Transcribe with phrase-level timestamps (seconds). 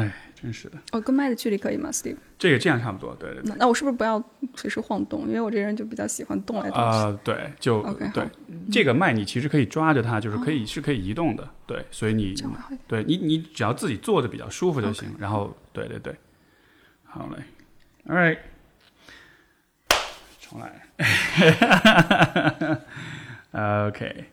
[0.00, 0.78] 哎，真是的。
[0.92, 2.16] 哦，跟麦的距离可以吗，Steve？
[2.38, 3.48] 这个这样差不多，对对对。
[3.50, 4.22] 那那我是不是不要
[4.54, 5.28] 随时晃动？
[5.28, 6.80] 因为我这人就比较喜欢动来动去。
[6.80, 7.82] 啊、对，就
[8.14, 8.24] 对，
[8.72, 12.34] 这个麦你其实可以抓着它，就是可以、是可以移动的，对，所以你
[12.86, 15.08] 对你你只要自己坐着比较舒服就行。
[15.18, 16.14] 然后，对对对，
[17.04, 17.42] 好嘞
[18.08, 18.38] ，All right，
[20.40, 20.82] 重来。
[23.88, 24.24] OK。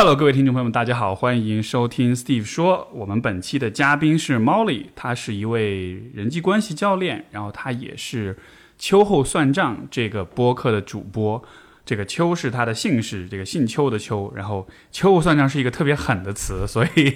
[0.00, 2.86] Hello，各位听众朋友们，大家好，欢迎收听 Steve 说。
[2.94, 8.38] 我们本期的嘉宾是 Molly，她是一位人际关系教练，然后她也是
[8.78, 11.42] 秋后算账这个播客的主播。
[11.84, 17.12] 这个秋是他的姓氏，这个姓邱的邱，然后秋后算账是一个特别狠的词，所以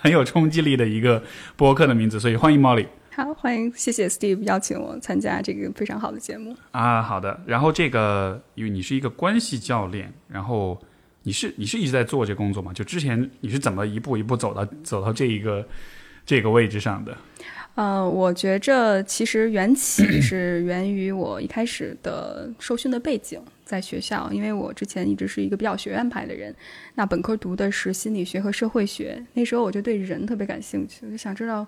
[0.00, 1.22] 很有冲击力的一个
[1.54, 6.56] 播客的名字，所以欢迎 Molly 好，欢迎，谢谢 Steve 邀请我参加这个非常好的节目。
[6.70, 7.02] 啊。
[7.02, 10.80] 好的，然后这个因为你是一个关系教练，然后
[11.26, 12.72] 你是你是一直在做这工作吗？
[12.72, 15.66] 就之前你是怎么一步一步走到走到这一个
[16.24, 17.16] 这个位置上的？
[17.74, 26.54] 呃，我觉着其实缘起 是源于我一开始的受训的背景，在学校，因为我之前一直是一个比较学院派的人，
[26.94, 31.66] 那本科读的是心理学和社会学，那时候我就对人特别感兴趣，我就想知道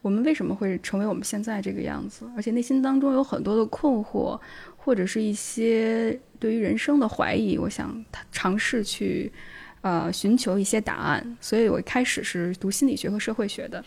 [0.00, 4.40] 我们为什么会成为我们现在这个样子，而且内心当中有很多的困惑，
[4.84, 9.32] 或者是一些对于人生的怀疑，我想尝试去
[9.80, 13.82] 呃寻求一些答案，所以我一开始是读心理学和社会学的。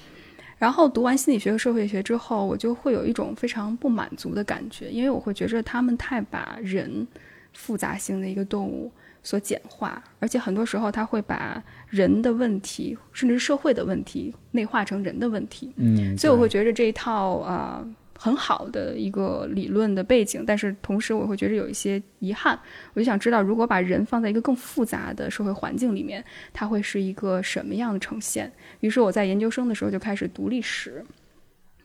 [0.57, 7.07] 然后读完心理学和社会学之后，我就会有一种非常不满足的感觉，因为我会觉着他们太把人
[7.53, 15.71] 复杂性的一个动物所简化，而且很多时候他会把人的问题，甚至是社会的问题内化成人的问题。
[15.75, 22.59] 嗯所以我会觉着这一套啊、呃很好的一个理论的背景，但是同时我会觉得有一些遗憾。
[22.93, 28.51] 我就想知道，如果把人放在一个更复杂的社会环境里面，它会是一个什么样的呈现？
[28.79, 31.05] 于是我在研究生的时候就开始读历史。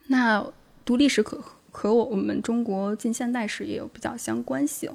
[0.08, 0.44] 那
[0.84, 1.38] 读历史可
[1.70, 4.91] 和我我们中国近现代史也有比较相关性，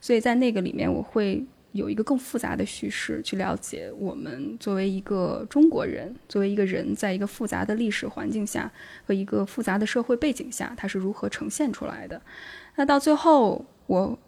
[0.00, 8.70] 所以在那个里面我会有一个更复杂的叙事去了解我们作为一个中国人，作为一个人，在一个复杂的历史环境下
[9.06, 12.20] 和一个复杂的社会背景下，它是如何呈现出来的。
[12.76, 14.18] 那到最后，我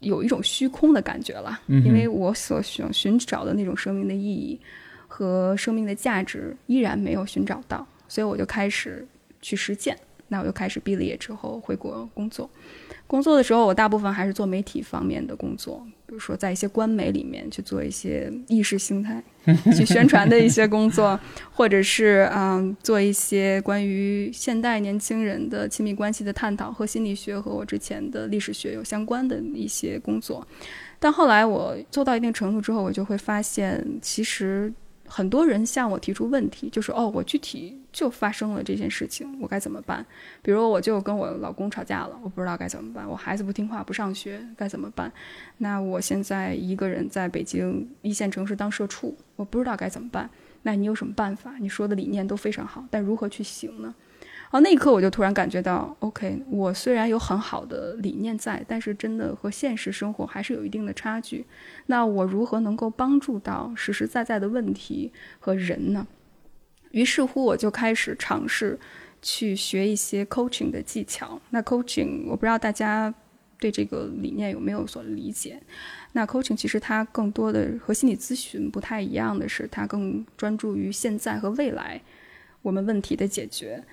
[0.00, 4.60] 有一种虚空的感觉了，因为我所寻寻找的那种生命的意义
[5.08, 9.06] 和生命的价值依然没有寻找到，所以我就开始
[9.40, 9.98] 去实践。
[10.28, 12.50] 那我就开始毕了业之后回国工作。
[13.06, 19.20] 工作的时候，我大部分还是做媒体方面的工作，比如说在一些官媒里面去做一些意识形态
[19.76, 21.18] 去宣传的一些工作，
[21.50, 30.46] 或者是嗯做一些关于现代年轻人的亲密关系的探讨，和心理学和我之前的历史学有相关的一些工作。
[30.98, 34.72] 但后来我做到一定程度之后，我就会发现，其实
[35.08, 40.04] 很多人向我提出问题，就是哦，我具体就发生了这件事情，我该怎么办？
[40.42, 45.12] 比如我就跟我老公吵架了，我不知道该怎么办；我孩子不听话不上学，该怎么办？
[45.58, 50.28] 那我现在一个人在北京一线城市当社畜，我不知道该怎么办。
[50.62, 51.54] 那你有什么办法？
[51.60, 53.94] 你说的理念都非常好，但如何去行呢？
[54.52, 61.44] 哦，那一刻我就突然感觉到，OK，我虽然有很好的理念在，但是真的和现实生活还是有一定的差距。
[61.86, 66.06] 那我如何能够帮助到实实在在的问题和人呢？
[66.92, 68.78] 于是乎，我就开始尝试
[69.20, 71.40] 去学一些 coaching 的技巧。
[71.50, 73.12] 那 coaching，我不知道大家
[73.58, 75.60] 对这个理念有没有所理解。
[76.12, 82.00] 那 coaching 其实它更多的和心理咨询不太一样的是，它更专注于现在和未来
[82.62, 83.84] 我们问题的解决，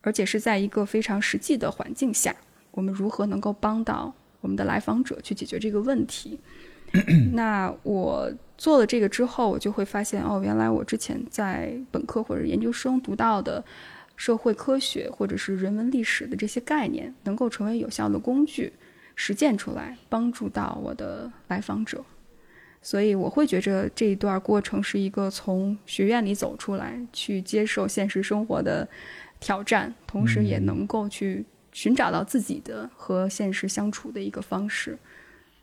[0.00, 2.34] 而且是在一个非常实际的环境下，
[2.70, 6.38] 我们如何能够帮到我们的来访者去解决这个问题。
[7.32, 13.62] 那我做了这个之后，我就会发现，哦，原来我之前在本科或者研究生读到的
[14.14, 18.72] 社会科学或者是人文历史的这些概念，能够成为有效的工具，
[19.16, 22.04] 实践出来，帮助到我的来访者。
[22.80, 28.88] 所以我会觉着这一段过程是一个从学院里走出来，去接受现实生活的
[29.40, 34.98] 挑战，同时也能够去寻找到自己的和现实相处的一个方式。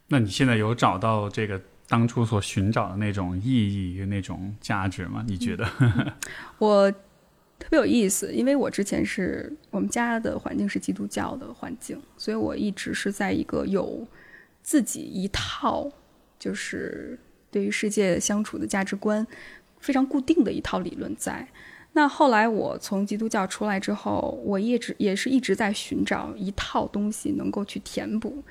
[0.08, 5.24] 那你现在有找到这个当初所寻找的那种意义与、那种价值吗？
[5.28, 5.68] 你觉得？
[6.60, 14.06] 我特别有意思，因为我之前是我们家的环境是基督教的环境，所以我一直是在一个有
[14.62, 15.90] 自己一套，
[16.38, 17.18] 就是
[17.50, 19.26] 对于世界相处的价值观
[19.80, 21.48] 非常固定的一套理论在。
[21.94, 28.44] 那后来我从基督教出来之后，我一直也是一直在寻找一套东西能够去填补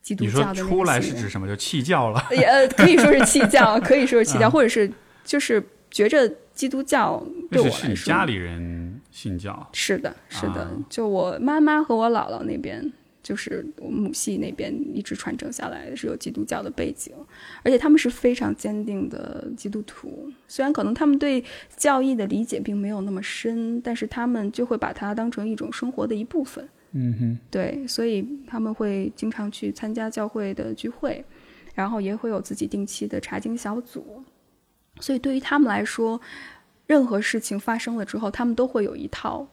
[0.00, 1.46] 基督教的你说出来是指什么？
[1.48, 2.24] 就弃教了？
[2.30, 4.90] 也呃，可以说是弃教， 可以说是弃教，啊或者是
[5.24, 9.68] 就是觉着基督教对我来说，家里人信教。
[9.72, 12.92] 是的，是的，啊就我妈妈和我姥姥那边，
[13.30, 17.14] 就是我母系那边一直传承下来是有基督教的背景，
[17.62, 20.28] 而且他们是非常坚定的基督徒。
[20.48, 21.44] 虽然可能他们对
[21.76, 26.68] 教义的理解并没有那么深，但是他们就会把它当成一种生活的一部分。
[26.90, 31.24] 嗯哼，对，所以他们会经常去参加教会的聚会，
[31.72, 34.24] 然后也会有自己定期的查经小组。
[34.98, 36.20] 所以对于他们来说，
[36.88, 39.46] 任何事情发生了之后，他们都会有一套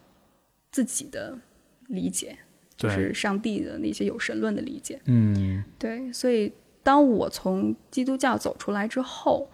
[0.72, 1.38] 自己的
[1.86, 2.40] 理解，
[2.78, 5.02] 就是上帝的那些有神论的理解。
[5.06, 6.54] 嗯对，所以
[6.84, 9.50] 当我从基督教走出来之后，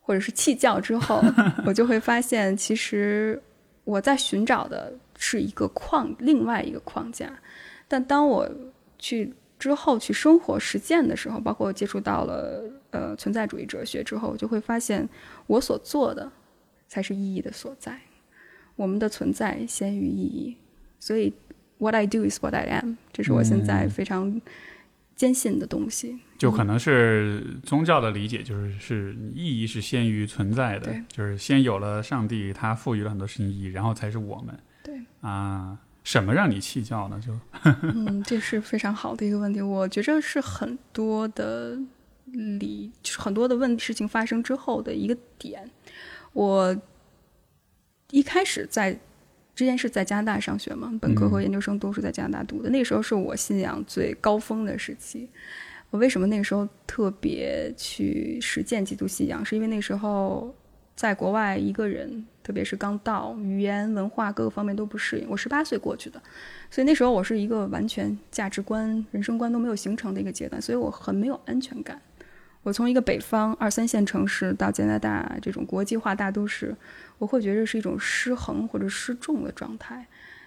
[0.00, 1.22] 或者是弃教之后，
[1.66, 3.40] 我就会发现，其实
[3.84, 7.30] 我在寻找的是一个框，另外一个框架。
[7.86, 8.50] 但当我
[8.98, 15.08] 去之后去生活实践的时候，包括我接触到了呃存在主义哲学之后，我就会发现
[15.46, 16.30] 我所做的
[16.88, 18.00] 才是意义的所在。
[18.74, 20.56] 我们的存在先于意义，
[20.98, 21.32] 所以
[21.78, 24.40] what I do is what I am，这是我现在嗯非常
[25.14, 26.18] 坚信的东西。
[26.38, 35.78] 就可能是宗教的理解，就是是意义是先于存在的对，就是先有了上帝，他赋予了很多事情意义，然后才是我们对，啊。
[36.04, 37.20] 什么让你弃教呢？
[37.20, 37.36] 就
[37.82, 39.60] 嗯，这是非常好的一个问题。
[39.60, 41.76] 我觉着是很多的
[42.26, 45.68] 理，就是很多的问事情发生之后的一个点。
[46.32, 46.80] 我
[48.12, 48.96] 一开始在
[49.56, 52.68] 之前是在加拿大上学嘛，本科和嗯研究生都是在加拿大读的。
[52.68, 55.28] 那时候是我信仰最高峰的时期。
[55.90, 59.42] 我为什么那个时候特别去实践基督信仰？
[59.42, 60.54] 是因为那时候
[60.94, 65.26] 在国外一个人，特别是刚到，语言、文化各个方面都不适应。
[65.30, 66.20] 我十八岁过去的，
[66.70, 71.98] 所以那时候我是一个完全价值观、人生观都没有形成的一个阶段，所以我很没有安全感。
[72.66, 76.74] 我从一个北方二三线城市到加拿大这种国际化大都市，
[77.16, 80.04] 我会觉得是一种失衡或者失重的状态。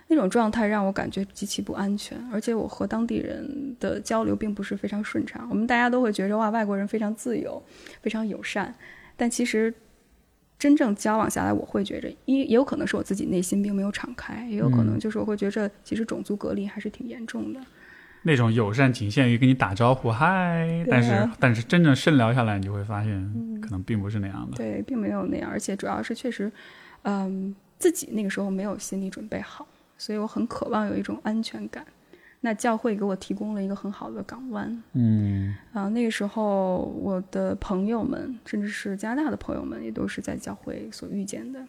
[0.10, 5.48] 那种状态让我感觉极其不安全，而且我和当地人的交流并不是非常顺畅。
[5.50, 7.63] 我们大家都会觉着哇，外国人非常自由，
[8.01, 8.75] 非常友善，
[9.16, 9.74] 但其实
[10.57, 17.62] 真正交往下来，我会觉着，也也有可能是我自己内心并没有敞开，也有可能就是我会觉着，其实种族隔离还是挺严重的。
[18.24, 24.57] 那种友善仅限于跟你打招呼嗨，啊但是但是真正深聊下来，你就会发现可能并不是那样的。
[24.57, 26.51] 对，并没有那样，而且主要是确实，
[27.04, 29.68] 嗯，自己那个时候没有心理准备好，
[29.98, 31.86] 所以我很渴望有一种安全感。
[32.42, 35.89] 那教会给我提供了一个很好的港湾嗯啊。
[35.89, 41.60] 那个时候，我的朋友们，甚至是加拿大的朋友们，也都是在教会所遇见的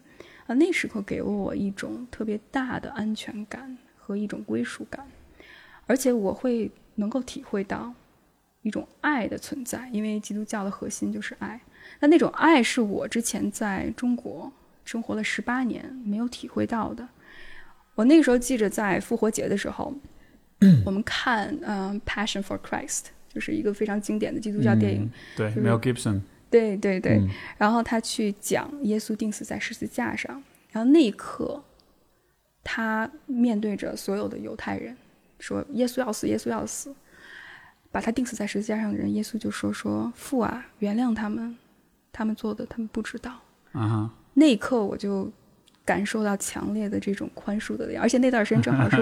[0.47, 0.55] 啊。
[0.55, 5.05] 那时候给了我一种特别大的安全感和一种归属感，
[5.91, 7.93] 而且我会能够体会到
[8.63, 11.61] 一种爱的存在，因为基督教的核心就是爱。
[11.99, 14.53] 那那种爱是我之前在中国
[14.85, 17.09] 生活了十八年没有体会到的。
[17.97, 19.93] 我那个时候记着，在复活节的时候，
[20.87, 23.01] 我们看嗯、呃 Passion for Christ》，
[23.35, 25.03] 就是一个非常经典的基督教电影。
[25.03, 27.29] 嗯对就是，Mel Gibson，对对对，嗯
[27.59, 30.41] 然后他去讲耶稣钉死在十字架上，
[30.71, 31.65] 然后那一刻，
[32.63, 34.97] 他面对着所有的犹太人，
[35.41, 36.95] 说耶稣要死，耶稣要死，
[37.91, 41.57] 把他钉死在十字架上的人，耶稣就说说父啊，原谅他们，
[42.13, 43.33] 他们做的他们不知道。
[44.35, 45.31] 那一刻我就
[45.85, 48.97] 感受到强烈的这种宽恕的力量，而且那段时间正好是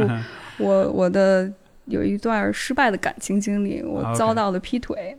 [0.58, 1.52] 我 我的
[1.84, 5.16] 有一段失败的感情经历，我遭到了劈腿，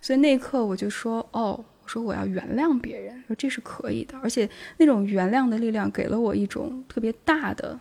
[0.00, 7.78] 所以那一刻我就说哦，我说我要原谅别人，说这是可以的，而且那种原谅的力量给了我一种特别大的、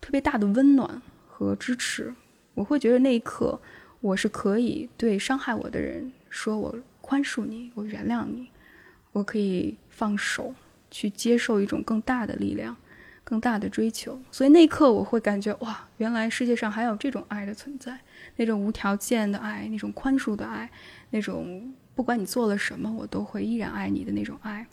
[0.00, 1.02] 特别大的温暖
[1.36, 2.14] 和支持，
[2.54, 3.60] 我会觉得那一刻
[4.00, 8.48] 我是可以对伤害我的人说我宽恕你，我原谅你。
[9.10, 10.54] 我可以放手
[10.92, 12.76] 去接受一种更大的力量，
[13.24, 14.20] 更大的追求。
[14.30, 17.98] 所以那一刻我会感觉哇，原来世界上还有这种爱的存在，
[18.36, 20.70] 那种无条件的爱，那种宽恕的爱，
[21.10, 24.64] 那种不管你做了什么，我都会依然爱你的那种爱。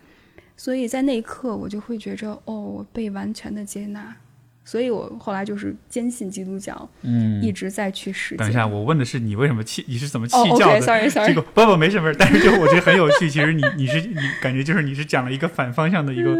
[0.55, 4.15] 所以在那一刻，我就会觉着哦，我被完全的接纳。
[4.63, 8.37] 所以我后来就是坚信基督教，嗯一直在去实践。
[8.37, 9.83] 等一下，我问的是你为什么弃？
[9.87, 13.29] 你是怎么弃哦教的？，OK，sorry，sorry，、这个不不没事没事，但是就我觉得很有趣。
[13.29, 16.35] 其实你你是你感觉就是你是讲了一个反方向的一个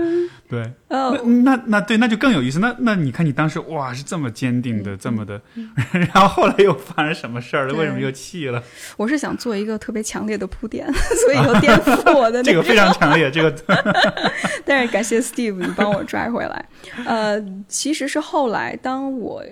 [0.48, 2.60] 对，哦那那那对那就更有意思。
[2.60, 5.42] 那那你看你当时哇是这么坚定嗯的，这么的，
[5.92, 7.74] 然后后来又发生什么事儿了？
[7.74, 8.62] 为什么又弃了？
[8.98, 13.52] 我是想做一个特别强烈的铺垫，所以又颠覆我的那 这个非常强烈，这个
[14.66, 16.66] 但是感谢 Steve，你帮我拽回来。
[17.06, 19.44] 呃，其实是后来，当我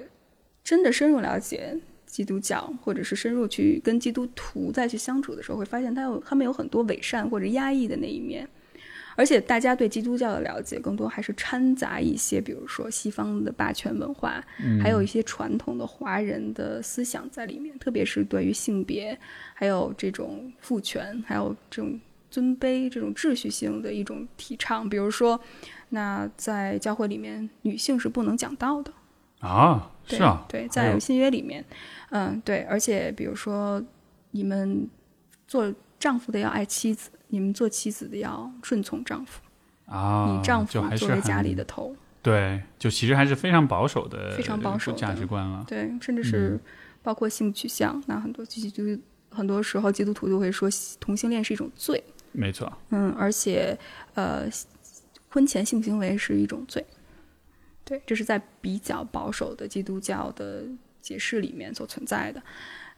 [0.63, 8.47] 真的深入了解基督教，或者是深入去跟基督徒再去相处的时候，会发现他有他们有很多伪善或者压抑的那一面。
[9.15, 14.41] 而且大家对基督教的了解更多还是掺杂一些，比如说西方的霸权文化，
[14.81, 19.17] 还有一些传统的华人的思想在里面，特别是对于性别，
[19.53, 21.99] 还有这种父权，还有这种
[22.31, 24.89] 尊卑、这种秩序性的一种提倡。
[24.89, 25.37] 比如说，
[25.89, 28.91] 那在教会里面，女性是不能讲道的
[29.39, 31.63] 啊，是啊，对，在新约里面，
[32.09, 33.81] 嗯，对，而且比如说，
[34.31, 34.89] 你们
[35.47, 37.09] 做丈夫的要爱妻子。
[37.31, 39.39] 你们做妻子的要顺从丈夫
[39.85, 41.95] 啊，你丈夫作为家里的头。
[42.23, 45.63] 对，就其实还是非常保守的，非常保守价值观了。
[45.67, 46.59] 对，甚至是
[47.03, 50.67] 包括性取向，那很多基督很多时候基督徒都会说
[50.99, 52.03] 同性恋是一种罪。
[52.31, 52.73] 没错。
[52.89, 53.77] 嗯，而且
[54.15, 54.49] 呃，
[55.29, 56.85] 婚前性行为是一种罪。
[57.85, 60.65] 对，这是在比较保守的基督教的
[61.01, 62.41] 解释里面所存在的。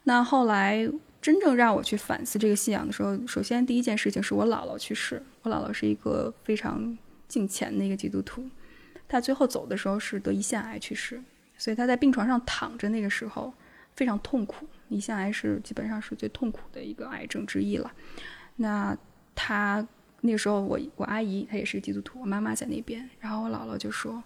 [0.03, 0.91] 那后来。
[1.21, 5.21] 真正让我去反思这个信仰的时候，首先第一件事情是我姥姥去世。
[5.43, 6.97] 我姥姥是一个非常
[7.27, 8.43] 敬虔的一个基督徒，
[9.07, 11.21] 她最后走的时候是得胰腺癌去世，
[11.59, 13.53] 所以她在病床上躺着那个时候
[13.95, 14.65] 非常痛苦。
[14.89, 17.93] 胰腺癌是基本上是最痛苦的一个癌症之一了。
[18.55, 18.97] 那
[19.35, 19.87] 她
[20.21, 24.23] 那个时候，我我阿姨她也是基督徒，我妈妈在那边，然后我姥姥就说：“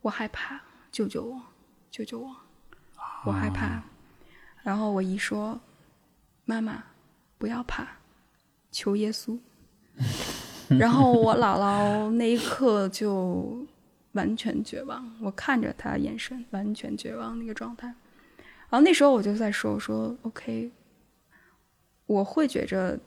[0.00, 1.42] 我害怕，救救我，
[1.90, 2.34] 救救我，
[3.26, 3.82] 我害怕。”
[4.62, 5.60] 然后我姨说。
[6.44, 6.82] 妈妈，
[7.38, 7.86] 不要怕，
[8.72, 9.38] 求耶稣。
[10.76, 13.64] 然后我姥姥那一刻就
[14.12, 17.86] 完全绝望，我看着她眼神完全绝望那个状态。
[17.86, 20.72] 然后那时候我就在说：“我说 OK，
[22.06, 22.98] 我会觉着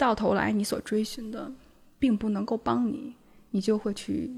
[0.00, 1.52] 到头来你所追寻的
[1.98, 3.14] 并不能够帮你，
[3.50, 4.30] 你就会去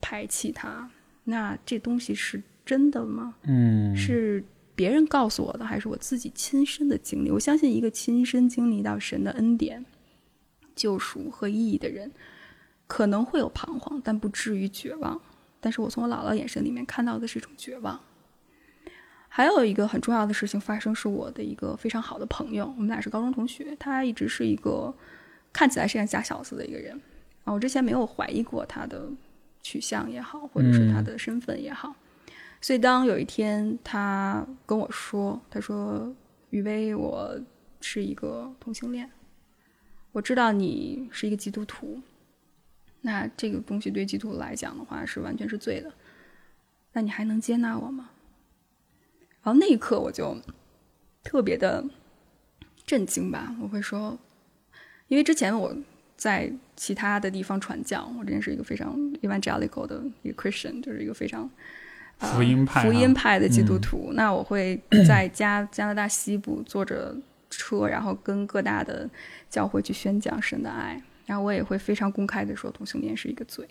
[0.00, 0.90] 排斥它。
[1.24, 3.36] 那这东西是真的吗？
[3.42, 4.42] 嗯，是。”
[4.76, 7.30] 别人告诉我的，还是我自己亲身的经历。
[7.30, 9.86] 我相信，一个亲身经历到神的恩典、
[10.74, 12.10] 救赎和意义的人，
[12.88, 15.20] 可能会有彷徨，但不至于绝望。
[15.60, 18.00] 但是我从我姥姥眼神里面看到的是一种绝望。
[19.36, 23.74] 还有一个很重要的事情发生，是我的一个非常好的朋友，我们俩是高中同学。
[23.80, 24.94] 他一直是一个
[25.52, 26.94] 看起来是个假小子的一个人
[27.42, 29.08] 啊，我之前没有怀疑过他的
[29.60, 31.92] 取向也好，或者是他的身份也好。
[32.60, 36.14] 所以，当有一天他跟我说：“他说，
[36.50, 37.36] 雨薇，我
[37.80, 39.10] 是一个同性恋，
[40.12, 42.00] 我知道你是一个基督徒，
[43.00, 45.92] 那这个东西对基督徒来讲的话是完全是罪的，
[46.92, 48.10] 那你还能接纳我吗？”
[49.44, 50.36] 然后那一刻我就
[51.22, 51.84] 特别的
[52.84, 54.18] 震惊吧，我会说，
[55.06, 55.76] 因为之前我
[56.16, 61.48] 在其他的地方传教，我之前是一个非常 evangelical 的一个 Christian，就是一个非常。
[62.16, 64.12] 福音派，福音派的基督徒。
[64.14, 67.14] 那我会在加加拿大西部坐着
[67.50, 69.10] 车，然后跟各大的
[69.50, 71.02] 教会去宣讲神的爱。
[71.26, 73.68] 然后我也会非常公开的说同性恋是一个罪。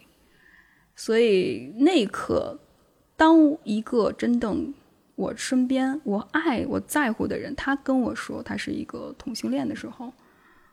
[0.93, 2.59] 所以那一刻，
[3.15, 4.73] 当一个真正
[5.15, 10.11] 我身边我爱我在乎的人，他跟我说他是一个同性恋的时候，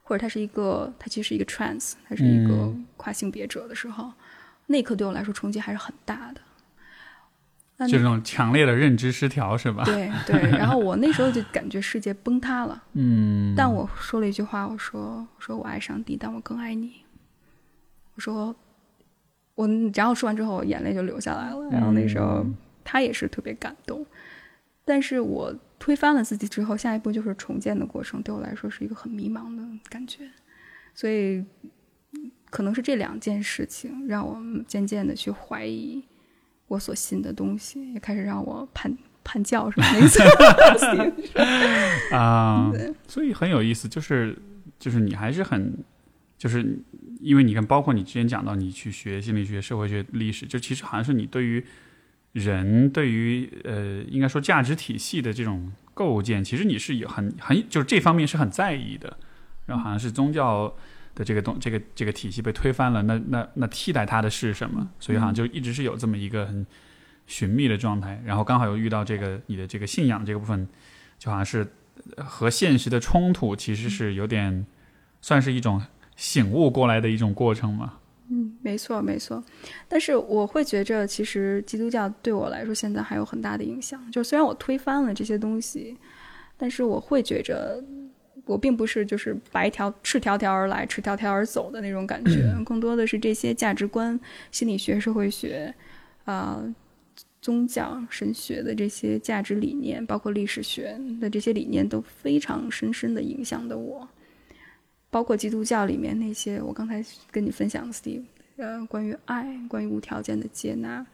[0.03, 4.13] 或者他是一个他其实是一个 trans，他是一个跨性别者的时候，
[4.67, 6.41] 那一刻对我来说冲击还是很大的。
[7.87, 9.83] 就这种强烈的认知失调是吧？
[9.85, 12.83] 对对， 然后我那时候就感觉世界崩塌了。
[12.93, 16.93] 嗯，但我说了一句话，我说：“我说我爱上帝，但我更爱你。”
[18.17, 18.55] 我说
[19.55, 21.71] 我，然后说完之后，眼泪就流下来了。
[21.71, 22.45] 然后那时候
[22.85, 24.05] 他也是特别感动。
[24.85, 30.31] 但是我推翻了自己之后，下一步就是重建的过程，对我来说是一个很迷茫的感觉。
[30.95, 31.45] 所以
[32.51, 36.05] 可能是这两件事情让我渐渐的去怀疑。
[36.69, 39.85] 我所信的东西也开始让我叛叛教，是吧？
[42.17, 42.71] 啊，
[43.09, 44.39] 所以很有意思，就是
[44.79, 45.77] 就是你还是很，
[46.39, 46.79] 就是
[47.21, 51.65] 因为你看，包括你之前讲到你去学心理学、社会学、历史，就其实好像是你对于
[52.33, 59.17] 人、对于呃，应该说价值体系的这种构建，其实你是有很很就是这方面是很在意的，
[59.67, 60.75] 然后好像是宗教。
[61.13, 64.89] 的这个东，这个这个体系被推翻了，那那那替代它的是什么？
[65.01, 66.65] 所以好像就一直是有这么一个很
[67.27, 70.69] 寻觅的状态，然后刚好又遇到这个你的这个信仰这个部分，
[71.19, 71.67] 就好像是
[72.17, 74.65] 和现实的冲突，其实是有点
[75.21, 75.83] 算是一种
[76.15, 77.95] 醒悟过来的一种过程嘛。
[78.31, 79.43] 嗯，没错没错。
[79.89, 84.01] 但是我会觉着，其实基督教对我来说现在还有很大的影响。
[84.11, 85.97] 就虽然我推翻了这些东西，
[86.57, 87.83] 但是我会觉着。
[88.47, 94.19] 我并不是就是白条赤条条而来，赤条条而走的那种感觉，更多的是这些价值观、
[94.51, 95.73] 心理学、社会学，
[96.25, 96.61] 啊，
[97.41, 104.09] 宗教、神学的这些价值理念，包括历史学的这些理念，都非常深深的影响的我。
[105.11, 108.23] 包括基督教里面那些我刚才跟你分享的 Steve，
[108.57, 111.05] 呃，关于爱，关于无条件的接纳，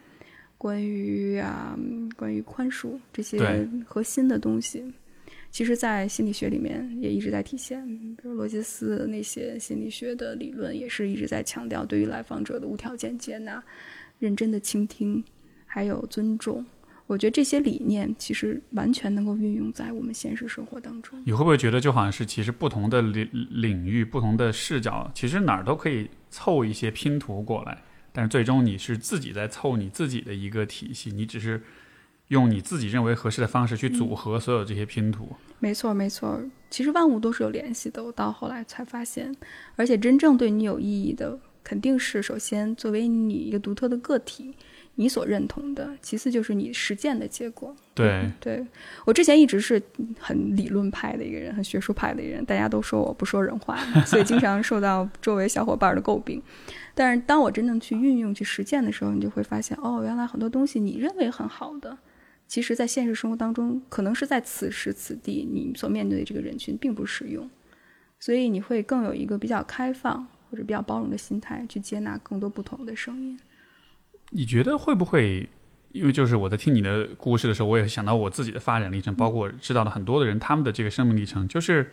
[0.58, 1.78] 关于啊，
[2.16, 4.84] 关于宽恕这些核心的东西，
[5.50, 7.86] 其实，在心理学里面也一直在体现。
[8.16, 13.62] 比如罗杰斯那些心理学的理论，也是一直在强调对于来访者的无条件接纳、
[14.18, 15.24] 认真的倾听，
[15.64, 16.64] 还有尊重。
[17.06, 21.22] 我觉得这些理念其实完全能够运用在我们现实生活当中。
[21.24, 27.82] 你会不会觉得就好像是其实不同的领领域、不同的视角，其实哪儿都可以凑一些拼图过来，
[28.12, 31.62] 但是最终你是自己在凑你自己的一个体系，你只是
[32.28, 35.28] 用你自己认为合适的方式去组合所有这些拼图。
[35.60, 38.02] 没错，没错，其实万物都是有联系的。
[38.02, 39.32] 我到后来才发现，
[39.76, 44.54] 而且真正对你有意义的，肯定是首先作为你一个独特的个体。
[44.98, 47.74] 你所认同的，其次就是你实践的结果。
[47.94, 48.66] 对，对
[49.04, 49.80] 我之前一直是
[50.18, 56.42] 很理论派的一个人，很学术派的一个人，大家都说我不说人话， 所以经常受到周围小伙伴的诟病。
[56.94, 61.96] 但是当我真正去运用、去实践的时候，你就会发现，哦，原来很多东西你认为很好的，
[62.48, 67.48] 其实在现实生活当中，可能是在此时此地你所面对的这个人群并不适用，
[68.18, 73.38] 所以你会更有一个比较开放或者比较包容的心态，去接纳更多不同的声音。
[74.30, 75.48] 你觉得会不会？
[75.92, 81.48] 因为就是我在听你的故事的时候，我也想到我自己的发展历程，包括知道了很多的人他们的这个生命历程。
[81.48, 81.90] 就是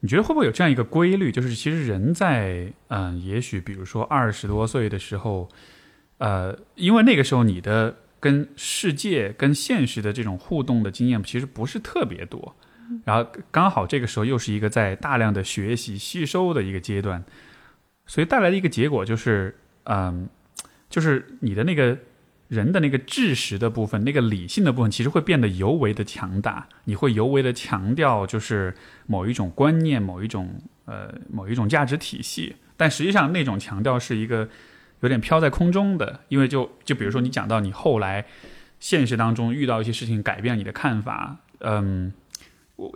[0.00, 1.30] 你觉得会不会有这样一个规律？
[1.30, 5.48] 就是其实人在嗯，也许比如说二十多岁的时候，
[6.16, 12.56] 呃，因为那个时候你的跟世界、跟现实的这种互动的经验其实不是特别多，
[13.04, 17.22] 然后刚好这个时候又是一个在大量的学习吸收的一个阶段，
[18.04, 20.28] 所以带来的一个结果就是嗯。
[20.90, 21.98] 就是你的那个
[22.48, 26.66] 人的那个知识的部分，那个理性的部分，其实会变得尤为的强大。
[26.84, 28.74] 你会尤为的强调，就是
[29.06, 32.56] 某一种观念、某一种呃某一种价值体系。
[32.76, 34.48] 但实际上，那种强调是一个
[35.00, 36.20] 有点飘在空中的。
[36.28, 38.24] 因为就就比如说，你讲到你后来
[38.80, 41.38] 现实当中遇到一些事情，改变你的看法。
[41.58, 42.12] 嗯，
[42.76, 42.92] 我。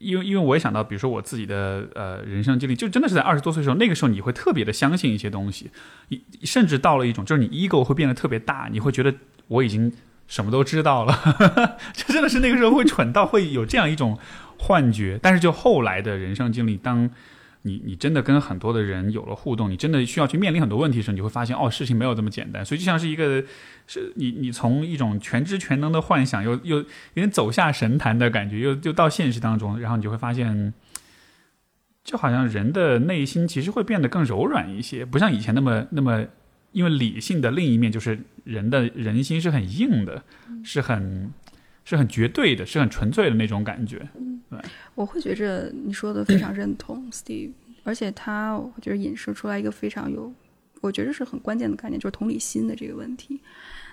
[0.00, 5.70] 因为因为我也想到，比如说我自己的呃人生经历，就真的是在二十多岁的时候，那个时候你会特别的相信一些东西，
[6.08, 9.14] 你甚至到了一种就是你 ego 会变得特别大，你会觉得
[9.48, 9.92] 我已经
[10.26, 14.18] 什么都知道了， 就真的是那个时候会蠢到会有这样一种
[14.58, 15.18] 幻觉。
[15.22, 17.10] 但是就后来的人生经历，当
[17.62, 22.64] 你你真的跟很多的人有了互动，你真的需要去面临很多问题的时候，你会发现哦，事情没有这么简单。
[22.64, 23.44] 所以就像是一个，
[23.86, 30.72] 是你你从一种全知全能的幻想，又又有点走下神坛的感觉，又又到现实当中，然后你就会发现，
[32.02, 36.24] 就好像人的内心其实会变得更柔软一些，不像以前那么那么，
[36.72, 40.24] 因为理性的另一面就是人的人心是很硬的，
[40.64, 41.30] 是很
[41.84, 44.08] 是很绝对的，是很纯粹的那种感觉。
[44.48, 44.58] 对，
[44.94, 47.52] 我会觉着你说的非常认同，Steve，
[47.84, 50.32] 而且他我觉得引申出来一个非常有，
[50.80, 53.40] 我觉得是很关键的概念，就是同理心的这个问题。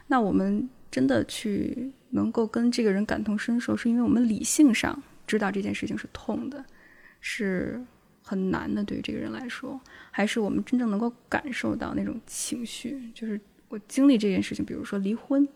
[0.08, 6.64] 那我们真的去能够跟这个人感同身受，是因为我们理性上知道这件事情是痛的，
[7.20, 7.84] 是
[8.24, 9.80] 很难的，对于这个人来说，
[10.12, 15.48] 还是我们真正能够感受到那种情绪，就是我经历这件事情，比如说离婚，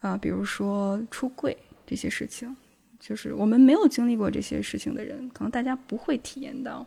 [0.00, 1.56] 啊，比如说出柜
[1.86, 2.56] 这些事情。
[3.00, 6.84] 就是我们没有经历过这些事情的人，可能大家不会体验到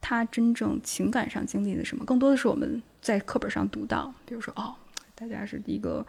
[0.00, 2.04] 他真正情感上经历的什么。
[2.04, 4.72] 更多的是我们在课本上读到，比如说哦，
[5.16, 6.06] 大家是一个，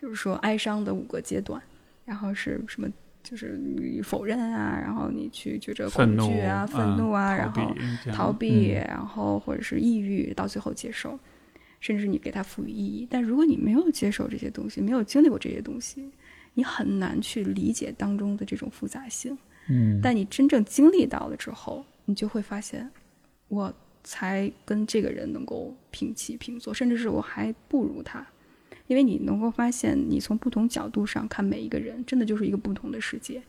[0.00, 1.62] 比如说哀伤的五个阶段，
[2.06, 2.88] 然后是什么，
[3.22, 7.76] 就是你否认啊，然后你去觉着恐惧啊、愤怒啊，然后
[8.10, 11.20] 逃避，然后或者是抑郁，到最后接受，
[11.82, 13.06] 甚至你给他赋予意义。
[13.10, 16.10] 但如果你没有接受这些东西，没有经历过这些东西。
[16.54, 22.90] 你很难去理解当中的这种复杂性，嗯，但你真正经历到了之后，你就会发现，
[23.48, 23.72] 我
[24.04, 28.26] 才跟这个人能够平起平坐，甚至是我还不如他，
[28.86, 33.42] 因为你能够发现，你从不同角度上看每一个人，真的就是一个不同的世界。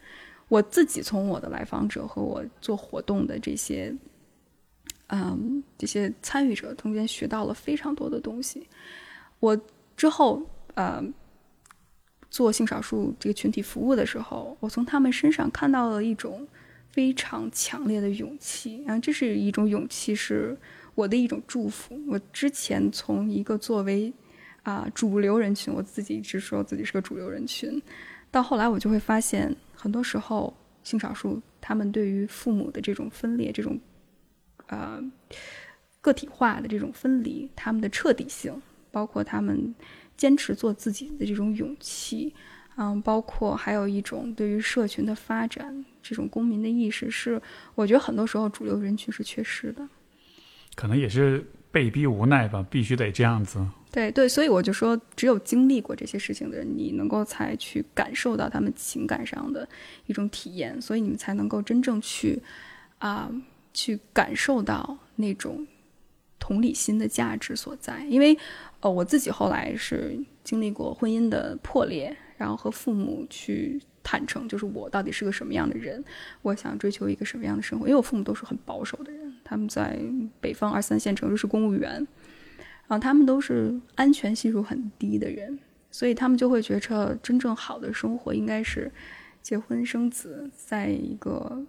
[0.47, 3.93] 我自己从我的来访者和我做活动的这些，
[5.13, 8.67] 嗯，这些参与者中间学到了非常多的东西。
[9.39, 9.58] 我
[9.95, 10.41] 之后，
[10.76, 11.04] 呃。
[12.34, 16.47] 做性少数这个群体服务的时候，我从他们身上看到了一种
[16.89, 20.58] 非常强烈的勇气，然后这是一种勇气，是
[20.95, 21.95] 我的一种祝福。
[22.08, 24.12] 我之前从一个作为
[24.63, 27.80] 啊主流人群，我自己一直说自己是个主流人群，
[28.32, 30.52] 到后来我就会发现，很多时候
[30.84, 33.80] 性少数他们对于父母的这种分裂、这种
[34.73, 35.03] 呃
[36.01, 39.73] 个体化的这种分离，他们的彻底性，包括他们。
[40.15, 42.31] 坚持做自己的这种勇气，
[42.77, 47.41] 嗯，包括还有一种对于社群的发展，这种公民的意识，是
[47.73, 49.86] 我觉得很多时候主流人群是缺失的。
[50.75, 53.65] 可能也是被逼无奈吧，必须得这样子。
[53.91, 59.67] 对对，所以我就说，只有经历过这些事情的人，你能够才去感受到他们情感上的
[60.05, 62.39] 一种体验，所以你们才能够真正去
[62.99, 63.31] 啊，
[63.73, 65.65] 去感受到那种
[66.39, 68.05] 同理心的价值所在。
[68.09, 68.38] 因为
[68.79, 76.03] 呃，我自己后来是经历过婚姻的破裂，然后和父母去坦诚，就是我到底是个什么样的人，
[76.41, 77.88] 我想追求一个什么样的生活。
[77.88, 79.99] 因为我父母都是很保守的人，他们在
[80.39, 82.07] 北方二三线城市是公务员。
[82.86, 85.57] 然后他们都是安全系数很低的人，
[85.89, 88.91] 所以他们就会觉着真正好的生活应该是
[89.41, 91.63] 结婚生子，在一个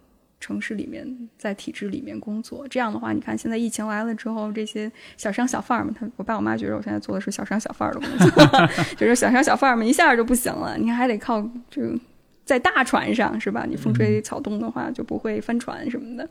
[0.45, 2.67] 城市里面，在体制里面工作。
[2.67, 8.45] 这样的话，你看现在疫情来了之后，这些小商小贩儿们，他我爸我妈觉得我现在做的是小商小贩儿的工作，
[8.95, 11.97] 就是小商小贩儿们一下就不行了，你看还得靠这个
[12.45, 13.65] 在大船上是吧？
[13.67, 16.29] 你风吹草动的话就不会翻船什么的。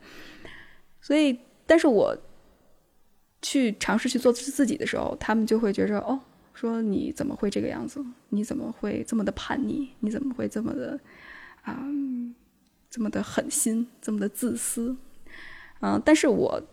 [1.01, 2.17] 所以，但是我。
[3.41, 6.19] 去尝试去做自己的时候，他们就会觉着哦，
[6.55, 8.03] 说你怎么会这个样子？
[8.29, 9.87] 你怎么会这么的叛逆？
[9.99, 10.99] 你怎么会这么的
[11.61, 11.77] 啊，
[12.95, 14.95] 这么的狠心，这么的自私？
[15.81, 16.63] 嗯，但是我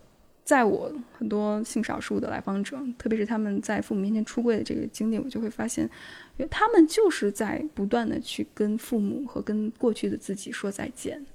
[0.44, 5.90] 在我很多性少数的来访者，特别是他们在父母面前出柜的这个经历，我就会发现，
[6.48, 11.26] 他们就是在不断的去跟父母和跟过去的自己说再见，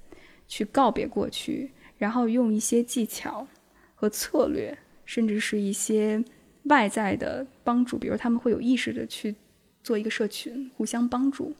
[0.46, 3.46] 去告别过去，然后用一些技巧
[3.94, 4.78] 和策略。
[5.04, 6.22] 甚至是一些
[6.64, 9.34] 外在的帮助，比如他们会有意识的去
[9.82, 11.54] 做一个社群，互相帮助，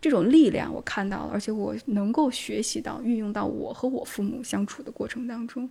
[0.00, 5.68] 这种力量我看到了，而且我能够学习到，运用到我和我父母相处的过程当中。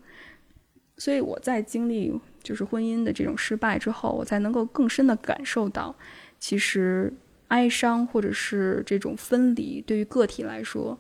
[0.98, 5.96] 所以我在经历就是婚姻的这种失败之后，我才能够更深的感受到，
[6.40, 7.14] 其实
[7.50, 11.00] 哀伤或者是这种分离，对于个体来说。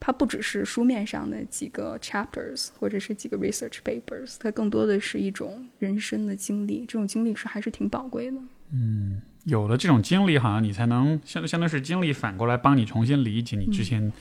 [0.00, 6.80] 它不只是书面上的几个 chapters 或者是几个 research papers，它更多的是一种人生的经历。
[6.80, 8.36] 这种经历是还是挺宝贵的。
[8.70, 14.12] 嗯，有了这种经历，好像你才能相相当是经历反过来帮你重新理解你之前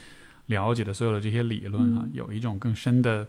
[0.47, 3.27] 了解的所有的这些理论啊，有一种更深的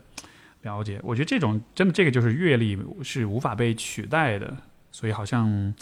[0.61, 0.99] 了解。
[1.03, 4.57] 我觉得这种真的这个就是阅历是无法被取代的，
[4.91, 5.73] 所以好像。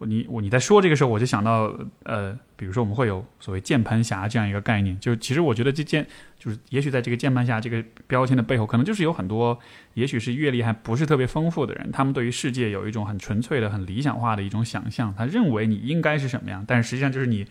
[0.00, 6.04] 你我你在说这个时候，我就想到，呃，比如说我们会有所谓键盘侠这样一个概念，就其实我觉得这键
[6.38, 9.58] 就是，也许在这个键盘侠这个标签的背后，可能就是有很多，
[9.94, 17.46] 也许是阅历还不是特别丰富的人，他们对于世界有一种很纯粹的、很理想化的一种想象，他认为你应该是什么样，但是实际上就是你，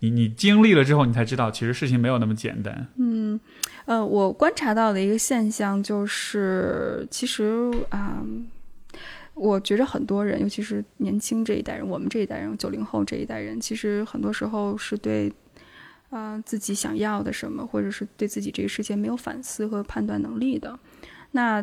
[0.00, 2.88] 你你经历了之后，你才知道其实事情没有那么简单。
[2.96, 3.38] 嗯，
[3.84, 8.24] 呃，我观察到的一个现象就是，其实啊。
[9.36, 15.30] 我觉着很多人，尤其是年轻这一代人，我们这一代人，九零后这一代人，其实很多时候是对，
[16.08, 20.78] 呃，自己想要的什么，或者是对自己这个世界没有反思和判断能力的。
[21.32, 21.62] 那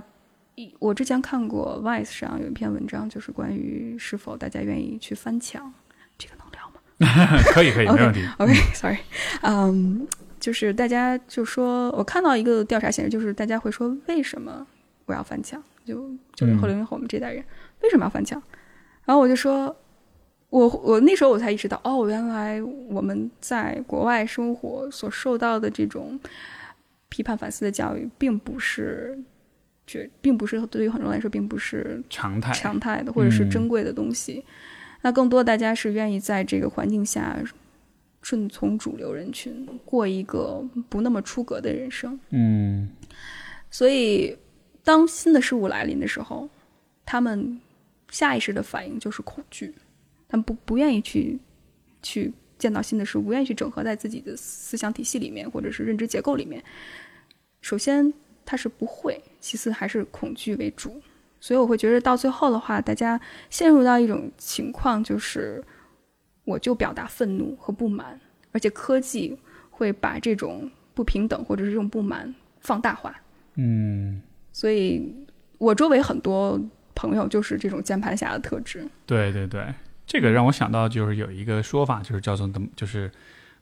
[0.77, 5.73] 我之前看过 Vice 上有一篇文章，就是关于是否大家愿意去翻墙，
[6.15, 7.41] 这个能聊吗？
[7.55, 8.23] 可以，可以，没问题。
[8.37, 8.99] OK，Sorry，
[9.41, 10.07] 嗯，
[10.39, 14.67] 就是大家就说，我看到一个调查显示，就是大家会说，为什么
[15.05, 15.59] 我要翻墙？
[15.85, 17.43] 就九零后、零零后我们这代人
[17.83, 18.41] 为什么要翻墙？
[19.05, 19.75] 然后我就说，
[20.49, 26.19] 我我那时候我才意识到，哦，原来我们在国外生活所受到的这种
[27.09, 29.17] 批判反思的教育，并不是，
[29.85, 34.43] 绝，并不是对于很多人来说，并不是常态常态的，或者是珍贵的东西。
[35.01, 37.37] 那更多大家是愿意在这个环境下
[38.21, 42.19] 顺从主流人群，过一个不那么出格的人生。
[42.29, 42.89] 嗯，
[43.69, 44.37] 所以。
[44.85, 46.49] 当新的事物来临的时候，
[47.05, 47.57] 他们
[48.13, 49.73] 下意识的反应就是恐惧，
[50.27, 51.39] 他们不不愿意去
[52.03, 56.63] 去见到新的事物，不愿意去整合在自己的思想体系里面或者是认知结构里面。
[57.59, 58.13] 首先，
[58.45, 61.01] 他是不会；其次，还是恐惧为主。
[61.39, 65.63] 所以，我会觉得到最后的话，大家陷入到一种情况，就是
[66.43, 68.21] 我就表达愤怒和不满，
[68.51, 69.35] 而且科技
[69.71, 73.19] 会把这种不平等或者是这种不满放大化。
[73.55, 74.21] 嗯。
[74.51, 75.11] 所以，
[75.57, 76.61] 我周围很多
[76.95, 78.87] 朋友就是这种键盘侠的特质。
[79.05, 79.73] 对对对，
[80.05, 83.11] 这个让我想到就是有一个说法，就是叫做的，就是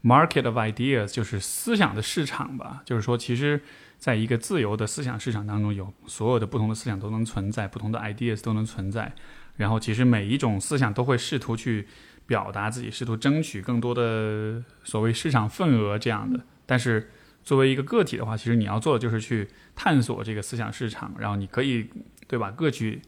[0.04, 2.82] market of ideas，就是思想的市场吧。
[2.86, 3.62] 就是说，其实
[3.98, 9.14] 在一个自由的思想市场当中，有所有的不同的思想都能存在，不同的 ideas 都能存在。
[9.58, 11.88] 然后，其实每一种思想都会试图去
[12.26, 16.40] 表达自己，试图争取更多的所谓市场份额这样的。
[16.66, 17.12] 但是，
[17.44, 21.88] 作为一个个体的话，其实你要做的就是去探索这个思想市场，然后你可以，
[22.28, 22.50] 对吧？
[22.50, 23.02] 各取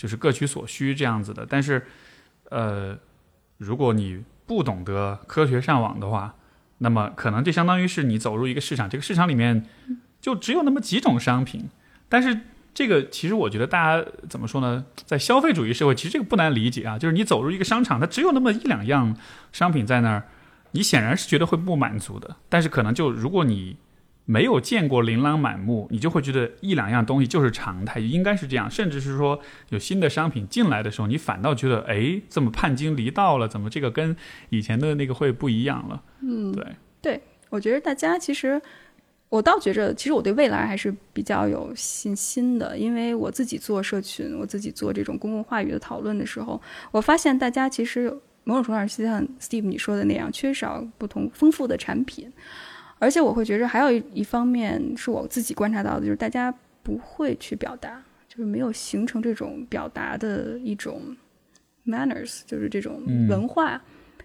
[0.00, 1.44] 就是各取所需这样子的。
[1.44, 1.84] 但是，
[2.48, 2.96] 呃，
[3.58, 6.34] 如果你不懂得科学上网的话，
[6.78, 9.66] 那么可能就相当于是你走入一个市场，这个市场里面
[10.22, 11.68] 就只有那么几种商品。
[12.08, 12.40] 但是
[12.72, 19.14] 这个其实我觉得大家怎么说呢，在消费主义社会，其实这个不难理解啊，就是你走入一个商场，它只有那么一两样
[19.52, 20.22] 商品在那儿，
[20.70, 22.36] 你显然是觉得会不满足的。
[22.48, 23.76] 但是可能就如果你
[24.30, 28.70] 没有见过琳琅满目，你就会觉得一两样东西就是常态，应该是这样。
[28.70, 29.40] 甚至是说
[29.70, 34.14] 有新的商品进来的时候，你反倒觉得，哎，这么叛经离道了，怎么这个跟
[34.50, 36.00] 以前的那个会不一样了？
[36.22, 36.64] 嗯，对，
[37.02, 38.62] 对，我觉得大家其实，
[39.30, 46.62] 我倒觉着，其实我对未来还是比较有信心的，因为我自己做社群，我自己做这种公共话语的讨论的时候，
[46.92, 48.08] 我发现大家其实
[48.44, 52.32] 某种程度上是像 Steve 你说的那样，缺少不同丰富的产品。
[53.00, 61.16] 而且我会觉着，还有一一方面是我自己观察到的，就是大家不会去表达，就是没有形成这种表达的一种
[61.86, 63.82] manners，就是这种文化，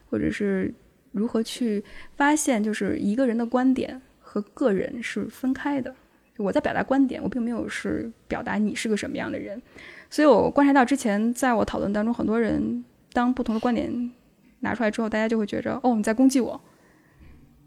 [0.10, 0.72] 或者是
[1.14, 1.82] 如何去
[2.18, 5.96] 发现，就是一个人的观点和个人是分开的。
[6.38, 9.62] 我在表达观点，我并没有是表达你是个什么样的人。
[10.10, 12.84] 所以我观察到之前在我讨论当中，很多人
[13.14, 14.12] 当不同的观点
[14.60, 16.60] 拿出来之后，大家就会觉着，哦，你在攻击我。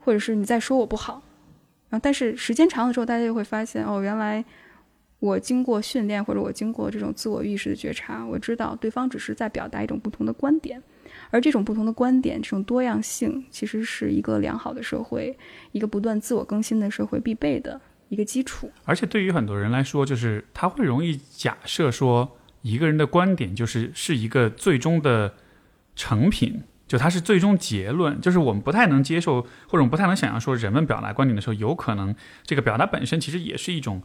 [0.09, 1.23] 或者是你在说我不好，
[1.91, 4.43] 啊，但是时间长了之后，大家就会发现，哦，原来
[5.19, 10.83] 我经过训练，或者我经过这种自我意识的觉察，我知道对方只是在表达一种不同的观点，
[11.31, 15.37] 而这种不同的观点，这种多样性，其实是一个良好的社会，
[15.73, 18.73] 一个不断自我更新的社会必备的一个基础。
[18.87, 25.35] 而且对于很多人来说，就是他会容易假设说，一个人的观点就是是一个最终的
[25.95, 26.63] 成品。
[26.89, 34.03] 就它是最终结论，就是我们不太能接受，或者我们不太能想象说，人们表达观点的时候，有可能这个表达本身其实也是一种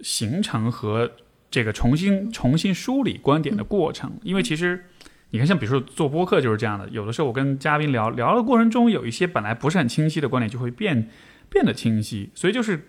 [0.00, 1.12] 形成和
[1.48, 4.18] 这个重新重新梳理观点的过程。
[4.24, 4.86] 因为其实
[5.30, 11.08] 你看，像比如说做播客就是这样的，有的时候我跟嘉宾聊聊的过程中，有一些本来不是很清晰的观点就会变
[11.48, 12.30] 变得清晰。
[12.34, 12.88] 所以就是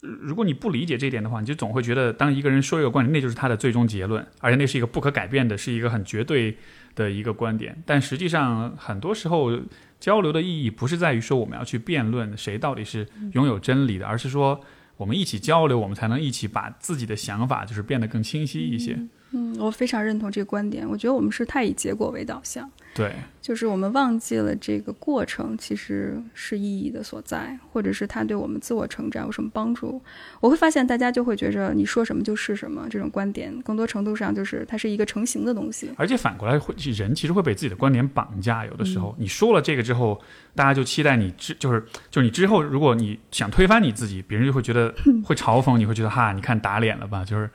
[0.00, 6.58] 如果你不理解这一点的话，你就总会觉得当一个人说一个观点，那就是他的最终结论，而且那是一个不可改变的，是一个很绝对。
[6.94, 9.50] 的一个观点，但实际上很多时候
[9.98, 14.60] 交流的意义不是在于说我们要去辩论谁到底是拥有真理的，而是说
[14.96, 18.98] 我们一起交流，我们才能一起把自己的想法就是变得更清晰一些。
[19.32, 20.88] 嗯，我非常认同这个观点。
[20.88, 22.70] 我觉得我们是太以结果为导向。
[22.94, 29.98] 对，就是我们忘记了这个过程其实是意义的所在，或者是它对我们自我成长有什么帮助。
[30.40, 35.90] 我会发现大家就会觉着你说什么就是什么，这种观点更多程度上就是它是一个成型的东西。
[35.96, 40.20] 而且反过来会人其实会被自己的观点绑架，有的时候你说了这个之后，
[40.54, 47.24] 大家就期待你之就是就是你之后如果你想推翻你自己，别人就会觉得 会嘲讽你，会觉得哈你看打脸了吧？
[47.24, 47.48] 就是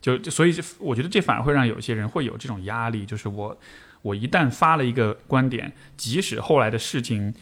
[0.00, 3.58] 就所以我觉得这反而会让有些人会有这种压力，就是我。
[4.00, 7.34] 我一旦发了一个观点，即使后来的事情，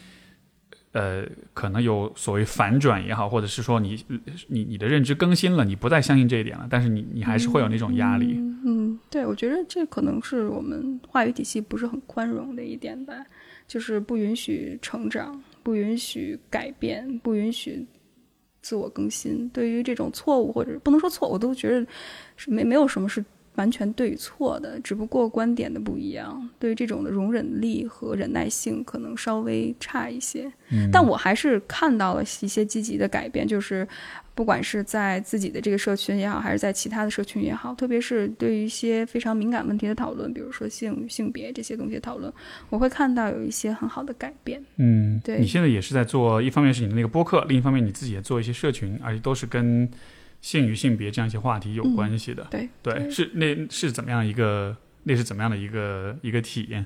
[0.91, 4.03] 呃，可能有所谓反转也好，或者是说你
[4.47, 8.33] 你你的认知更新了，你不再相信这一点了，但是你你还是会有那种压力。
[8.65, 13.13] 嗯，对，我觉得这可能是我们话语体系不是很宽容的一点吧，
[13.67, 17.85] 就是不允许成长，不允许改变，不允许
[18.63, 19.47] 自我更新。
[19.49, 21.85] 对于这种错误或者不能说错，我都觉得
[22.37, 23.25] 是没没有什么是。
[23.57, 26.47] 完全对与错的，只不过观点的不一样。
[26.59, 30.47] 对于这种的容忍力和忍耐性，可能稍微差一些。
[30.69, 33.87] 嗯，但我还是看到了一些积极的改变，就是
[34.35, 42.31] 不管是在自己的这个社群也好，还是在其他的社群也好，特别是对于一些非常敏感问题的讨论，比如说性与性别这些东西的讨论，
[42.69, 44.63] 我会看到有一些很好的改变。
[44.75, 49.89] 嗯，对你现在也是在做，一方面是你的那个播客，另一方面你自己也做一些社群，而且都是跟。
[50.41, 56.85] 性与性别这样一些话题有关系的，对对，是那是怎么样一个那是怎么样的一个一个体验？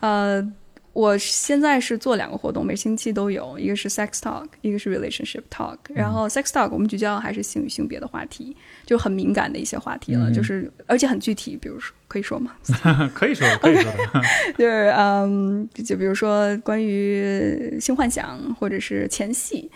[0.00, 0.52] 呃，
[0.92, 5.76] 我现在是做两个活动，每星期都有，一个是 sex talk，一个是 relationship talk。
[5.88, 12.54] 然后 sex talk 我们聚焦还是性与性别的话题，就很敏感的一些话题了，就是而且很具体，比如说可以说吗？
[13.12, 14.22] 可以说，可以说的，
[14.56, 19.70] 就是嗯，就比如说关于性幻想或者是前戏。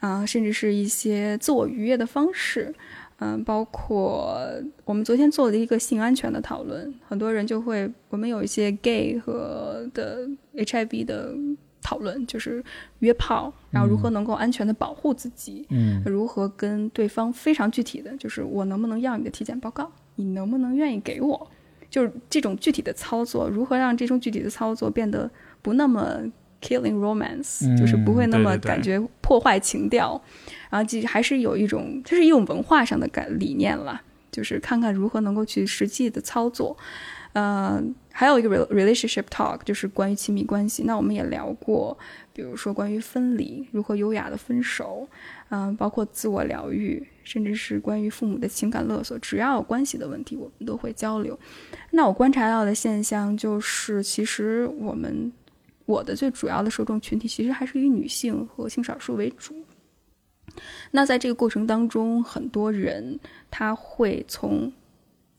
[0.00, 2.74] 啊，甚至是一些自我愉悦的方式，
[3.18, 4.40] 嗯，包括
[4.86, 11.34] 我们昨天做的一个性安全的讨论，很多人就会，我们有一些 gay 和的 HIV 的
[11.82, 12.64] 讨论，就是
[13.00, 21.50] 约炮，然后如何能够安全的保护自己，嗯，如何跟对方非常具体的，就是我能不能要你的体检报告，你能不能愿意给我，
[21.90, 26.22] 就是这种具体的操作，如何让这种具体的操作变得不那么。
[26.60, 30.20] Killing romance 就是不会那么感觉破坏情调，
[30.68, 36.76] 然后其实还是有一种，这是一种文化上的感理念了，就是看看如何能够去实际的操作。
[37.32, 40.82] 呃，还有一个 relationship talk，就是关于亲密关系。
[40.82, 41.96] 那我们也聊过，
[42.32, 45.08] 比如说关于分离，如何优雅的分手，
[45.50, 51.38] 嗯，包括自我疗愈，甚至是关于父母的情感勒索，只要有关系的问题，我们都会交流。
[51.92, 55.32] 那我观察到的现象就是，其实我们
[55.90, 59.54] 我的最主要的受众群体，其实还是以女性和性少数为主。
[60.90, 63.18] 那在这个过程当中，很多人
[63.50, 64.72] 他会从。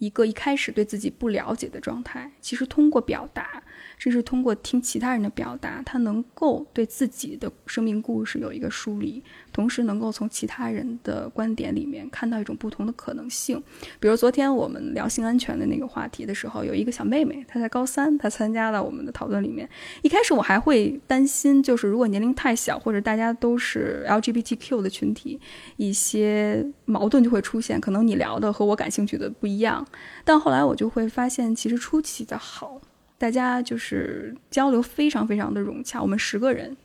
[0.02, 3.62] 一个一开始对自己不了解的状态，其实通过表达。
[4.02, 13.62] 甚至通过听其他人的表达，他能够对自己的生命故事有一个梳理，同时能够从其他人的观点里面看到一种不同的可能性。
[14.00, 19.70] 比如昨天我们聊性安全的那个话题的时候，有一个小妹妹，她在高三，她参加了我们的讨论里面。
[20.02, 25.40] 一开始我还会担心，就是如果年龄太小，或者大家都是 LGBTQ 的群体，
[25.78, 29.86] 一些矛盾就会出现，可能你聊的和我感兴趣的不一样。
[30.26, 32.82] 但后来我就会发现，其实出奇的好。
[33.22, 36.76] 大家就是交流非常非常的融洽，我们十个人。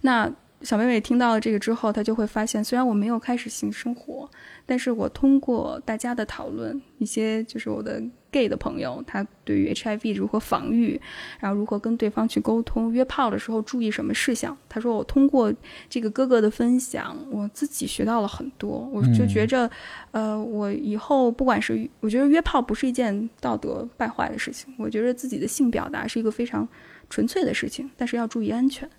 [0.00, 4.30] 那小妹妹听到了这个之后，她就会发现，虽然我没有开始性生活。
[4.64, 8.02] 但是我通过大家的讨论，一些就是我的
[8.34, 11.00] gay 的朋友，他对于 HIV 如何防御，
[11.38, 14.56] 然后如何跟对方去沟通，约炮的时候注意什么事项。
[14.68, 15.54] 他说我通过
[15.88, 18.90] 这个哥哥的分享，我自己学到了很多。
[18.92, 19.70] 我就觉着，
[20.10, 26.68] 呃，我以后不管是我觉得约炮不是一件道德败坏的事情，我觉得自己的性表达是一个非常
[27.08, 28.90] 纯粹的事情，但是要注意安全。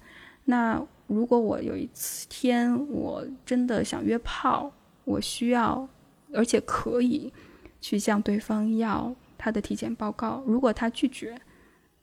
[0.45, 4.71] 那如果我有一次天我真的想约炮。
[5.08, 5.88] 我需要，
[6.34, 7.32] 而且可以
[7.80, 9.15] 去向对方要
[9.46, 10.44] 他的体检报告。
[10.48, 11.38] 如果他拒绝，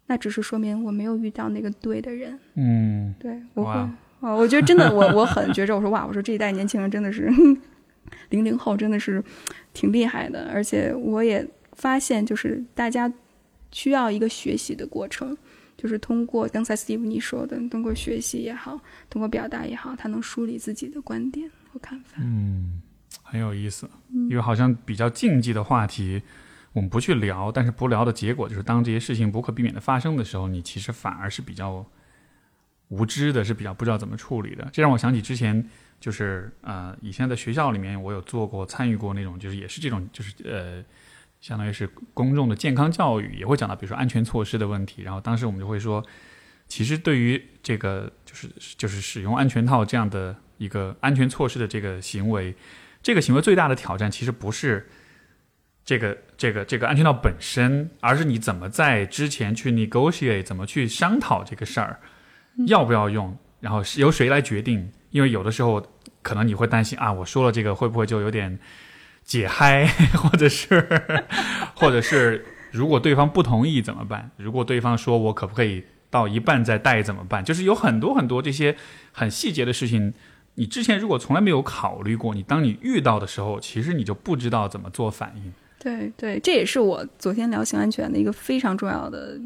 [0.07, 2.39] 那只是说明我没有遇到那个对的人。
[2.55, 3.73] 嗯，对，我会
[4.21, 7.29] 哦，我觉得真的，我我很觉着，我说哇，我说这一代年轻人真的是
[8.29, 9.21] 零零后，真的是
[9.73, 10.49] 挺厉害的。
[10.55, 13.13] 而且我也发现，就是大家
[13.73, 15.37] 需要一个学习的过程，
[15.77, 22.19] 就是通过刚才 Steve 你说的，通过学习也好，通过表达也好，他能梳理自己的观点和看法。
[22.21, 22.81] 嗯。
[23.25, 26.23] 很有意思，因为好像比较禁忌的话题，
[26.73, 31.85] 我们不去聊，但是不聊的结果就是，当这些事情不可避免的发生的时候，你其实反而是比较
[32.89, 34.69] 无知的，是比较不知道怎么处理的。
[34.73, 35.69] 这让我想起之前，
[36.01, 40.83] 就是呃，以前在学校里面，我有做过参与过那种，就是也是这种，就是呃，
[41.41, 45.03] 相当于是公众的健康教育，也会讲到，比如说安全措施的问题。
[45.03, 46.03] 然后当时我们就会说，
[46.69, 52.55] 其实对于这个就是就是使用安全套这样的一个安全措施的这个行为。
[53.03, 54.89] 这个行为最大的挑战其实不是
[55.85, 62.01] 这个这个这个安全套本身，而是你怎么在之前去 negotiate，怎么去商讨这个事儿，
[62.67, 64.93] 要不要用，然后是由谁来决定？
[65.11, 65.85] 因为有的时候
[66.23, 68.59] 可能你会担心啊，我说了这个会不会就有点
[69.25, 71.25] 解嗨， 或者是
[71.75, 74.31] 或者是如果对方不同意怎么办？
[74.37, 77.45] 如果对方说我可不可以到一半再带怎么办？
[77.45, 78.77] 就是有很多很多这些
[79.11, 80.15] 很细节的事情。
[80.55, 85.53] 你之前如果从来没有考虑过，你当你遇到的时候，其实你就不知道怎么做反应。
[85.83, 89.41] 对对，这也是我昨天聊性安全的一个非常重要的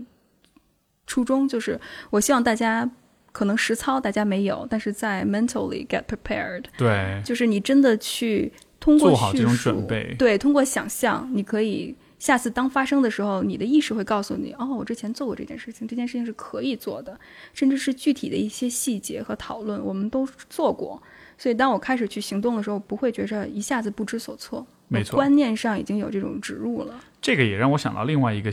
[1.07, 2.89] 初衷，就是我希望大家
[3.33, 6.65] 可能实操大家没有，但是在 mentally get prepared。
[6.77, 11.97] 对，就是你真的去通过做好这种准备，对，通过想象，你可以。
[12.19, 17.21] 下次当发生的时候，你的意识会告诉你：哦，我之前做过这件事情，这件事情是可以做的，
[17.53, 21.01] 甚至是具体的一些细节和讨论，我们都做过。
[21.37, 24.67] 所以，当我开始去行动的时候，不会觉着一下子不知所措。
[24.89, 26.95] 没错，观念上已经有这种植入了。
[27.21, 28.51] 这个也让我想到另外一个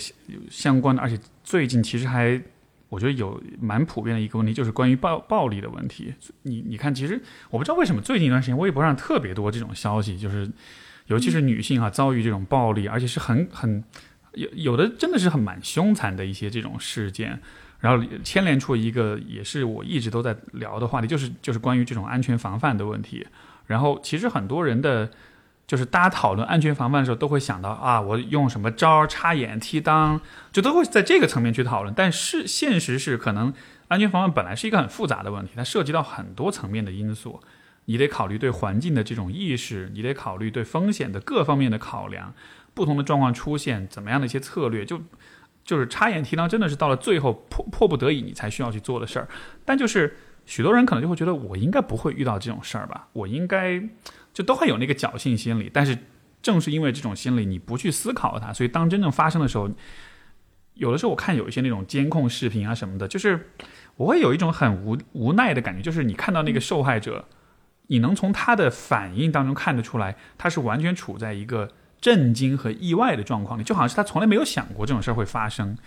[0.49, 2.41] 相关的，而且最近其实还
[2.89, 6.13] 我觉得有蛮普遍的一个问题，就是关于暴暴力的问题。
[6.43, 10.49] 你你看，其实我不知道为什么最近一段时间微博上特别多这种消息，就是。
[11.07, 13.83] 尤其是女性啊，遭遇这种暴力，而且是很很
[14.35, 17.37] 有有的真的是很蛮凶残的一些这种事件，
[17.81, 23.27] 然后牵连出一个也是我一直都在聊的话题，就是就是关于这种安全防范的问题。
[23.67, 25.11] 然后其实很多人的，
[25.65, 30.19] 就是大家讨论安全防范的时候，都会想到啊，我用什么招插眼、踢裆，
[30.51, 31.93] 就都会在这个层面去讨论。
[31.95, 33.53] 但是现实是，可能
[33.87, 37.39] 安全防范本来是一个很复杂的问题，它涉及到很多层面的因素。
[37.85, 42.33] 你得考虑对环境的这种意识，你得考虑对风险的各方面的考量，
[42.73, 45.01] 不同的状况出现怎么样的一些策略，就
[45.65, 49.27] 就是插眼提裆，真的是到了最后迫迫不得已你才需要去做的事儿。
[49.65, 53.81] 但就是许多人可能就会觉得我应该不会遇到这种事儿吧，我应该
[54.33, 55.69] 就都会有那个侥幸心理。
[55.71, 55.97] 但是
[56.41, 59.69] 正是因为这种心理，你不去思考它，所以当真正发生的时候，
[60.73, 63.51] 有的时候我看有一些那种监控视频啊什么的，就是
[63.95, 67.25] 我会有一种很无无奈的感觉，就是你看到那个受害者。
[67.87, 71.69] 你能从他的反应当中看得出来，他是完全处在一个
[71.99, 75.77] 震惊和意外的状况里，就好像是他从来没有想过这种事儿会发生。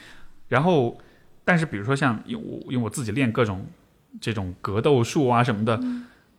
[0.49, 0.99] 然后，
[1.43, 3.67] 但是比如说像因为我因为我自己练各种
[4.21, 5.81] 这种格斗术啊什么的，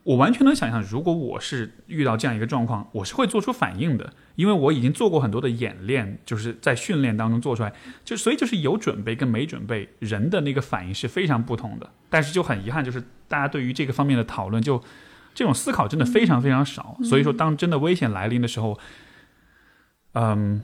[0.07, 7.73] 我完全能想象，如果我是遇到这样一个状况，我是会做出反应的，因为我已经做过很多的演练，就是在训练当中做出来，
[8.05, 11.91] 就所以就是有准备跟没准备，人的那个反应是非常不同的。
[12.09, 14.81] 但是就很遗憾，就是大家对于这个方面的讨论，就
[15.33, 16.97] 这种思考真的非常非常少。
[17.03, 18.79] 所以说，当真的危险来临的时候，
[20.13, 20.61] 嗯，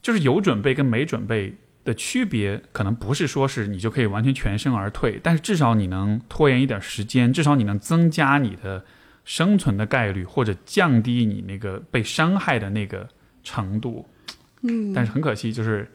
[0.00, 1.54] 就是有准备跟没准备
[1.86, 8.84] 的区别，可能不是说是你就可以完全全身而退，但是至少你能拖延一点时间，至少你能增加你的
[9.24, 13.08] 生存的概率，或者降低你那个被伤害的那个
[13.42, 14.06] 程度。
[14.62, 15.88] 嗯，但是很可惜，就是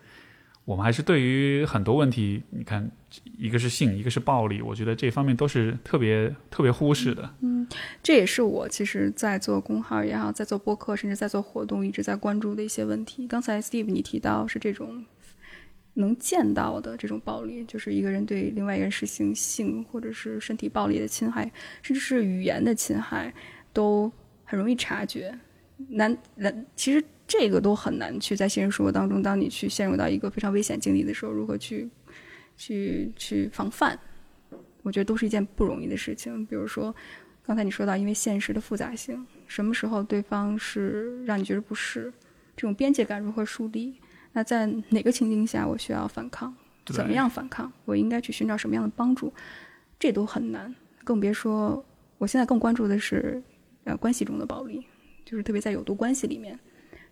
[0.65, 2.89] 我们还是对于很多问题，你看，
[3.37, 7.29] 一个是性，一个是暴力，我觉得这方面都是特别特别忽视的。
[7.41, 7.67] 嗯
[8.03, 13.27] 这也是我其实，在做公号也好，在做播客，甚至在做活动，一直在关注的一些问题。
[13.27, 15.03] 刚才 Steve 你提到是这种
[15.95, 23.33] 能见到的这种暴力，就是一个人对另外一个人实行性或者是身体暴力的侵害，甚至是语言的侵害，
[23.73, 24.11] 都
[24.43, 25.37] 很容易察觉。
[25.89, 31.89] 难难，其实这个都很难去在现实生活当中，当你去陷入到一个非常危险境地的时候，如何去
[32.55, 33.99] 去去防范，
[34.83, 36.45] 我觉得都是一件不容易的事情。
[36.45, 36.95] 比如说。
[37.43, 42.13] 刚才你说到，因为现实的复杂性，什么时候对方是让你觉得不适，
[42.55, 43.95] 这种边界感如何树立？
[44.33, 46.53] 那在哪个情境下我需要反抗？
[46.85, 47.71] 怎么样反抗？
[47.85, 49.31] 我应该去寻找什么样的帮助？
[49.99, 50.73] 这都很难，
[51.03, 51.83] 更别说
[52.17, 53.41] 我现在更关注的是，
[53.83, 54.83] 呃，关系中的暴力，
[55.23, 56.59] 就是特别在有毒关系里面，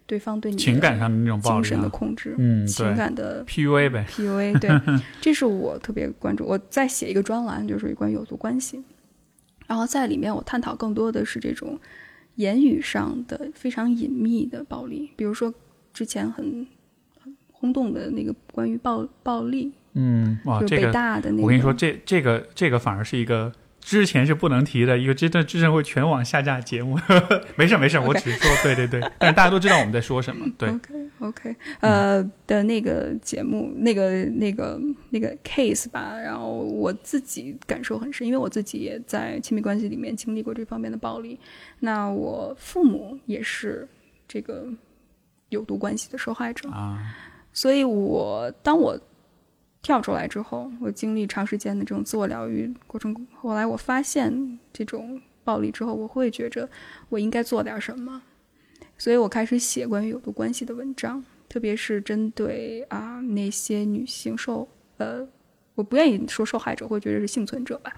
[0.08, 4.70] 对方对你情感上的那种暴力、精神的控制，嗯，情感的 PUA 呗，PUA， 对，
[5.22, 6.46] 这是我特别关注。
[6.46, 8.84] 我在写一个专栏，就是关于有毒关系。
[9.68, 11.80] 然后在里面，我探讨更多的是这种
[12.36, 15.54] 言语上的非常隐秘的暴力，比如说
[15.94, 16.66] 之前很很
[17.60, 23.52] 轰动的那个关于暴暴力，嗯，哇，这个北大的那个，我跟你说，这这个这个反而是一个
[23.82, 26.98] 之前是不能提的，一个真的之前会全网下架节目。
[27.58, 30.46] 没事没事，我只是说对对对，但是大家都知道我们在说什么。
[30.58, 34.80] 对，OK OK，呃的那个节目，那个那个
[35.10, 41.38] 那个 case 吧，然后我自己感受很深，因为我自己也在亲密关系里面经历过这方面的暴力。
[41.80, 43.86] 那我父母也是
[44.28, 44.66] 这个
[45.50, 47.16] 有毒关系的受害者，啊，
[47.60, 48.98] 所以我当我
[49.82, 56.70] 跳出来之后，我经历长时间的这种自我疗愈过程，后来我发现这种暴力之后，我会觉着
[57.10, 58.22] 我应该做点什么，
[58.98, 65.28] 所以我开始写关于有毒关系的文章，特别是针对啊那些女性受呃，
[65.76, 67.94] 我不愿意说受害者，会觉得是幸存者吧，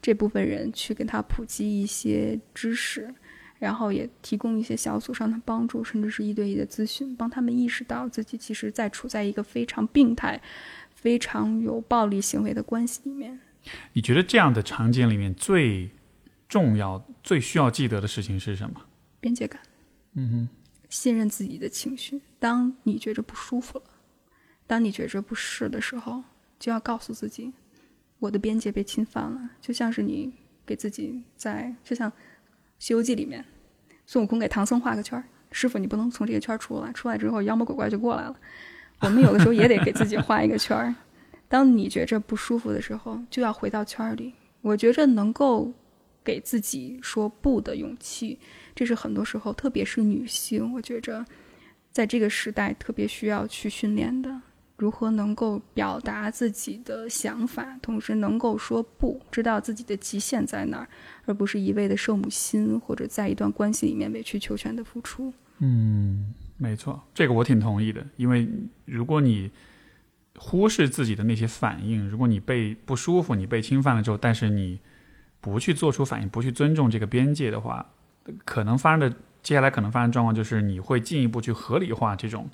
[0.00, 3.14] 这部分人去给他普及一些知识。
[3.62, 10.42] 然后也提供一些小组上的帮助，甚至是一对一的咨询，帮他们意识到自己其实在处在一个非常病态、
[10.92, 13.38] 非常有暴力行为的关系里面。
[13.92, 15.88] 你觉得这样的场景里面最
[16.48, 18.80] 重要、最需要记得的事情是什么？
[19.20, 19.62] 边界感，
[20.14, 20.48] 嗯哼，
[20.88, 22.20] 信任自己的情绪。
[22.40, 23.84] 当你觉着不舒服了，
[24.66, 26.24] 当你觉着不适的时候，
[26.58, 27.52] 就要告诉自己，
[28.18, 29.50] 我的边界被侵犯了。
[29.60, 30.32] 就像是你
[30.66, 32.10] 给自己在，就像
[32.82, 33.44] 《西游记》里面，
[34.06, 35.22] 孙悟空给唐僧画个圈儿，
[35.52, 38.34] 师傅你不能从这个圈儿出来，出来之后妖魔鬼怪就过来了。
[38.98, 40.92] 我们有的时候也得给自己画一个圈儿。
[41.46, 44.34] 当你觉着不舒服的时候，就要回到圈儿里。
[44.62, 45.72] 我觉着能够
[46.24, 48.36] 给自己说不的勇气，
[48.74, 51.24] 这是很多时候，特别是女性，我觉着
[51.92, 54.42] 在这个时代特别需要去训练的。
[54.82, 60.88] 如何能够表达自己的想法，同时能够说不，知道自己的极限在哪儿，
[61.24, 65.32] 而不是一味的圣母心，或者在一段关系里面委曲求全的付出。
[65.60, 68.04] 嗯，没错，这个我挺同意的。
[68.16, 68.48] 因为
[68.84, 69.52] 如果你
[70.36, 74.80] 忽视自己的那些反应，如果你被不舒服、你被侵犯了之后，但是你
[75.40, 77.86] 不去做出反应，不去尊重这个边界的话，
[78.44, 82.50] 可能发生的接下来可能发生状况就是你会进一步去合理化这种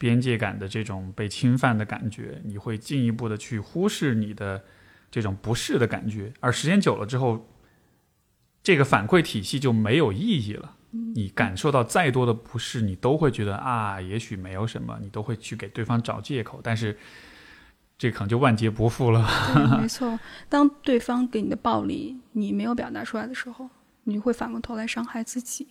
[0.00, 4.64] 边界感的这种被侵犯的感觉，你会进一步的去忽视你的
[5.10, 7.46] 这种不适的感觉，而时间久了之后，
[8.62, 10.76] 这个反馈体系就没有意义了。
[11.14, 16.98] 你感受到再多的不适，你都会觉得啊，也许没有什么，你都会去给对方找借口，但是
[17.98, 19.28] 这可能就万劫不复了。
[19.80, 20.18] 没错。
[20.48, 23.68] 当对方给你的暴力你没有表达出来的时候，
[24.04, 25.68] 你会反过头来伤害自己。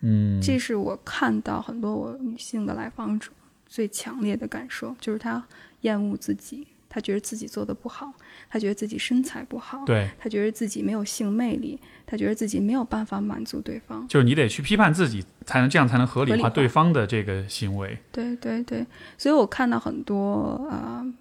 [0.00, 3.30] 嗯，这是我看到很多我女性的来访者
[3.72, 5.42] 最强烈的感受，就是他
[5.80, 8.12] 厌恶自己，他觉得自己做的不好，
[8.50, 14.06] 他觉得自己身材不好，对，他觉得自己没有性魅力，他觉得自己没有办法满足对方。
[14.08, 17.98] 就是你得去批判自己，才能这样才能合理化化对方的这个行为。
[18.12, 21.14] 对对对，所以我看到很多啊、呃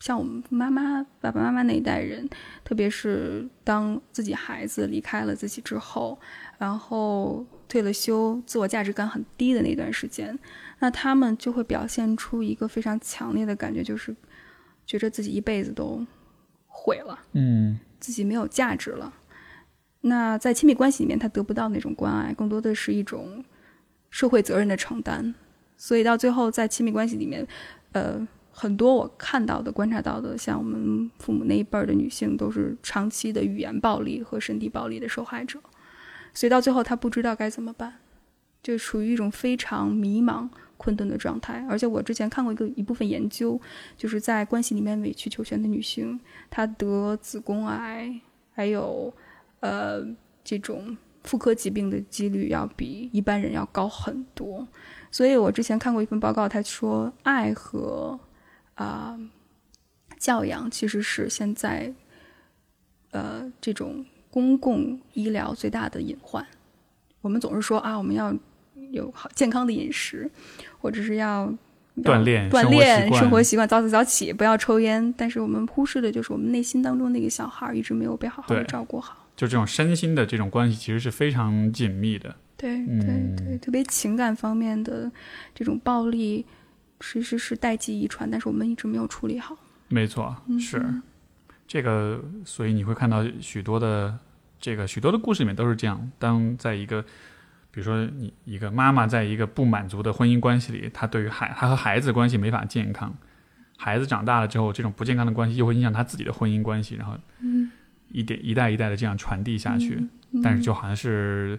[0.00, 2.28] 像我们妈妈、爸爸妈妈那一代人，
[2.62, 6.16] 特别是当自己孩子离开了自己之后，
[6.56, 10.38] 然后退了休，自我价值感很低的那段时间，
[10.80, 14.14] 那他们就会表现出一个非常强烈的感觉，就是
[14.86, 16.06] 觉着自己一辈子都
[16.66, 17.18] 毁了。
[17.32, 19.12] 嗯，自己没有价值了。
[20.02, 23.44] 那在亲密关系里面，他得不到那种关爱，更多的是一种
[24.10, 25.34] 社会责任的承担。
[25.76, 27.46] 所以到最后，在亲密关系里面，
[27.92, 35.60] 呃，很多我看到的、观察到的，像我们父母那一辈儿的女性，都是长期的语言暴力和身体暴力的受害者。
[36.32, 37.94] 所以到最后，她不知道该怎么办，
[38.62, 40.48] 就处于一种非常迷茫、
[40.78, 41.62] 困顿的状态。
[41.68, 43.60] 而且我之前看过一个一部分研究，
[43.98, 46.18] 就是在关系里面委曲求全的女性，
[46.48, 48.10] 她得子宫癌，
[48.52, 49.12] 还有
[49.60, 50.02] 呃
[50.42, 54.66] 这种妇科疾病的几率要比一般人要高很多。
[55.10, 58.18] 所以我之前看过一份报告，他说爱和
[58.74, 59.18] 啊、
[60.18, 61.92] 教养其实是现在
[63.10, 66.46] 呃这种公共医疗最大的隐患。
[67.20, 68.32] 我们总是说啊，我们要
[68.90, 70.30] 有好健康的饮食，
[70.80, 71.52] 或者是要
[72.02, 75.12] 锻炼锻炼生活习惯早起早起，不要抽烟。
[75.16, 79.26] 但是我们忽视的就是我们内心当中那个小孩儿一直没有被好好的照顾好。
[79.36, 82.34] 就这种身心的这种关系，其实是非常紧密的。
[82.56, 85.10] 对嗯对对，特别情感方面的
[85.54, 86.44] 这种暴力，
[86.98, 89.56] 其实是代际遗传，但是我们一直没有处理好。
[89.86, 90.84] 没错，嗯是
[91.68, 94.18] 这个，所以你会看到许多的
[94.58, 96.10] 这个许多的故事里面都是这样。
[96.18, 97.04] 当在一个，
[97.70, 103.14] 比如说你一个妈妈在一个不满足的婚姻关系里，她对于孩她和孩子关系没法健康，
[103.76, 107.70] 孩子长大了之后，这种不健康的关系又会影响她自己的婚姻关系，然后嗯，
[108.10, 109.96] 一点一代一代的这样传递下去。
[109.96, 110.10] 嗯
[110.42, 111.58] 但是就好像是，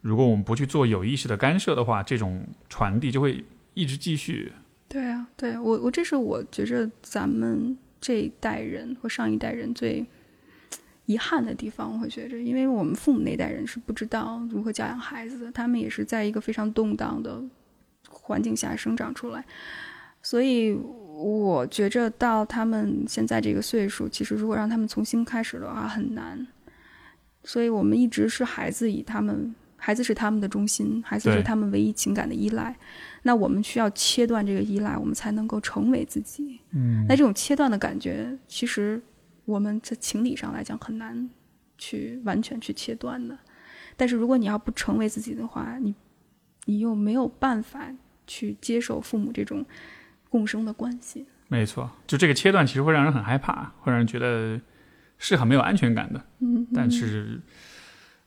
[0.00, 3.44] 如果我们不去做有意识的干涉的话，这种传递就会
[3.74, 4.50] 一直继续。
[4.88, 10.04] 对啊，对我我这是我觉着咱们这一代人和上一代人最
[11.08, 17.42] 遗憾的地方，我会觉着，因为我们父母那代人是不知道如何教养孩子的，他们也是在一个非常动荡的
[18.10, 19.42] 环境下生长出来，
[20.22, 26.46] 所以我觉着到他们现在这个岁数，其实如果让他们重新开始的话很难，
[27.42, 29.54] 所以我们一直是孩子以他们。
[29.80, 32.76] 孩子是他们的中心，孩子是他们唯一情感的依赖。
[33.22, 36.58] 那我们需要切断这个依赖，我们才能够成为自己。
[36.72, 39.00] 嗯那这种切断的感觉，其实
[39.48, 41.30] 我们在情理上来讲很难
[41.78, 43.36] 去完全去切断的。
[43.96, 45.94] 但是如果你要不成为自己的话，你
[46.66, 47.90] 你又没有办法
[48.26, 49.64] 去接受父母这种
[50.28, 51.26] 共生的关系。
[51.48, 54.60] 没错，就这个切断其实会让人很害怕，会让人觉得
[55.16, 56.22] 是很没有安全感的。
[56.40, 57.40] 嗯，但是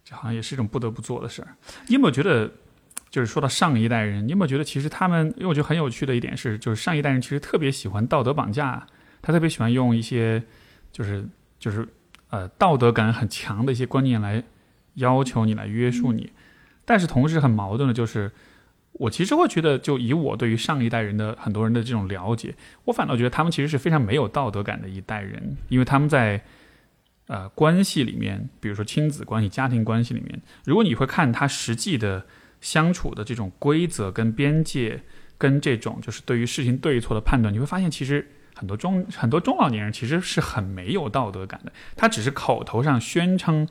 [0.03, 1.55] 这好像也是一种不得不做的事儿。
[1.85, 2.51] 你有没有觉得，
[3.11, 8.87] 就是说到上一代人，你有没有觉得其实他们，因为我觉得很有趣的一点是，就是上一代人其实特别喜欢道德绑架，
[9.21, 10.43] 他特别喜欢用一些
[10.91, 11.27] 就是
[11.59, 11.87] 就是
[12.29, 14.43] 呃道德感很强的一些观念来
[14.95, 16.31] 要求你来约束你，
[16.85, 18.31] 但是同时很矛盾的就是。
[18.93, 26.43] 我其实会觉得，就以我对于上一代人的很多人的这种了解，我反倒觉得他们其实是非常没有道德感的一代人，因为他们在
[27.27, 32.25] 呃关系里面，比如说亲子关系、家庭关系里面，如果你会看他实际的
[32.59, 35.01] 相处的这种规则跟边界，
[35.37, 38.29] 跟这种就是对于事情对错的判断，你会发现其实
[38.61, 43.67] 很多中很多中老年人其实是很没有道德感的，他只是口头上宣称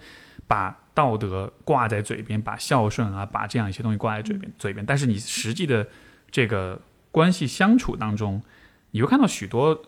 [0.49, 5.87] 把道德挂在嘴边，把孝顺啊，把这样一些东西挂在嘴边嘴边，但是你实际的
[6.29, 6.81] 这个
[7.13, 8.43] 关系相处当中，
[8.91, 9.81] 你会看到许多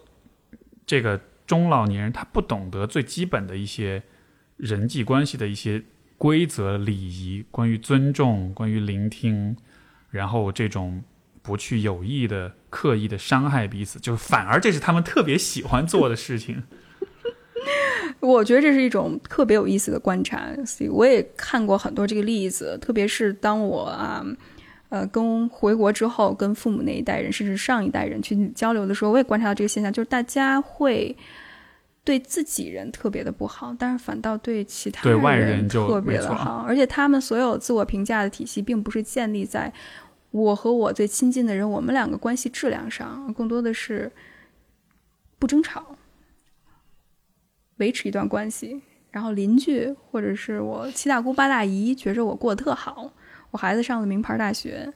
[0.87, 4.05] 这个中老年人他不懂得最基本的一些
[4.57, 5.83] 人际关系的一些
[6.17, 9.57] 规则礼仪，关于尊重，关于聆听，
[10.11, 11.03] 然后这种
[11.43, 16.63] 不去有意的、刻意的伤害彼此，就是反而这是他们特别喜欢做的事情。
[18.21, 24.25] 我觉得这是一种特别有意思的观察，所以我也看过很多这个例子，特别是当我啊，
[24.89, 31.17] 呃，跟回国之后，跟父母那一代人，甚至上一代人去交流的时候，我也观察到这个现象，就是大家会
[32.05, 39.73] 对自己人特别的不好，但是反倒对其他对外人就特别的好，而且他们所有自我评价的体系，并不是建立在
[40.33, 44.11] 我和我最亲近的人，我们两个关系质量上，更多的是
[45.39, 45.97] 不争吵。
[47.77, 48.81] 维持一段关系，
[49.11, 53.13] 然后邻居或者是我七大姑八大姨觉着我过得特好，
[53.51, 54.93] 我孩子上了名牌大学，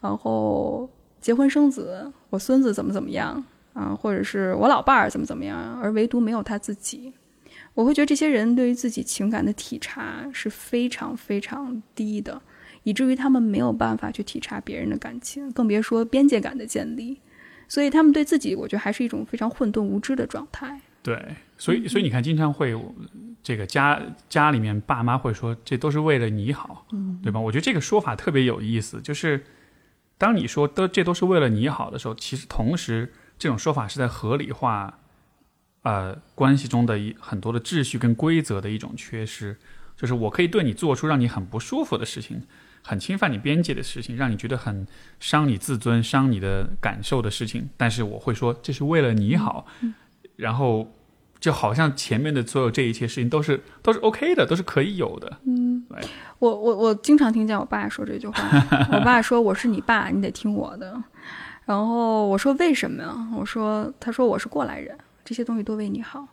[0.00, 0.88] 然后
[1.20, 7.12] 结婚生子，我孙子怎么怎么样，啊，或者是我老伴儿怎么怎么样，而唯独没有他自己。
[7.74, 12.40] 我会觉得这些人对于自己情感的体察是非常非常低的，
[12.84, 17.20] 以至于他们没有办法去体察别人的感情，更别说边界感的建立。
[17.66, 20.80] 所以他们对自己，我觉得还是一种非常混沌无知的状态。
[21.02, 22.74] 对，所以所以你看，经常会
[23.42, 26.86] 这个家家里面爸妈会说，这都是为了你好，
[27.22, 27.40] 对吧？
[27.40, 29.44] 我觉得这个说法特别有意思，就是
[30.16, 35.00] 当你说都这都是为了你好的时候，其实同时这种说法是在合理化。
[35.82, 39.54] 呃，关系中的一很多的秩序跟规则的一种缺失，
[39.94, 42.42] 就是我可以对你做出让你很不舒服的事情，
[42.84, 44.86] 很侵犯你边界的事情，让你觉得很
[45.18, 49.66] 伤你自尊、伤你的感受的事情，但是我会说这是为了你好，
[50.36, 50.92] 然后
[51.40, 55.38] 就好像前面的所有这一切事情都是都是 OK 的，都是可以有的。
[55.46, 55.84] 嗯，
[56.38, 58.34] 我我我经常听见我爸说这句话，
[58.92, 61.02] 我爸说我是你爸，你得听我的。
[61.64, 63.28] 然后我说为什么呀？
[63.34, 64.96] 我说他说我是过来人。
[65.24, 66.28] 这些东西都为你好，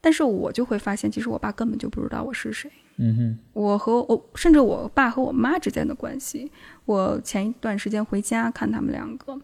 [0.00, 2.70] 但是我就会发现，其实我爸根本就不知道我是谁。
[2.98, 6.50] 嗯哼，我和我甚至我爸和我妈之间的关系，
[6.84, 9.38] 我前一段时间回家看他们两个，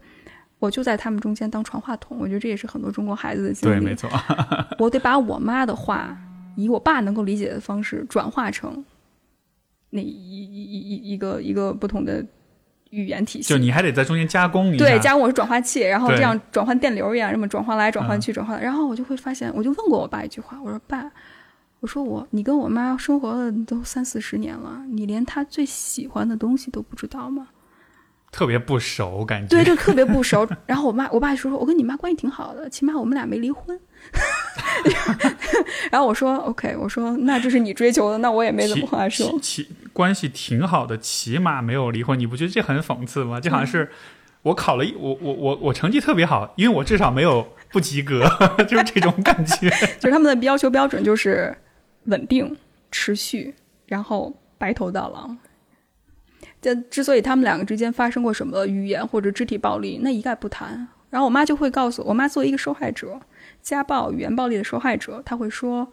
[0.59, 2.17] 我就在他们中间当传话筒。
[2.19, 3.79] 我觉得这也是很多中国孩子的经历。
[3.79, 4.09] 对，没错。
[4.77, 6.17] 我得把我妈的话
[6.55, 8.83] 以我爸能够理解的方式转化成
[9.89, 12.25] 那一一一一一个一个不同的。
[12.91, 14.85] 语言体系，就你还得在中间加工一下。
[14.85, 18.61] 对，加工我是转化器，然后这样转换电流一样，这么转换来转换去转换。
[18.61, 21.11] 然后我就会发现，我就问过我爸一句话，我说：“爸，
[21.85, 27.49] 我说我你跟我妈生活了都三四十年了，你连她最喜欢的东西都不知道吗？”
[28.33, 30.47] 特别不熟，感觉对，就特别不熟。
[30.65, 33.79] 然后我妈我爸就说：“我跟你妈关系挺好的，起码我们俩没离婚。
[35.91, 39.39] ”然后我说：“OK，我说那这是你追求的，那我也没怎么话说。”
[39.93, 43.39] 关系挺好的，起码没有离婚，你不觉得这很讽刺吗？
[43.39, 43.91] 就好像是
[44.41, 48.27] 我考了一我我我我成绩特别好，因为我至少没有不及格，
[48.67, 49.69] 就是这种感觉。
[49.97, 51.55] 就是他们的要求标准就是
[52.05, 52.57] 稳定、
[52.91, 53.53] 持续，
[53.85, 55.35] 然后白头到老。
[56.61, 60.87] 这之所以他们两个之间发生过什么语言或者肢体暴力，那一概不谈。
[61.09, 63.21] 然后我妈就会告诉我妈，作为一个受害者，
[63.61, 65.91] 家暴、语言暴力的受害者，她会说，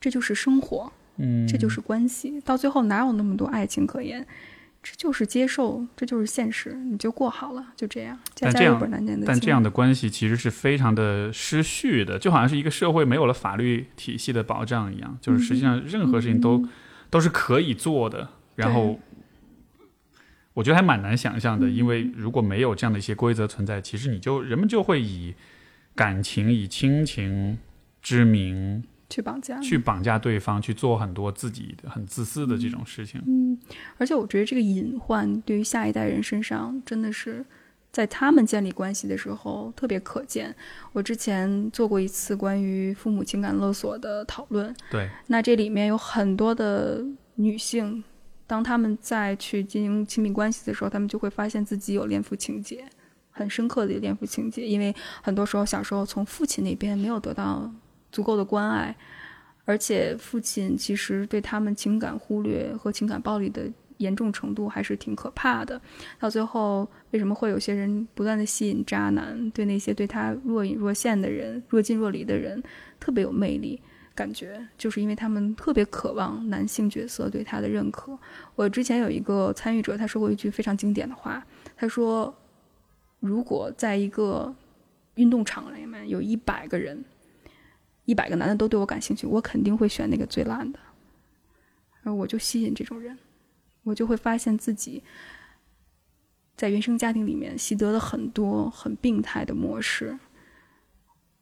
[0.00, 0.92] 这就是生活。
[1.16, 4.24] 嗯，这就是关系，到最后哪有那么多爱情可言？
[4.90, 8.18] 这就是接受，这就是现实，你就过好了，就这样。
[8.40, 8.80] 但这样，
[9.26, 15.18] 但这样的关系其实是非常的失序的，就好像是一个社会没有了法律体系的保障一样。
[15.20, 16.66] 就是实际上任何事情都
[17.10, 18.28] 都是可以做的。
[18.54, 18.98] 然后，
[20.54, 25.34] 我觉得还蛮难想象的，因为如果没有这样的一些规则存在，其实你就人们就会以
[25.94, 27.58] 感情、以亲情
[28.00, 28.84] 之名。
[29.10, 33.22] 去绑架，去绑架对方，去做很多自己很自私的这种事情。
[33.26, 33.58] 嗯，
[33.96, 37.42] 而且我觉得这个隐患对于下一代人身上，真的是
[37.90, 40.54] 在他们建立关系的时候特别可见。
[40.92, 47.02] 我之前做过一次关于父母情感勒索的讨论，对，那这里面有很多的
[47.36, 48.04] 女性，
[48.46, 52.84] 当他们再去进行亲密关系的时候，他们就会发现自己有恋父情节，
[53.30, 57.72] 很深刻的恋父情节，因为很多时候小时候从父亲那边没有得到。
[58.10, 58.96] 足够的关爱，
[59.64, 65.80] 而且父亲其实对他们情感忽略和情感暴力的严重程度还是挺可怕的。
[66.18, 72.62] 到最后，为什么会有些人不断的吸引渣男，对那些对他若隐若现的人、若即若离的人
[72.98, 73.80] 特别有魅力？
[74.14, 78.18] 感觉就是因为他们特别渴望男性角色对他的认可。
[78.56, 81.46] 我之前有一个参与者，他说过一句非常经典的话，
[81.76, 82.34] 他说
[83.20, 84.52] ：“如果在一个
[85.14, 87.04] 运动场里面有一百个人。”
[88.08, 90.78] 一百个男的都对我感兴趣，我肯定会选那个最烂的，
[92.02, 93.18] 而我就吸引这种人，
[93.82, 95.02] 我就会发现自己
[96.56, 100.18] 在原生家庭里面习得了很多很病态的模式。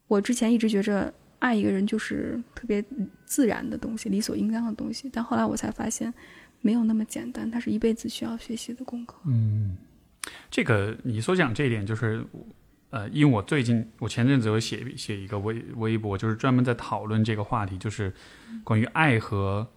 [0.07, 2.83] 我之前一直觉着爱一个人就是特别
[3.23, 6.13] 自然的东西，理所应当的东西，但后来我才发现
[6.59, 9.15] 没有那么简单，它是一辈子需要学习的功课。
[9.25, 9.77] 嗯，
[10.51, 12.25] 这个你所讲这一点就是。
[12.89, 18.13] 呃，因为我最近，我前阵子有写写一个微微博，就是专门在讨论这个话题，就是
[18.63, 19.67] 关于爱和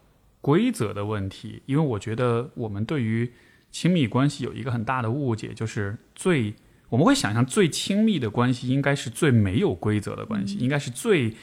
[0.41, 1.63] 规则的问题。
[1.67, 3.33] 因为我觉得我们对于
[3.73, 6.55] 亲密关系有一个很大的误解，就是最
[6.89, 11.35] 我们会想象最亲密的关系应该是最没有规则的关系，应该是最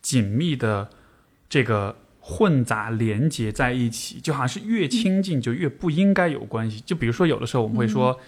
[0.00, 0.88] 紧密的
[1.48, 6.80] 这个混杂连接在一起，就好像是越亲近就越不应该有关系。
[6.80, 8.18] 就比如说有的时候我们会说，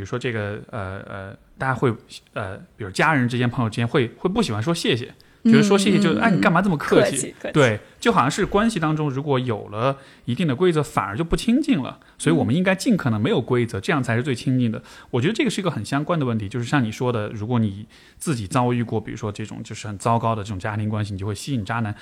[0.00, 1.36] 比如说这个呃呃。
[1.60, 1.94] 大家会
[2.32, 12.00] 呃，比如家人之间、朋友之间会会不喜欢说谢谢，觉得说谢谢就哎你干嘛这么客气，对，就好像是关系当中，如果有了一定的规则，反而就不亲近了。
[12.16, 14.82] 所以我们应该尽可能没有规则，这样才是最亲近的。
[15.10, 17.86] 我觉得这个是一个很相关的问题，就是像你说的，如果你
[18.16, 21.94] 自己遭遇过，比如说这种就是很糟糕的这种家庭关系，你就会吸引渣男。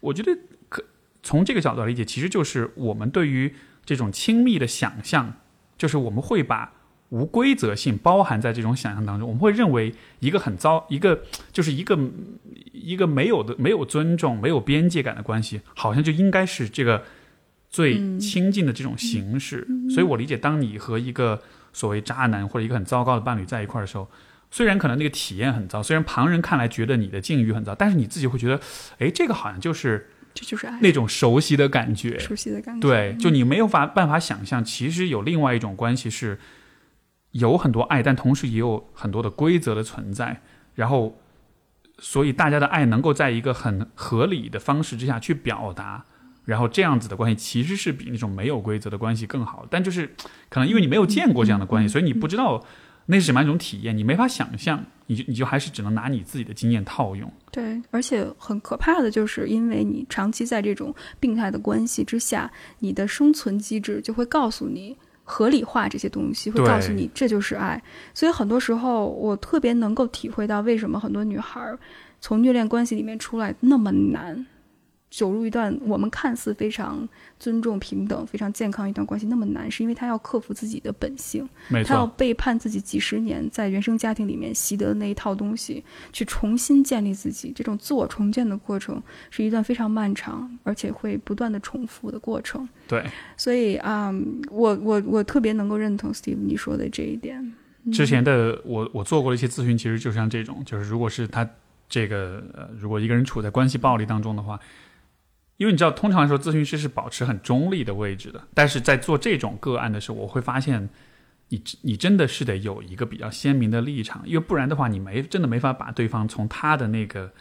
[0.00, 0.34] 我觉得
[0.70, 0.82] 可
[1.22, 5.34] 从这个角度来理解，其实就是我们对于这种亲密的想象，
[5.76, 6.72] 就是我们会把。
[7.12, 11.98] 无规则性包含在这种想象当中，我们会认为一个很糟，一个就是一个
[12.72, 17.04] 一个没有的、没有尊重、没有边界感的关系，好像就应该是这个
[17.68, 19.68] 最亲近的这种形式。
[19.90, 21.42] 所以我理解，当你和一个
[21.74, 24.10] 所谓渣男或者一个很糟糕的伴侣在一块儿的时候，
[24.50, 28.58] 虽然可能那个体验很糟，虽然旁人看来觉得你的境遇很糟，但是你自己会觉得，
[28.98, 32.18] 哎，这个好像就是这就是爱，那种熟悉的感觉。
[32.18, 32.88] 熟悉的感觉。
[32.88, 36.38] 对，就你没有法办法想象，其实有另外一种关系是
[37.32, 40.40] 有很多爱，但同时也有很多的规则的存在，
[40.74, 41.18] 然后
[41.98, 46.04] 所以大家的爱能够在一个很合理的方式之下去表达，
[46.44, 49.66] 然后这样子的关系其实是比那种没有规则的关系更好。
[49.70, 50.14] 但就是
[50.48, 52.62] 可能因为你没有见过这样的关系，所以你不知道
[53.06, 57.32] 那是什么样一种体验，你没法想象，你就你就还是只能拿你自己的经验套用。
[57.50, 67.82] 对，而且很可怕的就是，因为你长期在这种病态的关系之下，你的生存机制就会告诉你合理化这些东西，会告诉你这就是爱。
[68.12, 71.78] 所以很多时候，我特别能够体会到为什么很多女孩儿
[72.20, 74.46] 从虐恋关系里面出来那么难。
[75.12, 77.06] 走入一段我们看似非常
[77.38, 81.46] 尊重、平等、非常健康一段关系那么难，是因为他要克服自己的本性，
[81.84, 85.84] 他要，背叛自己几十年在原生家庭里面习得的那一套东西，
[86.14, 87.52] 去重新建立自己。
[87.54, 92.66] 这种自我重建的过程是一段非常漫长，而且会不断的重复的过程。
[92.88, 93.04] 对。
[93.36, 94.10] 所以啊、
[94.50, 97.52] 我我我特别能够认同 Steve 你说的这一点。
[97.92, 101.46] 之前的我我做过的一些咨询，其实就像这种，就是如果是他
[101.88, 104.58] 这个呃，如果一个人处在关系暴力当中的话，
[105.62, 110.88] 因为你知道，通常来说，咨询师是保持很中立的位置的，但是在做这种个案的时候，我会发现
[111.50, 117.32] 你你真的是得有一个比较鲜明的立场，因为不然的话，你没真的没法把对方从他的那个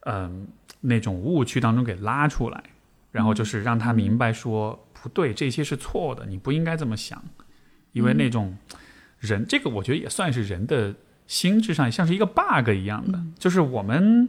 [0.00, 0.48] 嗯、
[0.80, 2.64] 那种误区当中给拉出来，
[3.12, 7.22] 然后就是让他明白说不对，这些是错的，你不应该这么想，
[7.92, 8.56] 因为那种。
[9.18, 10.94] 人这个我觉得也算是人的
[11.26, 14.28] 心智上像是一个 bug 一样的，就是我们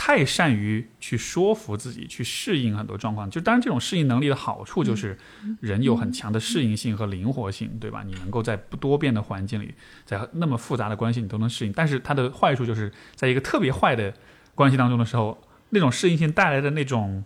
[0.00, 3.28] 太善于去说服自己，去适应很多状况。
[3.28, 5.18] 就当然这种适应能力的好处就是
[5.60, 8.04] 人有很强的适应性和灵活性，对吧？
[8.06, 9.74] 你能够在不多变的环境里，
[10.04, 11.72] 在那么复杂的关系你都能适应。
[11.72, 14.14] 但是它的坏处就是在一个特别坏的
[14.54, 15.36] 关系当中的时候，
[15.70, 17.24] 那种适应性带来的那种。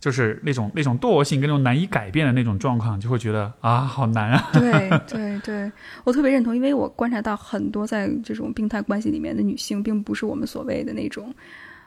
[0.00, 4.50] 就是那种那种惰性跟那种难以改变的那种状况，就会觉得啊，好难啊。
[4.52, 5.72] 对对对，
[6.04, 11.34] 我特别认同，因为我观察到很多在这种病态关系里面的女性，并不是我们所谓的那种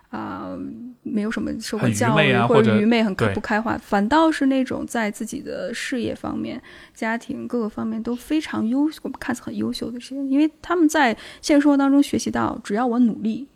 [0.10, 0.58] 啊、
[1.04, 6.62] 没有什么受过教育啊或者愚昧、很开不开化，反倒是那种在自己的事业方面、
[6.94, 13.48] 家庭各个方面都非常优，我们看似很优秀的这些人，因为他们在现实生活当中学习到，只要我努力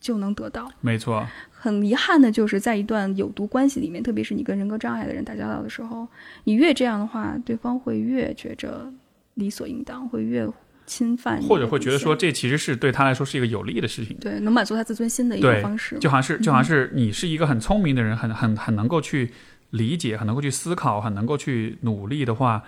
[0.00, 0.70] 就能得到。
[0.80, 6.08] 没错，很遗憾的就是，在一段有毒关系里面，特别是你跟人格障碍的人打交道的时候，
[6.44, 8.90] 你越这样的话，对方会越觉着
[9.34, 10.48] 理所应当，会越
[10.88, 14.16] 侵犯或者会觉得说，这其实是对他来说是一个有利的事情。
[14.18, 15.98] 对，能满足他自尊心的一对种方式。
[16.00, 19.30] 就好像是就好像是你是一个很聪明的人，很很很能够去
[19.70, 22.64] 理解，很能够去思考，很能够去努力的话，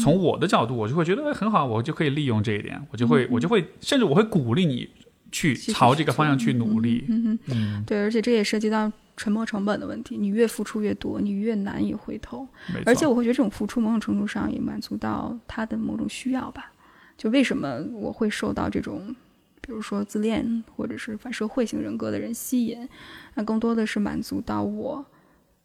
[0.00, 4.88] 从我的角度，我就会觉得哎很好，我就可以利用这一点，我就会我就会甚至我会鼓励你
[5.30, 7.04] 去朝这个方向去努力。
[7.08, 12.48] 嗯，嗯，对，而且这也涉及到沉没成本的问题，你越付出越多，你越难以回头。
[12.86, 16.72] 而且我会觉得这种付出某种程度上也满足到他的某种需要吧。
[17.18, 19.14] 就为什么我会受到这种，
[19.60, 22.88] 比如说自恋或者是反社会型人格的人吸引，
[23.34, 25.04] 那更多的是满足到我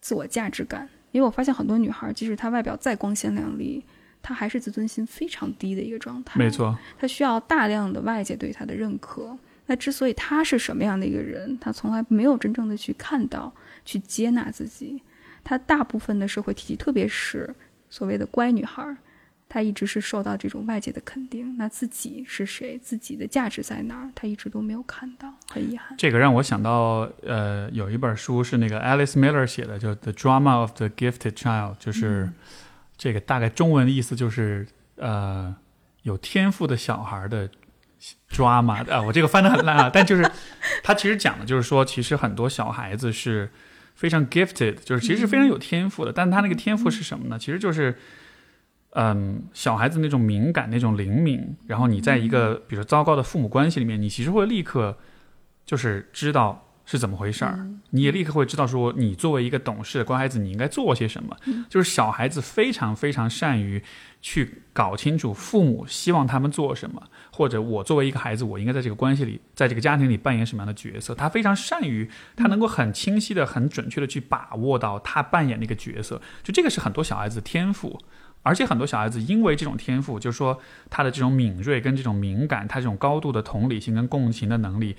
[0.00, 0.86] 自我价值感。
[1.12, 3.84] 因为我发现很多女孩，即使她外表再光鲜亮丽，
[4.20, 6.40] 她还是自尊心非常低的一个状态。
[6.40, 9.38] 没错，她需要大量的外界对她的认可。
[9.66, 15.00] 那之所以她是什么样的一个人，她从来没有真正的去看到、去接纳自己。
[15.44, 17.54] 她大部分的社会体系，特别是
[17.88, 18.96] 所谓的乖女孩，
[19.54, 21.56] 她一直是受到这种外界的肯定。
[21.56, 25.96] 那自己是谁，自己的价值在哪儿，他一直都没有看到，很遗憾。
[25.96, 32.32] 这个让我想到，呃，有一本书是那个 Alice Miller 写的，叫《The Drama of the Gifted Child》，就是
[32.96, 35.54] 这个大概中文的意思就是，呃，
[36.02, 37.48] 有天赋的小孩的
[38.32, 40.28] drama 啊，我这个翻的很烂啊，但就是
[40.82, 43.48] 他其实讲的就是说，其实很多小孩子是
[43.94, 47.38] 非常 gifted，就是其实是非常有天赋的，但他那个天赋是什么呢？
[47.38, 47.96] 其实就是。
[48.94, 54.96] 嗯，小孩子那种敏感、那种灵敏，然后你在一个比如说糟糕的父母关系里面，你其实会立刻
[55.66, 61.36] 就是知道是怎么回事儿，你也立刻会知道说，你作为一个懂事的乖孩子，你应该做些什么。
[61.68, 63.82] 就是小孩子非常非常善于
[64.20, 71.14] 去搞清楚父母希望他们做什么，或者我作为一个孩子，我应该在这个关系里，在这个家庭里扮演什么样的角色。
[71.14, 76.20] 他非常善于，他能够很清晰的、很准确的去把握到他扮演那个角色。
[76.42, 77.98] 就这个是很多小孩子的天赋，
[78.44, 84.96] 而且很多小孩子因为这种天赋，就是说他的这种敏锐跟这种敏感，他这种高度的同理心跟共情的能力。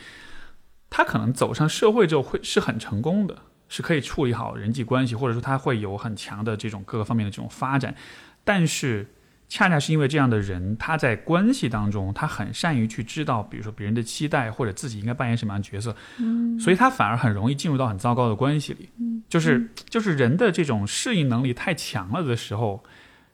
[0.89, 3.37] 他可能走上社会之后会是很成功的，
[3.67, 7.95] 是可以处理好人际关系，或者说他会有很强的这种各个方面的这种发展。
[8.43, 9.07] 但是，
[9.47, 18.89] 恰恰是因为这样的人，他在关系当中，他很善于去知道，比如说别人的期待，或者自己应该扮演什么样的角色，嗯，所以他反而很容易进入到很糟糕的关系里。
[18.99, 22.83] 嗯，就是就是人的这种适应能力太强了的时候，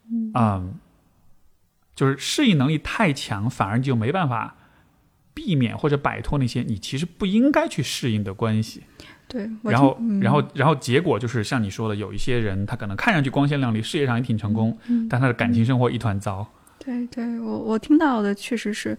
[0.10, 0.80] 嗯，
[1.96, 4.56] 就是适应能力太强，反而就没办法。
[5.34, 8.84] 避免或者摆脱那些你其实不应该去适应的关系，
[9.30, 14.78] 对，然后，然后，然后结果就是像你说的，有一些人他可能看上去光鲜亮丽，事业上也挺成功，
[15.10, 16.46] 但他的感情生活一团糟。
[16.78, 18.96] 对，对我我听到的确实是，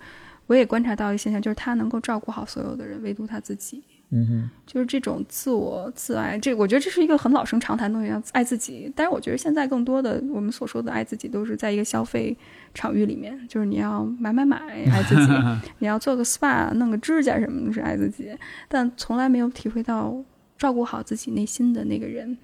[0.46, 3.84] 我也观察到一个现象，就是他能够照顾好所有的人，唯独他自己。
[4.14, 8.92] 嗯哼，就是这种自我自爱，这我觉得这是一个很老生常谈的东西，要爱自己。
[8.94, 12.36] 但是我觉得现在更多的我们所说的爱自己，都是在一个消费
[12.74, 14.58] 场域里面，就是你要买买买
[14.90, 15.32] 爱自己，
[15.80, 18.30] 你要做个 SPA 弄个指甲什么的是爱自己，
[18.68, 20.14] 但从来没有体会到
[20.58, 22.36] 照顾好自己内心的那个人，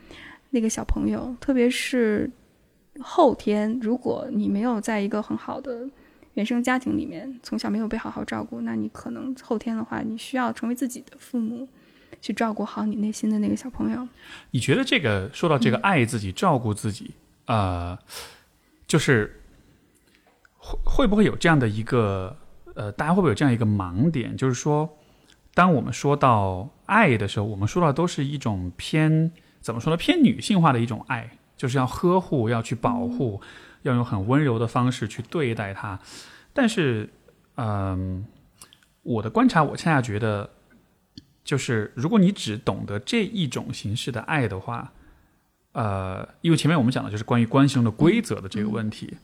[0.49, 2.31] 那个小朋友，特别是
[2.99, 5.87] 后天，如果你没有在一个很好的。
[6.39, 11.67] 原生家庭里面从小没有被好好照顾，那你可能后天的话，你需要成为自己的父母，
[12.21, 14.07] 去照顾好你内心的那个小朋友。
[14.53, 17.11] 你觉得这个说到这个爱自己、照顾自己，
[17.47, 17.99] 呃，
[18.87, 19.41] 就是
[20.59, 22.37] 会会不会有这样的一个
[22.77, 24.37] 呃，大家会不会有这样一个盲点？
[24.37, 24.89] 就是说，
[25.55, 29.97] 当我们说到爱的时候，我们说到都是一种偏怎么说呢？
[29.97, 33.41] 偏女性化的一种爱，就是要呵护，要去保护。
[33.89, 35.99] 要用很温柔的方式去对待他，
[36.53, 37.09] 但是，
[37.57, 38.25] 嗯，
[39.03, 40.51] 我的观察，我恰恰觉得，
[41.43, 44.93] 就是如果你只懂得这一种形式的爱的话，
[45.73, 49.17] 呃，因为前面我们讲的就是关于关系中的规则的这个问题，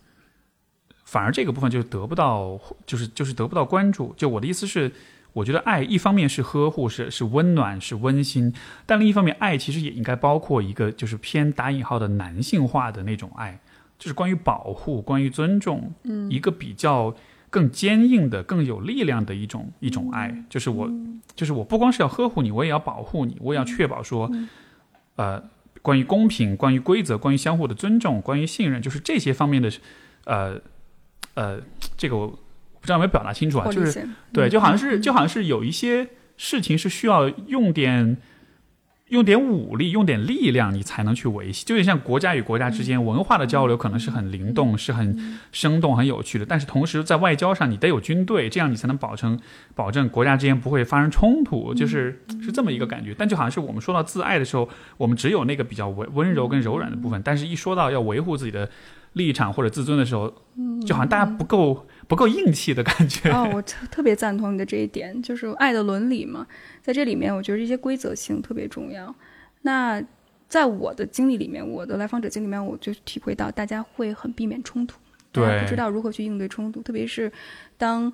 [1.05, 4.15] 反而这个部分就得不到，就是就是得不到关注。
[4.17, 4.93] 就我的意思是，
[5.33, 8.55] 我觉得爱一方面是呵护，是是温暖，是温馨，
[8.87, 13.61] 但另一方面，爱其实也应该包括一个就是偏打引号的男性化的那种爱。
[14.05, 17.17] 就是关于保护，关于尊重，嗯，一个比较
[17.49, 20.45] 更坚硬的、更有力量的一种一种爱。
[20.51, 20.91] 就是我，
[21.35, 24.31] 就是我不光是要呵护你，我也要保护你，我也要确保说，
[25.17, 25.43] 呃，
[25.81, 29.73] 关于公平、关于规则、关于相互的尊重、关于信任，就是这些方面的，
[30.27, 30.61] 呃
[31.33, 31.59] 呃，
[31.97, 33.73] 这个我不知道有没有表达清楚啊？
[33.73, 38.19] 就是对，就好像是就好像是有一些事情是需要用点。
[39.11, 41.65] 用点武力，用点力量，你才能去维系。
[41.67, 46.47] 就像国家与国家之间文化的交流，可能是很灵动、是很生动、很有趣的。
[46.47, 49.39] 但是同时，在外交上，你得有军队，这样你才能保证
[49.75, 51.75] 保证国家之间不会发生冲突。
[51.75, 53.15] 就是是这么一个感觉。
[53.17, 57.21] 但就好像是我们说到自爱的时候，我们只有那个比较温温柔跟柔软的部分。
[57.23, 58.71] 但是一说到要维护自己的
[59.13, 60.33] 立场或者自尊的时候，
[60.87, 61.87] 就好像大家不够。
[62.07, 66.47] 不够硬气的感觉哦，我特特别赞同你的这一点，就是爱的伦理嘛，
[66.83, 69.15] 在这里面，我觉得这些规则性特别重要。
[69.63, 70.03] 那
[70.49, 74.99] 在我的经历里面，我的来访者经历里面，我就体会到大家会很避免冲突，
[75.33, 77.33] 对，不知道如何去应对冲突，特别是
[77.79, 78.13] 当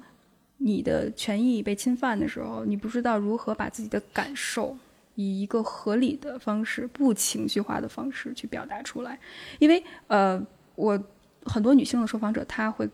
[0.58, 4.76] 你的权益被侵犯的时候，你不知道如何把自己的感受
[5.16, 9.18] 以一个合理的方式、不情绪化的方式去表达出来，
[9.58, 10.40] 因为呃，
[10.76, 11.02] 我
[11.44, 12.88] 很多女性的受访者，她会。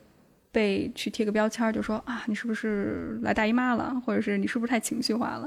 [0.57, 5.47] 被去贴个标签，就说啊，你是不是来大姨妈了，或者是你是不是太情绪化了，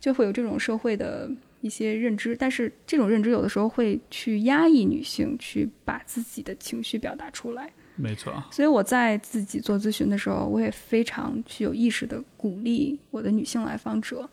[0.00, 1.30] 就会有这种社会的
[1.60, 2.34] 一些认知。
[2.34, 7.70] 但是这种认知有的时候会去压抑女性去把自己的情绪表达出来。
[7.96, 8.32] 没错。
[8.50, 14.26] 所以我在自己做咨询的时候，我也非常去有意识的鼓励我的女性来访者，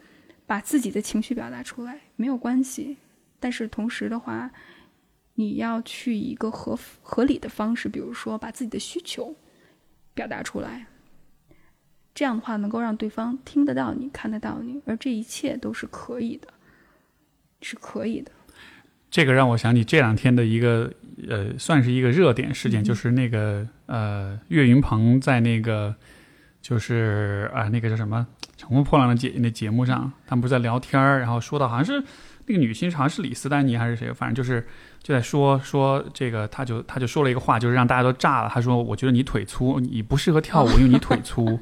[0.46, 2.96] 把自己的情绪表达出来，没有关系。
[3.42, 4.50] 但是同时的话，
[5.36, 9.36] 你要去一个合合理的方式，比如说把自己的需求。
[10.14, 10.86] 表达出来，
[12.14, 16.48] 这样的话能够让对方听得到你、看得到你，而这一切都是可以的，
[17.62, 18.32] 是可以的。
[19.10, 20.92] 这个让我想起这两天的一个
[21.28, 25.96] 呃，算是一个热点事件，就是那个呃，岳云鹏在那个
[26.62, 28.26] 就是啊，那个叫什么
[28.58, 32.04] 《乘风破浪的姐姐》那节目上，他们不是在聊天儿，然后说到好像是
[32.48, 34.66] 那个女星，好像是李斯丹妮还是谁，反正就是。
[35.04, 38.48] 就在说说这个，他就他就说了一个话，就是让大家都炸了。
[38.48, 41.60] 他说：“我觉得你腿粗，你不适合跳舞， 因为你腿粗。”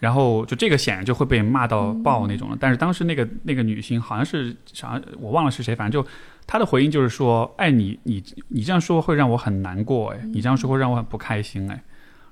[0.00, 2.56] 然后就这个显然就会被骂到爆那种了。
[2.58, 6.08] 但是当时那个那个女星好像是啥我忘了是谁，反正就
[6.46, 11.84] 她的回应就是说：“哎，你你你这样说会让我很难过，哎，你这样说会让我很不开心，哎。”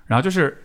[0.09, 0.57] 然后就是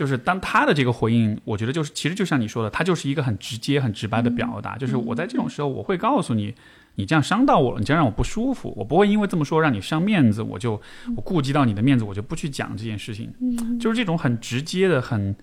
[0.00, 6.54] 就是当他的这个回应，我觉得就是其实就像你说的，他就是一个很直接、很直白的表达，就是我在这种时候我会告诉你。
[6.96, 10.72] 你这样伤到我了，你这样让我不舒服，我不会因为这么说让你伤面子，我就
[11.16, 13.32] 我顾及到你的面子，我就不去讲这件事情。
[13.78, 15.34] 就是这种很直接的，很，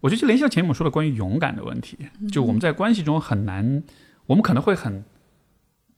[0.00, 1.98] 我觉得就联系到前面我说的关于勇敢的问题，
[2.30, 3.82] 就我们在关系中很难，
[4.26, 5.04] 我们可能会很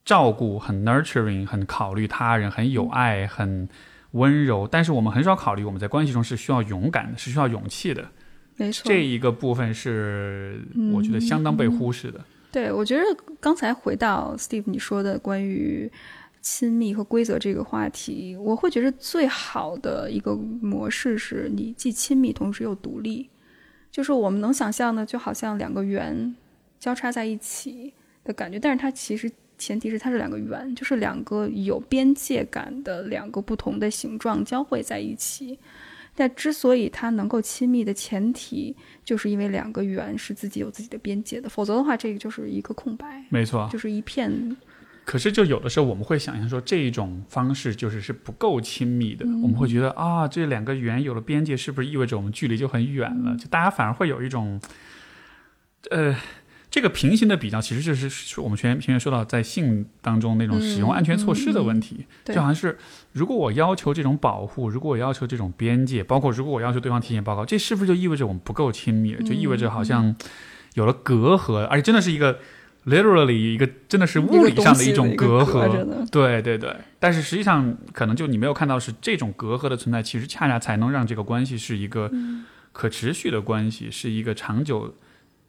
[0.05, 3.69] 照顾、很 nurturing、很考虑他人、很有爱、很
[4.13, 8.09] 温柔，但是我们很少考虑我们在关系中是需要勇敢的，是需要勇气的。
[8.57, 10.61] 没错，这一个部分是
[10.93, 12.25] 我觉得相当被忽视的。
[12.51, 13.03] 对，我觉得
[13.39, 15.91] 刚才回到 Steve 你说的关于
[16.41, 23.29] 亲密和规则这个话题，我会觉得最好的一个模式是你既亲密同时又独立，
[23.91, 26.35] 就是我们能想象的，就好像两个圆
[26.81, 27.93] 交叉在一起
[28.25, 35.59] 的感觉，但是它其实前提是它是两个圆，就是两个有边界感的两个不同的形状交汇在一起。
[36.15, 43.25] 但之所以它能够亲密的前提，就是因为两个圆是自己有自己的边界的，否则的话，这个就是一个空白。
[43.29, 44.57] 没错，就是一片。
[45.05, 49.25] 可是，就有的时候我们会想象说，这一种方式就是是不够亲密的。
[49.27, 53.37] 我们会觉得啊，这两个圆有了边界，是不是意味着我们距离就很远了？
[53.37, 54.61] 就大家反而会有一种，
[55.91, 56.17] 呃。
[56.71, 62.77] 这个平行的比较，其实就是我们前前面说到在性当中那种使用安全措施的问题，就好像是
[63.13, 69.23] 如果我要求这种保护，如果我要求这种边界，包括如果我要求对方提前报告，这是不是就意味着我们不够亲密了？
[69.23, 70.15] 就意味着好像
[70.75, 72.39] 有了隔阂，而且真的是一个
[72.85, 76.07] literally 一个真的是物理上的一种隔阂。
[76.11, 82.11] 对对对，但是实际上可能就你没有看到是这种隔阂的存在，其实恰恰才能让这个关系是一个
[82.73, 84.95] 可持续的关系，是一个长久。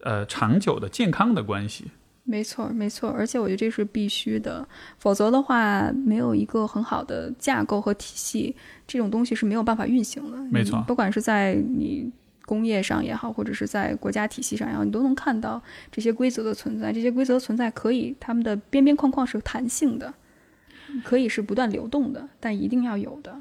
[0.02, 1.86] 呃，长久的健康的关系，
[2.24, 4.66] 没错，没错，而且我觉得这是必须的，
[4.98, 8.56] 否则的话，没有一个很好的架构和体系，
[8.88, 10.38] 这种东西是没有办法运行的。
[10.50, 12.10] 没错，不管是在你
[12.46, 16.94] 工业上也好，或者是在国家体系上也好，你都能看到这些规则的存在。
[16.94, 20.14] 这些规则存在可以，它们的边边框框是弹性的，
[21.04, 23.36] 可以是不断流动的，但一定要有的。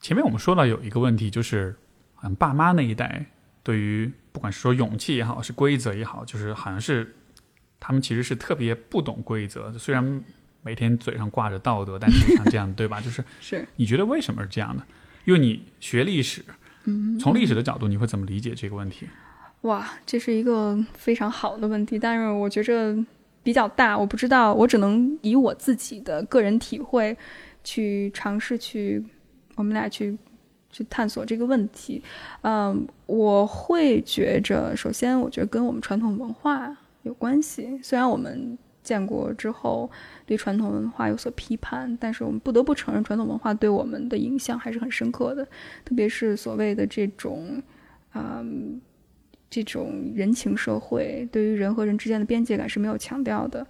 [0.00, 1.76] 前面我们说到有一个问题，就是
[2.22, 3.26] 嗯，爸妈那一代
[3.62, 4.10] 对于。
[4.38, 7.12] 不管是说勇气也好，是规则也好，就是好像是
[7.80, 9.72] 他们其实是特别不懂规则。
[9.72, 10.24] 虽然
[10.62, 13.00] 每天嘴上挂着道德，但是像这样，对吧？
[13.02, 13.66] 就是是。
[13.74, 14.84] 你觉得为什么是这样的？
[15.24, 16.44] 因为你学历史，
[17.18, 19.08] 从历史的角度，你会怎么理解这个问题？
[19.62, 22.96] 哇，这是一个非常好的问题，但是我觉着
[23.42, 23.98] 比较大。
[23.98, 27.18] 我不知道，我只能以我自己的个人体会
[27.64, 29.04] 去尝试去，
[29.56, 30.16] 我们俩去。
[30.70, 32.02] 去探索这个问题，
[32.42, 37.80] 嗯，我会觉着，首先，我觉得跟我们传统文化有关系。
[37.82, 39.90] 虽然我们建国之后
[40.26, 45.44] 对传统文化有所批判，但是我们不得不承认，传统文化对我们的影响还是很深刻的。
[45.84, 47.62] 特别是所谓的这种，
[48.14, 48.80] 嗯，
[49.50, 53.66] 这种人情社会，对于人和人之间的边界感是没有强调的。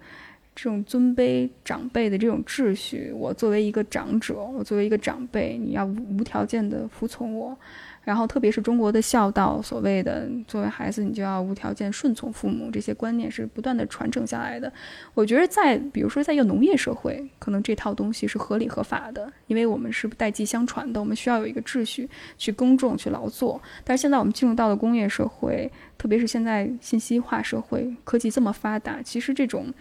[0.61, 7.57] 这种尊卑长辈的这种秩序，我作为一个长者，我作为一个长辈，你要无条件的服从我。
[8.03, 14.69] 然后，特别是中国的孝道，所谓的作为孩子，你就要无条件顺从父母，这些观念是不断的传承下来的。
[15.13, 23.61] 我觉得，在比如说，在一个农业社会，可能这套东西是合理合法的，因为我们是代际相传的，我们需要有一个秩序去耕种、去劳作。
[23.85, 29.71] 但是现在我们进入到了工业社会，特别是现在信息化社会，科技这么发达，其实这种。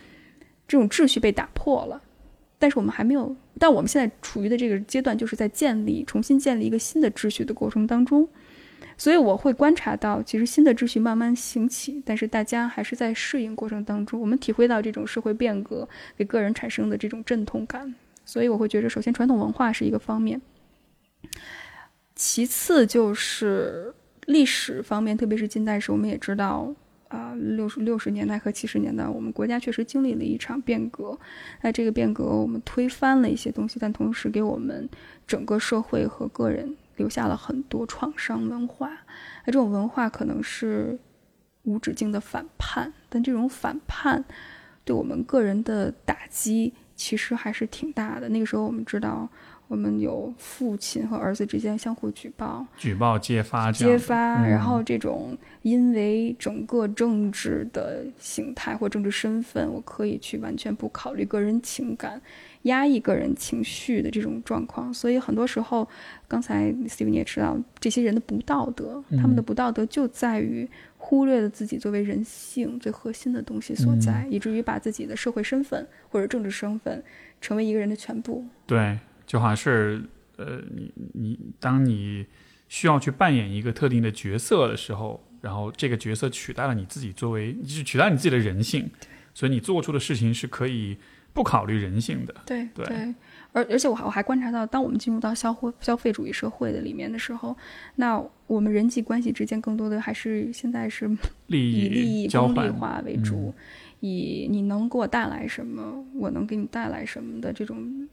[0.69, 2.01] 这种秩序被打破了，
[2.59, 3.35] 但是我们还没有。
[3.59, 8.29] 但我们现在处于的这个阶段，就是在建立、重新建立一个新的秩序的过程当中。
[8.97, 14.21] 所以我会观察到，其实新的秩序慢慢兴起，但是大家还是在适应过程当中。
[14.21, 17.95] 我们体会到这种社会变革给个人产生的这种阵痛感。
[18.25, 20.41] 所以我会觉得，首先传统文化是一个方面，
[22.15, 23.95] 其次就是
[24.27, 26.75] 历史方面，特别是近代史，我们也知道。
[27.09, 31.19] 啊，六十六十年代和七十年代，我们国家确实经历了一场变革。
[31.63, 34.89] 那这个变革，我们推翻了一些东西，但同时给我们
[35.27, 38.91] 整个社会和个人留下了很多创伤文化。
[39.45, 40.99] 那这种文化可能是
[41.63, 44.25] 无止境的反叛，但这种反叛
[44.85, 48.29] 对我们个人的打击其实还是挺大的。
[48.29, 49.29] 那个时候，我们知道，
[49.69, 62.21] 我们有父亲和儿子之间相互举报、举报、揭发揭发，嗯然后这种因为整个政治的形态或政治身份，我可以去完全不考虑个人情感、
[62.63, 64.93] 压抑个人情绪的这种状况。
[64.93, 65.87] 所以很多时候，
[66.27, 70.67] 刚才 Steve 你也知道，这些人的不道德，嗯他们的不道德就在于
[70.97, 77.05] 忽略了自己作为人性最核心的东西所在，嗯以至于把自己的社会身份或者政治身份
[77.41, 78.47] 成为一个人的全部。
[78.67, 78.99] 对，
[79.29, 80.03] 就好像是
[80.37, 82.27] 呃，你你当你
[82.69, 88.91] 需要去扮演一个特定的角色的时候，然后这个角色取代了你自己作为，就是取代你自己的人性，
[89.35, 90.97] 所以你做出的事情是可以
[91.33, 92.35] 不考虑人性的。
[92.47, 93.15] 对对。
[93.53, 97.57] 而而且我还我还观察到，当我们进入到消费消费主义社会的里面的时候，
[97.97, 101.09] 那我们人际关系之间更多的还是现在是
[101.47, 103.55] 利以利益功利益交换，化为主，
[104.01, 108.07] 以你能给我带来什么，我能给你带来什么的这种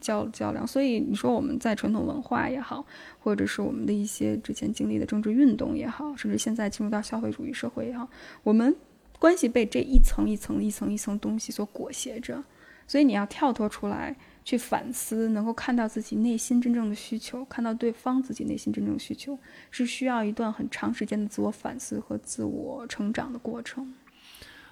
[0.00, 0.66] 较较量。
[0.66, 2.84] 所以你说我们在传统文化也好，
[3.18, 8.08] 或者是我们的一些之前经历的政治运动也好，甚至现在进入到消费主义社会也好，
[8.42, 8.74] 我们
[9.18, 12.42] 关系被这一层一层一层一层东西所裹挟着。
[12.86, 14.16] 所以你要跳脱出来。
[14.44, 19.38] 去反思，能够看到自己内心真正的需求，看到对方自己内心真正需求，
[19.70, 23.92] 是需要一段很长时间的自我反思和自我成长的过程。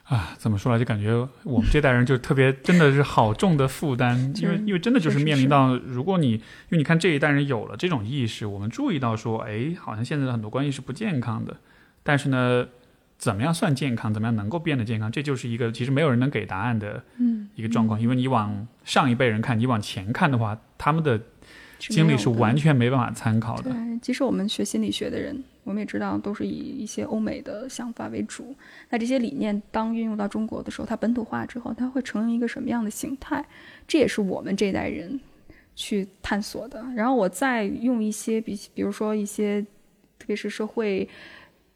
[0.08, 6.40] 啊，怎么说来就感觉我们这代人就特别真的是好重的负担， 因为因为真的就是面临到，如果你因
[6.70, 11.56] 为你看这一代人有了这种意识，我们注意到说，哎，好像现在的很多关系是不健康的，
[12.04, 12.68] 但是呢，
[13.18, 21.20] 怎么样算健康，怎么样能够变得健康，这就是一个其实没有人能给答案的嗯，一个状况，因为你往上一辈人看，你往前看的话，他们的
[21.78, 23.70] 经历是完全没办法参考的。
[23.70, 23.98] 对。
[24.00, 28.54] 即使我们学心理学的人，我们也知道都是以一些欧美的想法为主。
[28.90, 33.44] 那这些理念当运用到中国的时候，它本土化之后，它会成为一个什么样的形态？
[33.88, 35.18] 这也是我们这一代人
[35.74, 36.84] 去探索的。
[36.94, 39.62] 然后我再用一些比，比如说一些，
[40.18, 41.08] 特别是社会。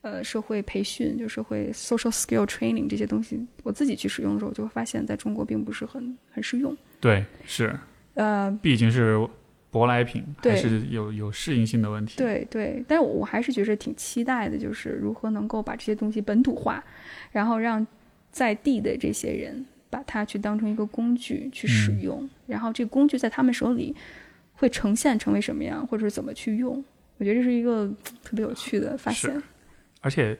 [0.02, 6.74] 呃，社会培训就社会 social skill training 这些东西，我自己去使用的时候，我就会发现，在中国并不是很很适用。
[6.98, 7.78] 对，是，
[8.14, 9.18] 呃，毕竟是
[9.72, 12.18] 舶来品，还是有有适应性的问题。
[12.18, 16.82] 对对，但是我还是觉得挺期待的，就是如何能够把这些东西本土化，
[17.32, 17.86] 然后让
[18.32, 23.94] 在地的这些人把它去当成一个工具去使嗯用，然后这个工具在他们手里
[24.54, 26.84] 会呈现成为什么样，或者是怎么去用。
[27.18, 27.88] 我觉得这是一个
[28.24, 29.42] 特别有趣的发现。
[30.00, 30.36] 而且，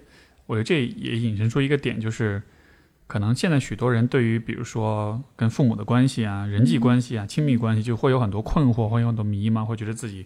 [0.47, 2.43] 我觉得这也引申出一个点，就是
[3.11, 10.25] 可能现在许多人对于比如说跟父母的关系啊、人际关系啊、亲密关系，就会有很多困惑，会有很多迷茫，会觉得自己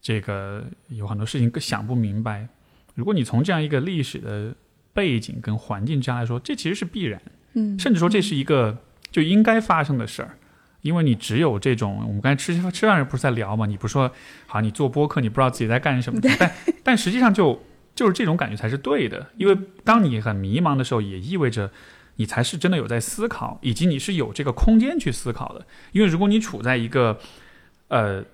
[0.00, 2.46] 这个有很多事情想不明白。
[2.94, 4.54] 如果你从这样一个历史的
[4.92, 7.20] 背景跟环境之下来说，这其实是必然，
[7.54, 8.78] 嗯，甚至说这是一个
[9.10, 10.38] 就应该发生的事儿。
[10.82, 13.66] 因为你只有这种，我们刚才吃吃饭时不是在聊嘛？
[13.66, 14.08] 你不是说
[14.46, 16.52] 好，你做播客，你不知道自己在干什么，但
[16.84, 17.60] 但实际上就
[17.96, 19.26] 就是这种感觉才是对的。
[19.36, 21.72] 因为当你很迷茫的时候，也意味着
[22.16, 25.66] 你才是真的有在思考，以及你是有这个空间去思考的。
[25.92, 27.18] 因为如果你处在一个
[27.88, 28.24] 呃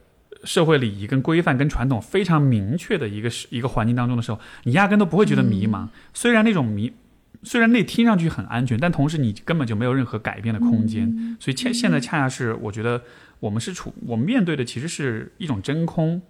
[0.45, 5.89] 社会礼仪跟规范跟传统非常明确的一个一个环境当中的时候，你压根都不会觉得迷茫。
[6.13, 6.93] 虽然那种迷。
[7.45, 11.13] 虽然那听上去很安全，但同时你根本就没有任何改变的空间。
[11.13, 13.03] 嗯所以现现在恰恰是我觉得
[13.41, 16.23] 我们是处我们面对的其实是一种真空，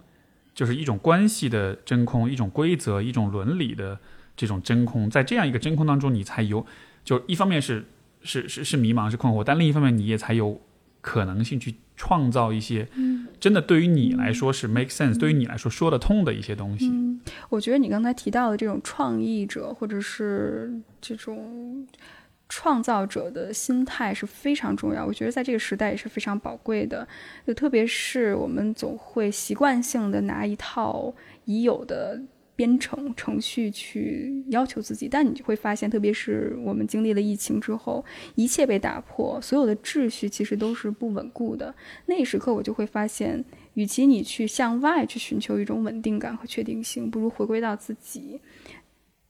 [0.55, 3.99] 就是一种关系的真空，一种规则、一种伦理的
[4.35, 5.07] 这种真空。
[5.07, 6.65] 在这样一个真空当中，你才有
[7.03, 7.85] 就一方面是
[8.21, 10.61] 是是是迷茫是困惑，但另一方面你也才有
[11.01, 12.87] 可能性去创造一些
[13.39, 16.87] 真的对于你来说是 make sense，、对于你来说说得通的一些东西。
[16.87, 21.85] 嗯，我觉得你刚才提到的这种创意者，或者是这种
[22.47, 25.05] 创造者的心态是非常重要。
[25.05, 27.05] 我觉得在这个时代也是非常宝贵的，
[27.45, 31.13] 就特别是我们总会习惯性的拿一套
[31.45, 32.21] 已有的。
[32.63, 38.03] 编程程序去要求自己，但你就会发现，特别是我们经历了疫情之后，
[38.35, 41.75] 一切被打破，所有的秩序其实都是不稳固的。
[42.05, 43.43] 那一时刻，我就会发现，
[43.73, 48.39] 与其你去向外去寻求一种稳定感和确定性，不如回归到自己。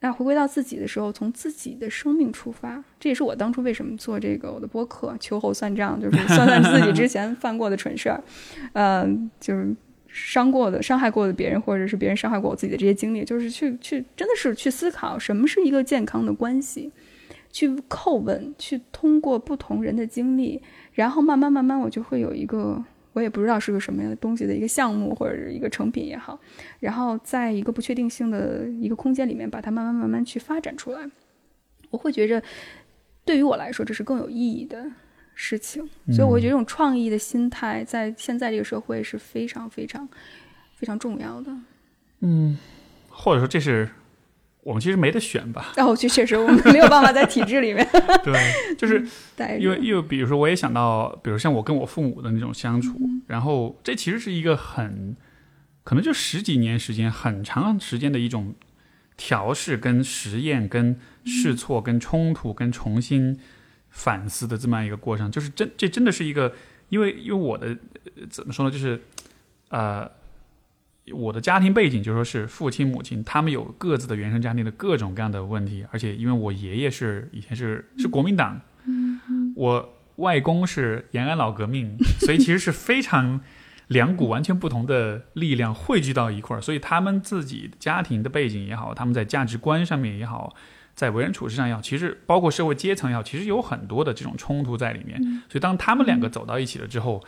[0.02, 8.24] 那回归到自己的时候，从自己的生命出发，这也是我当初为什么做这个我的播客，秋后算账，就是算算自己之前 犯过的蠢事儿，
[8.74, 9.76] 嗯，就是。
[10.14, 16.92] 伤过的、伤害过的别人，或者是别人伤害过我自己的这些经历，就是去去，真的是去思考什么是一个健康的关系，
[17.52, 20.62] 去叩问，去通过不同人的经历，
[20.94, 22.84] 然后慢慢慢慢，我就会有一个
[23.14, 26.40] 我也不知道是个什么样的东西的一个项目或者是一个成品也好，
[26.80, 31.10] 然后在一个不确定性的一个空间里面，把它慢慢慢慢去发展出来。
[31.90, 32.42] 我会觉着，
[33.26, 34.86] 对于我来说，这是更有意义的。
[35.36, 40.08] 事情，所以我会觉得这种创意的心态在现在这个社会是非常非常
[40.76, 41.52] 非常重要的。
[42.22, 42.58] 嗯，
[43.10, 43.90] 或者说这是
[44.62, 45.74] 我们其实没得选吧？
[45.76, 47.86] 然后就确实我们没有办法在体制里面
[48.24, 49.06] 对，就是
[49.60, 55.18] 因为因为比如说我也想到，比如像我跟我父母的那种相处，然后这其实是一个很
[55.84, 58.56] 可能就十几年时间很长时间的一种
[59.18, 63.38] 调试、跟实验、跟试错、跟冲突、跟重新
[63.94, 65.32] 反思的这么样一个过程。
[65.32, 66.54] 就是真这真的是一个，
[66.90, 67.68] 因为因为我的
[68.18, 69.02] 呃怎么说呢，就是
[69.70, 70.12] 呃。
[71.12, 78.62] 我的家庭背景就说是父亲母亲，他们有各自的原生家庭的各种各样的问题，而且因为我爷爷是以前是是国民党，
[79.54, 83.42] 我外公是延安老革命，所以其实是非常
[83.90, 90.56] 两股完全不同的力量汇聚到一块儿，所以他们自己家庭的背景也好，他们在价值观上面也好，
[90.96, 95.22] 在为人处事上也好，其实包括社会阶层也好，其实有很多的这种冲突在里面。
[95.50, 97.24] 所以当他们两个走到一起了之后，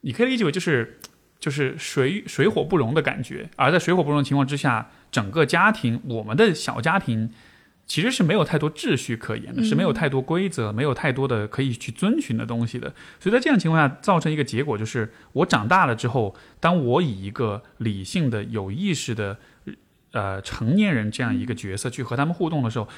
[0.00, 0.98] 你可以理解为就是
[1.38, 7.30] 就是水水火不容的感觉，而在水火不容的情况之下，整个家庭，我们的小家庭
[7.86, 12.94] 其实是没有太多秩序可言的，是没有太多规则，没有太多的可以去遵循的东西的。
[13.20, 19.38] 所以在这样情况下，造成一个结果就是，我长大了之后，当我以一个理性的、有意识的
[20.16, 22.88] 呃成年人这样一个角色去和他们互动的时候，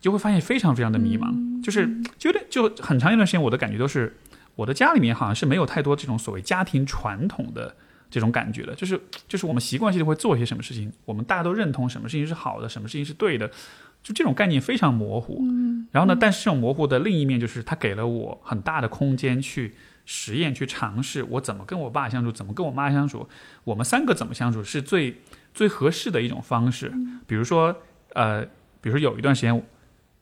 [0.00, 1.88] 就会发现非常非常的迷茫，就是
[2.18, 4.16] 就有点就很长一段时间，我的感觉都是。
[4.56, 7.74] 我的家里面好像是没有太多这种所谓家庭传统的
[8.10, 13.48] 这种感觉的，就是就是我们习惯性的会做一些什么事情，我们大家都认同什么事情是好的，什么事情是对的，
[14.02, 15.42] 就这种概念非常模糊。
[15.92, 19.72] 然后呢，但是这种模糊的另一面就是它给了我很大的空间去
[20.04, 23.26] 实验、去尝试，我怎么跟我爸相处，怎么跟我妈相处，
[23.64, 25.16] 我们三个怎么相处是最
[25.52, 26.92] 最合适的一种方式。
[27.26, 27.76] 比如说，
[28.14, 28.44] 呃，
[28.80, 29.62] 比如说有一段时间，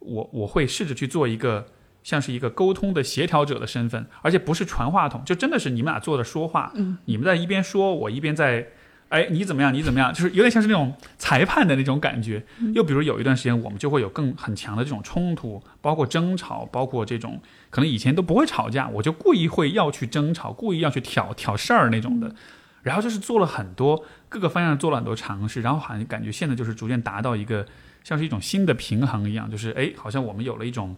[0.01, 1.67] 我我会试着去做一个。
[2.05, 6.73] 像是一个沟通的协调者的身份，而且不是传话筒，就真的是你们俩坐着说话，
[7.05, 8.69] 你们在一边说，我一边在，
[9.11, 9.75] 哎，你怎么样？
[9.75, 10.11] 你怎么样？
[10.15, 12.43] 就是有点像是那种裁判的那种感觉。
[12.73, 22.35] 又比如有一段时间，我们就会有更很强的这种冲突，包括争吵，包括这种可能以前都不会吵架，我就故意会要去争吵，故意要去挑挑事儿那种的。
[22.83, 27.67] 然后就是做了很多各个方向做了很多尝试，然后好像感觉现在就是逐渐达到一个
[28.05, 30.97] 像是一种新的平衡一样，就是哎，好像我们有了一种。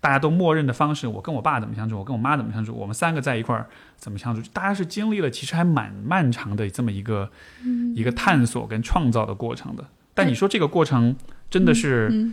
[0.00, 4.40] 大家都默认的方式，我跟我爸怎么相处，我跟我妈怎么相处，我们三个在一块儿怎么相处？
[4.52, 7.28] 大家是经历了其实还蛮漫长的这么一个
[7.96, 9.84] 一个探索跟创造的过程的。
[10.14, 11.16] 但你说这个过程
[11.50, 12.30] 真的是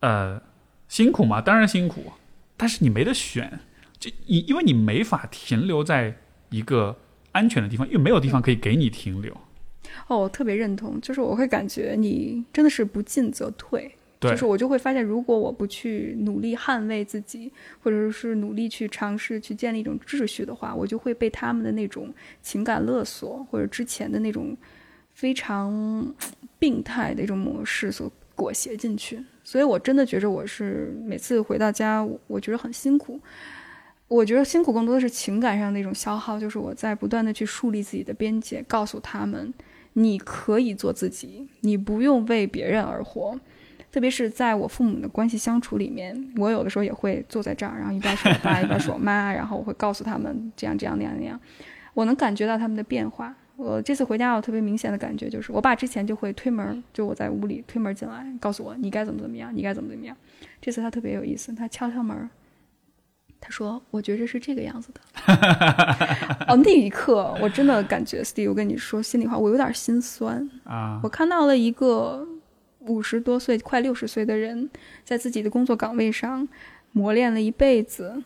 [0.00, 0.38] 呃
[0.86, 1.40] 辛苦吗？
[1.40, 2.12] 当然辛苦，
[2.58, 3.60] 但是你没得选，
[3.98, 6.18] 这因因为你没法停留在
[6.50, 6.98] 一个
[7.32, 9.34] 安全的地方，因为没有地方可以给你停留。
[10.06, 13.90] 哦，我特别认同，就是我会感觉你真的是不进则退。
[14.20, 17.50] 就是我就会发现，如果我不去努力捍卫自己，
[17.82, 24.56] 或者是努力去尝试去建立一种秩序的话，我就会被他们的那种情感勒索，或者之前的那种
[25.12, 26.14] 非常
[26.56, 29.20] 病态的一种模式所裹挟进去。
[29.42, 33.18] 所以我真的觉着我是每次回到家，我觉得很辛苦。
[34.06, 39.52] 我觉得辛苦更多的是情感上的一种消耗，就是我在不断的去树立自己的边界，告诉他们
[39.94, 43.38] 你可以做自己，你不用为别人而活。
[43.90, 51.38] 特别是在我父母的关系相处里面，我有的时候也会坐在这儿，然后一边是我爸，一边是我妈，然后我会告诉他们这样这样那样那样。
[51.92, 53.34] 我能感觉到他们的变化。
[53.56, 60.16] 我这次回家，我特别明显的感觉，就是我爸之前就会推门，就我在屋里推门进来，告诉我你该怎么怎么样，你该怎么怎么样。
[60.58, 62.30] 这次他特别有意思，他敲敲门，
[63.42, 65.00] 他说：“我觉着是这个样子的。
[66.48, 71.00] ”哦，那一刻我真的感觉，Steve，我跟你说心里话，我有点心酸啊。
[71.02, 72.26] 我看到了一个。
[72.86, 74.68] 五十多岁、快六十岁的人，
[75.04, 76.48] 在自己的工作岗位上
[76.90, 78.24] 磨练了一辈子，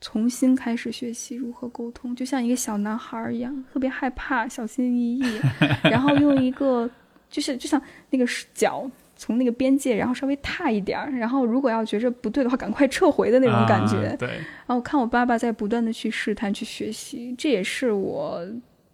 [0.00, 5.40] 重新开始学习如何沟通，就像一个小男孩一样，特别害怕、小心翼翼，
[5.82, 6.88] 然后用一个
[7.28, 8.24] 就是就像那个
[8.54, 14.14] 脚从那个边界，然后稍微踏一点儿，然后如果要觉着不对的话，赶快撤回的那种感觉。
[14.18, 14.28] 对。
[14.28, 18.46] 然后我看我爸爸在不断的去试探、去学习，这也是我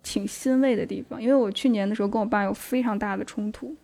[0.03, 3.77] 挺欣慰的地方，因为我去年的时候跟我爸有非常大的冲突。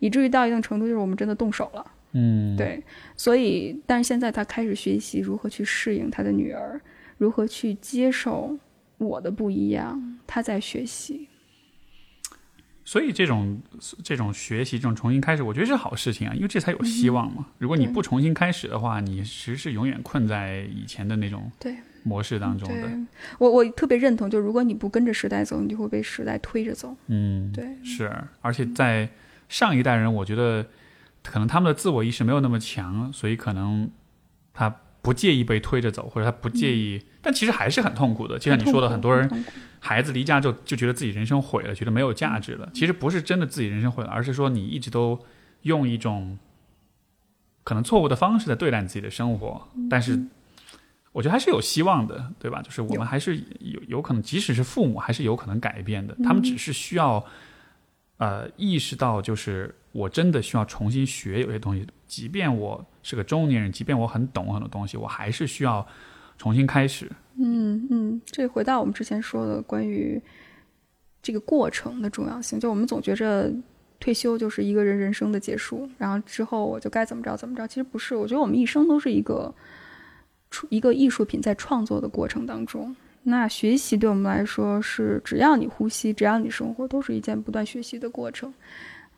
[0.00, 1.86] 以至于到一定程度，就是我们真的动手了。
[2.12, 2.82] 嗯，对，
[3.16, 6.80] 所以，但是现在他开始学习如何去适应他的女儿，
[7.16, 8.56] 如何去接受
[8.98, 11.28] 我的不一样，他在学习。
[12.84, 13.60] 所以，这种
[14.02, 17.46] 这种学习，这种重新开始，我觉得是好事情啊，因为这才有希望嘛。
[17.58, 22.88] 如果你不重新开始的话，你其实是永远困在以前的那种对模式当中的。
[23.38, 26.96] 我我特别认同，就如果你不跟着时代走，你就会被时代推着走。
[27.06, 29.08] 嗯，对，是，而且在。
[29.46, 30.66] 上一代人，我觉得
[31.22, 33.88] 可能他们的自我意识没有那么强，所以可能
[34.54, 38.38] 他不介意被推着走，或者他不介意，但其实还是很痛苦的。
[38.38, 39.44] 就像你说的，很多人
[39.80, 42.70] 孩子离家就就觉得自己人生毁了，觉得没有价值了。
[42.74, 45.18] 其实不是真的自己人生毁了，而是说你一直都
[45.62, 46.38] 用一种
[47.64, 49.66] 可能错误的方式在对待你自己的生活。
[49.88, 50.22] 但是
[51.12, 52.62] 我觉得还是有希望的，对吧？
[52.62, 56.16] 就是我们还是有有可能，即使是父母，还是有可能改变的。
[56.22, 57.24] 他们只是需要
[58.18, 62.86] 呃意识到，就是我真的需要重新学有些东西，即便我。
[63.06, 65.86] 是个中年人，即便我很懂很多东西，我还是需要
[66.38, 67.10] 重新开始。
[67.36, 70.20] 嗯嗯，这回到我们之前说的关于
[71.20, 73.52] 这个过程的重要性，就我们总觉着
[73.98, 77.66] 退休就是一个人人生的结束，然后之后我就该怎么着怎么着。
[77.66, 79.52] 其实不是，我觉得我们一生都是一个
[80.50, 82.94] 出一个艺术品在创作的过程当中。
[83.24, 88.52] 那学习对我们来说是，只要你呼吸，只要你生活，都是一件不断学习的过程。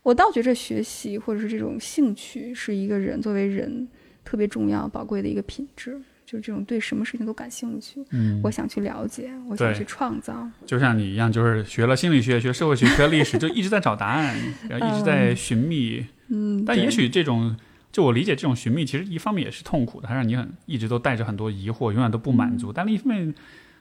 [0.03, 3.89] 我倒觉着学习或者是这种兴趣是一个人作为人
[4.25, 8.05] 特别重要、宝贵的一个品质，就是这种对什么事情都感兴趣。
[8.11, 10.47] 嗯，我想去了解，我想去创造。
[10.67, 14.37] 就像你一样，就是学了心理学、学社会学、学历史，就一直在找答案，
[14.69, 16.05] 然后一直在寻觅。
[16.29, 17.57] 嗯，但也许这种，
[17.91, 22.73] 就我理解，这种寻觅其实一方面也是痛苦的，它让你很一直都带着很多疑惑，永远都不满足。
[22.73, 23.33] 但另一方面。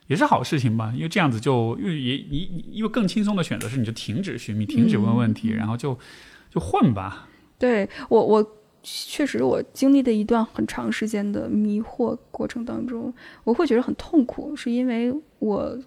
[0.08, 5.98] 也是好事情吧，因为这样子就因为也你因为更轻松的选择是你就停止寻觅，停止问问题，然后就
[6.52, 7.28] 就混吧。
[7.58, 8.56] 对我我
[8.86, 13.12] 确实我经历的一段很长时间的迷惑过程当中，
[13.44, 15.78] 我会觉得很痛苦，是因为我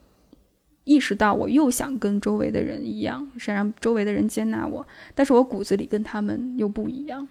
[0.82, 7.26] 意识到我又想跟周围的人一样，想让周围的人接纳我，但是我骨子里跟他们又不一样，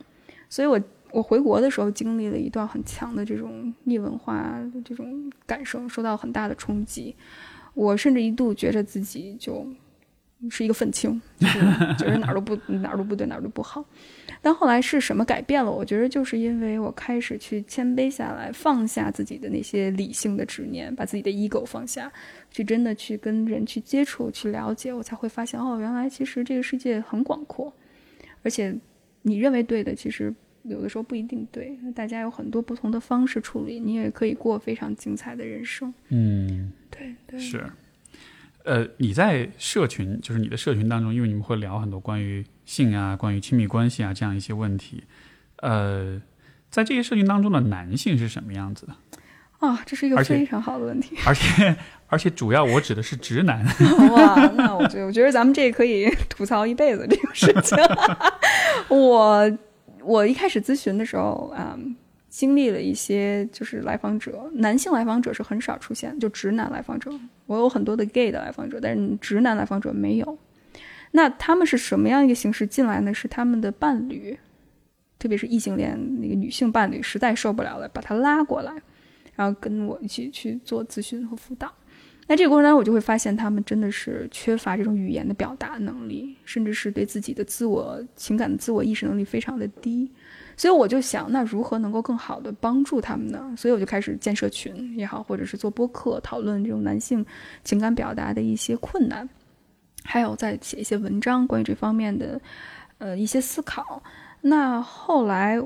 [0.49, 0.81] 所以我。
[1.13, 7.15] 我回国的时候经历了一段很强的这种逆文化的这种感受，受到很大的冲击。
[7.73, 9.65] 我甚至一度觉着自己就
[10.49, 11.19] 是一个愤青，
[11.97, 13.83] 觉得哪儿都不哪儿都不对，哪儿都不好。
[14.41, 15.71] 但后来是什么改变了？
[15.71, 22.11] 我觉得就是因为我开始去谦卑下来，放下自己的那些理性的执念，把自己的 ego 放下，
[22.51, 27.73] 去真的去跟人去接触、去了解，我才会发现哦，原来其实这个世界很广阔，
[28.43, 28.75] 而且
[29.23, 30.33] 你认为对的，其实。
[30.63, 35.93] 有的时候不一定对，大家有很多不同的方式处理，你也可以过非常精彩的人生。
[36.09, 37.63] 嗯，对对是。
[38.67, 45.05] 呃，你在社群，就是你的社群当中，因为你们会聊很多关于性啊、关于亲密关系啊这样一些问题。
[45.61, 46.21] 呃，
[46.69, 48.93] 在这些社群当中的男性是什么样子的？
[49.65, 51.15] 啊，这是一个非常好的问题。
[51.25, 51.75] 而且
[52.07, 53.65] 而且主要我指的是直男。
[54.11, 57.77] 哇，那我觉得我觉得咱们这可以吐槽一辈子这个事情。
[58.89, 59.57] 我。
[60.03, 61.77] 我一开始咨询的时候啊，
[62.37, 67.11] 经历了一些就是来访者，男性来访者是很少出现，就直男来访者。
[67.47, 70.37] 我有很多的 gay 的来访者，但是直男来访者没有。
[71.13, 73.11] 那他们是什么样一个形式进来呢？
[73.11, 74.37] 是他们的伴侣，
[75.17, 78.71] 特别是异性恋那个女性伴侣实在受不了了，把他拉过来，
[79.33, 81.73] 然后跟我一起去做咨询和辅导。
[82.27, 90.11] 那这个过程当中，我就会发现他们真的是缺乏这种语言的表达能力，甚至是对自己的自我情感的自我意识能力非常的低。
[90.57, 93.53] 所以我就想，那如何能够更好的帮助他们呢？
[93.55, 97.23] 所以我就开始建社群也好，或者是做播客讨论这种男性
[97.63, 99.29] 情感表达的一些困难，
[100.03, 102.41] 还有在写一些文章关于这方面的
[102.97, 104.01] 呃一些思考。
[104.41, 105.61] 那后来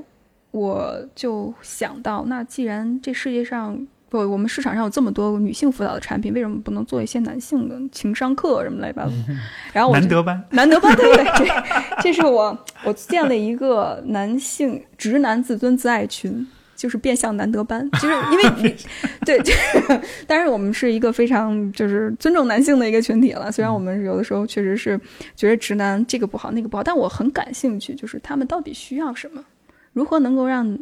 [0.50, 9.08] 我就想到，那既然这世界上不，我们市场上有这么多女性辅导的产品，为什么不能做一些男性的情商课什么来吧？
[9.72, 18.76] 然后 难得班，难得班，对对对，这这是我我建了一个男性直男自尊自爱群，就是变相难得班，就是因为你
[19.24, 19.40] 对，
[20.26, 23.50] 当然我们是一个非常就是尊重男性的一个群体了。
[23.50, 25.00] 虽然我们有的时候确实是
[25.34, 29.42] 觉得直男这个不好那个不好，但我很感兴趣，就是他们到底需要什么，
[29.94, 30.78] 如何能够让。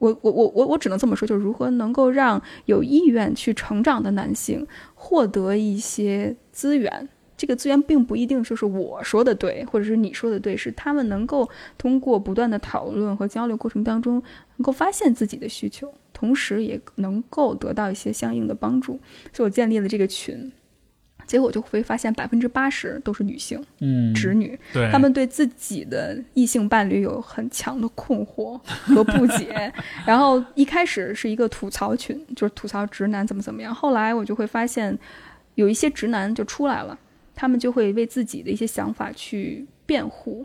[0.00, 7.08] 我我我我我只能这么说，就是如何能够让有意愿去成长的男性获得一些资源。
[7.36, 11.48] 这个资源并不一定就是我说的对，或者是你说的对，是他们能够
[11.78, 14.22] 通过不断的讨论和交流过程当中，
[14.56, 18.98] 能够发现自己的需求，同时也能够得到一些相应的帮助。
[19.32, 20.50] 所以我建立了这个群。
[21.30, 29.72] 结果就会发现，百分之八十都是女性，嗯，直女，对，他们对自己的异性伴侣有很强的困惑和不解。
[30.04, 33.72] 然后一开始是一个吐槽群，就是吐槽直男怎么怎么样。
[33.72, 34.98] 后来我就会发现，
[35.54, 36.98] 有一些直男就出来了，
[37.32, 40.44] 他们就会为自己的一些想法去辩护。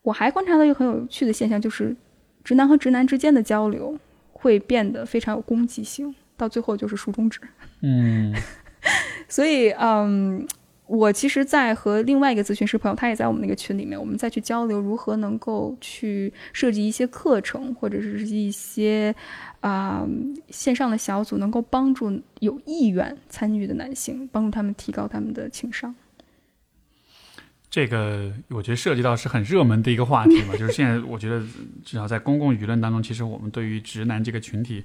[0.00, 1.94] 我还观察到一个很有趣的现象，就是
[2.42, 3.98] 直男和直男之间的交流
[4.32, 7.38] 会变得非常有攻击性，到最后就是竖中指，
[7.82, 8.34] 嗯。
[9.28, 10.46] 所以，嗯，
[10.86, 19.14] 我其实，在和另外一个咨询师朋友，他也在我们那个群里面，我们再去交流如何能够去设计一些课程，或者是一些
[19.60, 20.06] 啊、
[20.48, 25.94] 线上的小组，能够帮助有意愿参与的男性，帮助他们提高他们的情商。
[27.68, 31.42] 这个我觉得涉及到是很热门的一个话题嘛，就是现在我觉得
[31.84, 34.82] 至少在公共舆论当中，其实我们对于直男这个群体，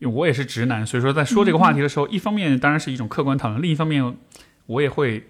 [0.00, 4.16] 我也是直男，所以说在说这个话题的时候，一方面当然是一种客观讨论，另一方面
[4.66, 5.26] 我也会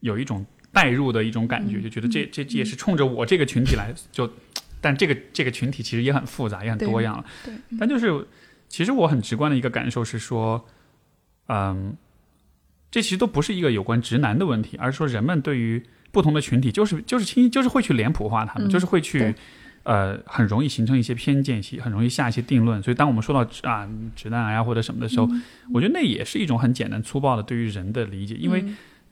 [0.00, 4.30] 有一种代入的一种感觉，就觉得这这这也是冲着我这个群体来就，
[4.80, 7.24] 但这个这个群体其实也很复杂，也很多样了。
[7.44, 8.26] 对，但就是
[8.68, 10.64] 其实我很直观的一个感受是说，
[11.48, 11.96] 嗯，
[12.90, 19.34] 这其实都不是一个有关直男的问题，而是说人们对于不同的群体，就是就是轻易就是会去脸谱化他们，嗯就是会去对
[19.88, 22.82] 呃很容易形成一些偏见，很容易下一些定论。
[22.82, 25.42] 所以当我们说到啊直男癌啊或者什么的时候，嗯
[25.72, 28.62] 我觉得那也是一种很简单粗暴的对于人的理解，因为、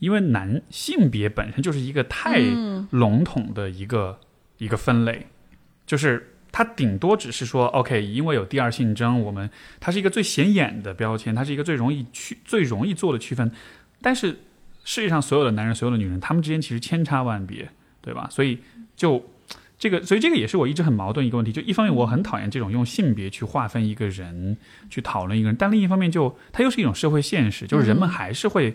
[0.01, 4.21] 因为男性别本身就是一个太嗯笼统的一个、
[4.59, 5.27] 一个分类，
[5.87, 9.49] 就是它顶多只是说，OK，因为有第二性征，我们
[9.81, 13.51] 它是一个最显眼的标签，它是一个最容易区、最容易做的区分。
[14.03, 14.39] 但是
[14.85, 17.69] 世界上所有的男人、所有的女人，他们之间其实千差万别，
[18.01, 18.29] 对吧？
[18.31, 18.59] 所以
[18.95, 19.23] 就
[19.79, 21.53] 这个，所以这个也是我一直很矛盾一个问题。
[21.53, 24.57] 就一方面我很讨厌这种用性别去划分一个人、
[24.91, 28.75] 去讨论一个人，但另一方面就它又是一种社会现实，就是人们还是会。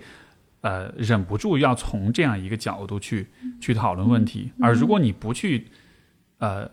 [0.63, 3.25] 呃，忍不住要从这样一个角度去
[3.59, 5.65] 去讨论问题，而如果你不去
[6.37, 6.69] 呃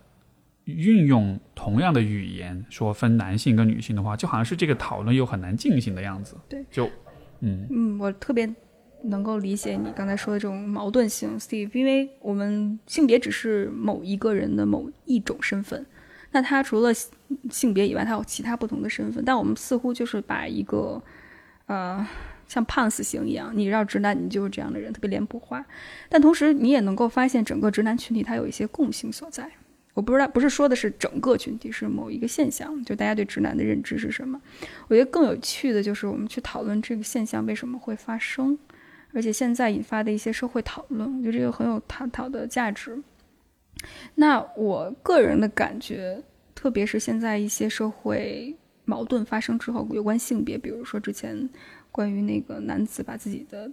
[0.66, 6.36] 运用同样的语言说分男性跟女性的话，就好像是这个讨论又很难进行的样子。
[6.50, 6.84] 对，就
[7.40, 8.46] 嗯嗯，我特别
[9.02, 15.84] 能够理解你刚才说的这种矛盾性，Steve，因为我们性别只是某一个人的某一种身份，
[16.32, 16.92] 那他除了
[17.50, 21.02] 性别以外，他有其他不同的身份，但我们似乎就是把一个
[21.66, 22.06] 呃。
[22.48, 25.62] 像判死刑一样，你要直男，你就是这样的人，特别脸谱化。
[26.08, 29.46] 但同时，你也能够发现整个直男群体它有一些共性所在。
[29.92, 34.40] 我不知道，不是说的是整个群体，是某一个现象，就大家对直男的认知是什么。
[34.88, 38.58] 我觉得更有趣的就是我们去讨论这个现象为什么会发生，
[39.12, 43.02] 而且现在引发的一些社会讨论，我觉得这个很有探讨的价值。
[44.16, 46.22] 那我个人的感觉，
[46.54, 51.48] 特别是现在一些社会矛盾发生之后，有关性别，比如说之前
[51.92, 53.70] 关于那个男子把自己的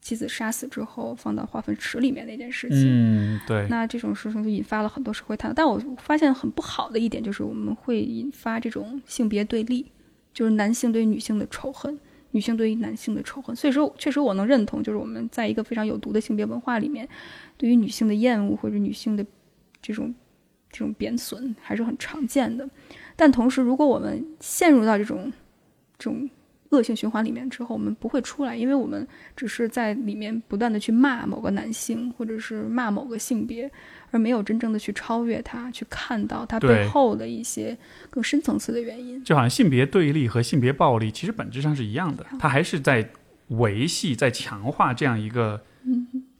[0.00, 5.54] 妻子杀死之后放到化粪池里面那件事情，嗯，对，那这种事情就引发了很多社会探讨。
[5.54, 9.92] 但我发现很不好的一点就是，我们会引发这种性别对立，
[10.34, 11.98] 就是男性对女性的仇恨，
[12.32, 13.54] 女性对于男性的仇恨。
[13.54, 17.08] 所以说，确实我能认同，就是我们在一个非常有毒的性别文化里面，
[17.56, 19.24] 对于女性的厌恶或者女性的
[19.82, 20.14] 这种
[20.70, 22.68] 这种贬损还是很常见的。
[23.16, 25.32] 但同时，如果我们陷入到这种
[25.98, 26.28] 这种
[26.70, 29.06] 恶性循环里面之后，我们不会出来，因为我们
[29.36, 33.70] 只是在里面不断的去骂某个男性，或者是骂某个性别，
[34.10, 37.76] 而没有真正的去超越他，去看到他背后的一些
[38.08, 39.22] 更深层次的原因。
[39.24, 43.10] 就好像性别对立和性别暴力其实本质上是一样的，它还是在
[43.48, 45.60] 维系、在强化这样一个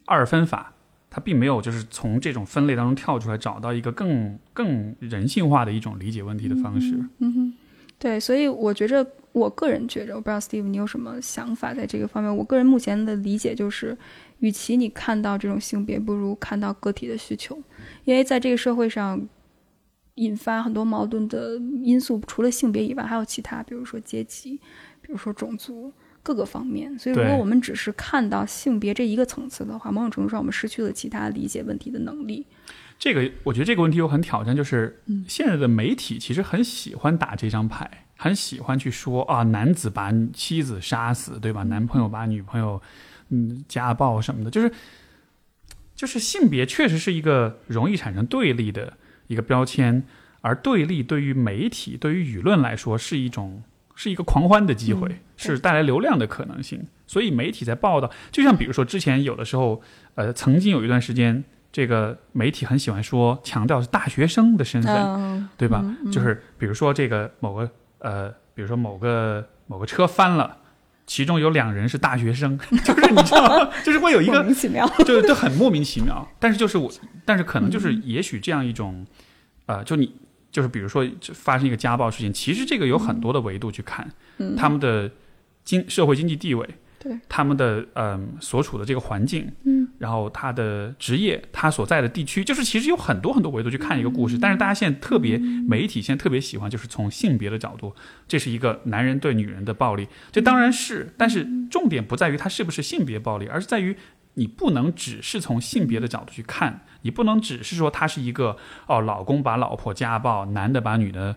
[0.05, 0.73] 二分法。
[1.13, 6.97] 它并没有就是从这种分类当中跳出来，找到一个更更人性化的一种理解问题的方式。
[7.19, 7.53] 嗯哼，
[7.99, 12.35] 对，所以我觉着，我个人觉着，我不知道 Steve 你有什么想法在这个方面。
[12.35, 13.97] 我个人目前的理解就是，
[14.39, 17.61] 与其你看到这种性别，不如看到个体的需求，
[18.05, 19.27] 因为在这个社会上。
[20.15, 24.59] 引发很多矛盾的因素，除了性别以外，还有其他，比如说阶级，
[25.01, 25.91] 比如说种族，
[26.21, 26.99] 各个方面。
[26.99, 32.45] 所以，如果我们只是看到性别这一个层次的话，某种程度上我们失去了其他理解问题的能力。
[32.99, 41.63] 这个我觉得这个问题又很挑战，就是现在的媒体其实很喜欢打这张牌，很喜欢去说啊，男子把妻子杀死，对吧？
[41.63, 42.79] 男朋友把女朋友
[43.29, 44.71] 嗯家暴什么的，就是
[45.95, 48.93] 就是性别确实是一个容易产生对立的
[49.25, 50.03] 一个标签，
[50.41, 53.63] 而对立对于媒体、对于舆论来说是一种
[53.95, 56.85] 是一个狂欢的机会，嗯是带来流量的可能性。
[57.07, 59.81] 所以媒体在报道，就像比如说之前有的时候，
[60.13, 61.43] 呃，曾经有一段时间。
[61.73, 65.79] 这个媒体很喜欢说强调是大学生的身份，嗯，对吧？
[65.81, 67.71] 嗯嗯就是比如说这个某个
[68.01, 70.57] 呃，比如说某个某个车翻了，
[71.07, 73.71] 其中有两人是大学生， 就是你知道？
[73.83, 74.87] 就是会有一莫个名其妙。
[75.05, 76.27] 就就很莫名其妙。
[76.39, 76.91] 但是就是我，
[77.25, 79.05] 但是可能就是嗯也许这样一种，
[79.65, 80.13] 呃，就你
[80.51, 85.09] 就是比如说发生一个家暴事件，其实这个有很多的维度去看，嗯，他们的
[85.63, 86.67] 经社会经济地位，
[87.03, 94.37] 对，他们的嗯所处的这个环境，嗯，然后他的职业，他所在的地区，就是其实有很多很多维度去看一个故事。
[94.37, 97.95] 但是大家现在特别媒体现在特别喜欢，就是从性别的角度，
[98.27, 103.97] 这是一个男人对女人的暴力，这当然是，但是重点不在于他是不是性别暴力，而是在于
[104.35, 108.55] 你不能只是从性别的角度去看，你不能只是说他是一个
[108.85, 111.35] 哦，老公把老婆家暴，男的把女的。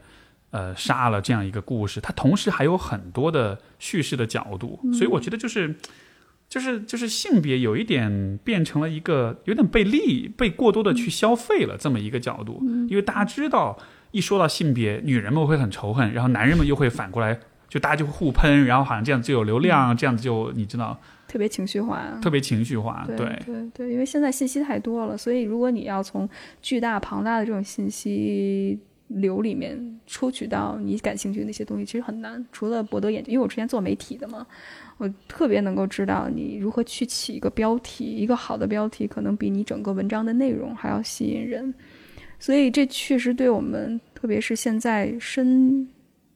[0.54, 5.74] 呃，杀了这样一个故事，它同时还有很多的叙事的角度，所以我觉得就是，
[6.48, 13.76] 就是就是性别有一点变成了一个有点被利被过多的去消费了这么一个角度，因为大家知道
[14.12, 17.36] 一说到性别，女人们会很仇恨，然后男人们又会反过来，
[17.68, 23.16] 就大家就会互喷，然后好像这样就有流量，这样子就你知道，特别情绪化，特别情绪化，对。
[23.44, 26.28] 对对，因为现在信息太多了，所以如果你要从
[26.62, 28.78] 巨大庞大的这种信息。
[29.14, 32.44] 流里面抽取到你感兴趣的那些东西，其实很难。
[32.52, 34.46] 除了博得眼球，因为我之前做媒体的嘛，
[34.96, 41.72] 我特别能够知道你如何去起一个标题，一个好的标题可能比你整个文章的内容还要吸引人。
[42.38, 45.88] 所以这确实对我们，特别是现在深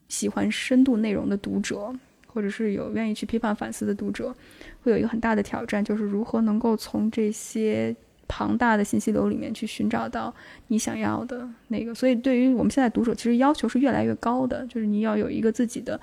[0.08, 1.92] 喜欢深度内容的读者，
[2.26, 4.34] 或者是有愿意去批判反思的读者，
[4.82, 7.94] 会有一个很大的挑战，就是如何能够从这些。
[8.28, 10.32] 庞大的信息流里面去寻找到
[10.68, 15.98] 你想要的那个，所以对于我们现在读者，其实要求是越来越高的，就是你要有一个自己的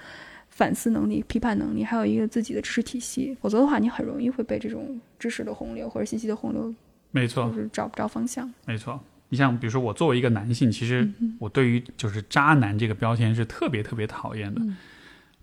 [0.50, 6.74] 反思能力、批判能力，还有一个自己的知识体系，否则的话，你很容易会被这种知识的洪流或者信息的洪流，
[7.12, 8.52] 没错，就是找不着方向。
[8.66, 9.00] 没错，
[9.30, 11.08] 你像比如说我作为一个男性，其实
[11.40, 14.62] 我对于就是渣男这个标签是特别特别讨厌的。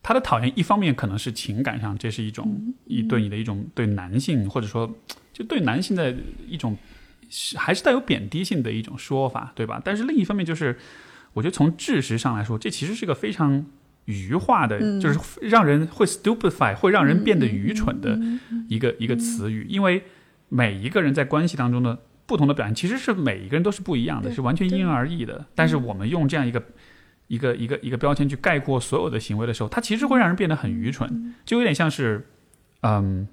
[0.03, 4.97] 他的讨厌一方面可能是情感上，这是一种一对你的一种对男性或者说。
[5.35, 6.15] 就对男性的
[6.47, 6.77] 一种，
[7.57, 9.81] 还是带有贬低性的一种说法，对吧？
[9.83, 10.77] 但是另一方面，就是
[11.33, 13.65] 我觉得从知识上来说，这其实是个非常
[14.05, 18.21] 愚化的，就是让人会 stupefy，会让人变得愚蠢的
[18.69, 19.67] 一个一个词语。
[19.71, 20.05] 因为
[20.51, 25.47] 每一个人在关系当中的不同的表现，其实是每一个人都是不一样的，是完全因人而异的。
[25.55, 26.63] 但是我们用这样一个
[27.33, 32.29] 一个一个一个标签去概括所有的行为的时候，它其实会让人变得很愚蠢，就有点像是，
[32.83, 33.27] 嗯。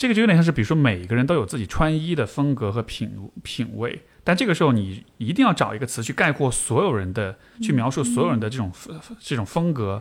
[0.00, 8.70] 这个就有点像是，比如说每个人都有自己穿衣的风格和品品味，但这个时候你一定要找一个词去概括所有人的，去描述所有人的这种
[9.18, 10.00] 这种风格，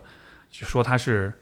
[0.51, 1.33] 就说他是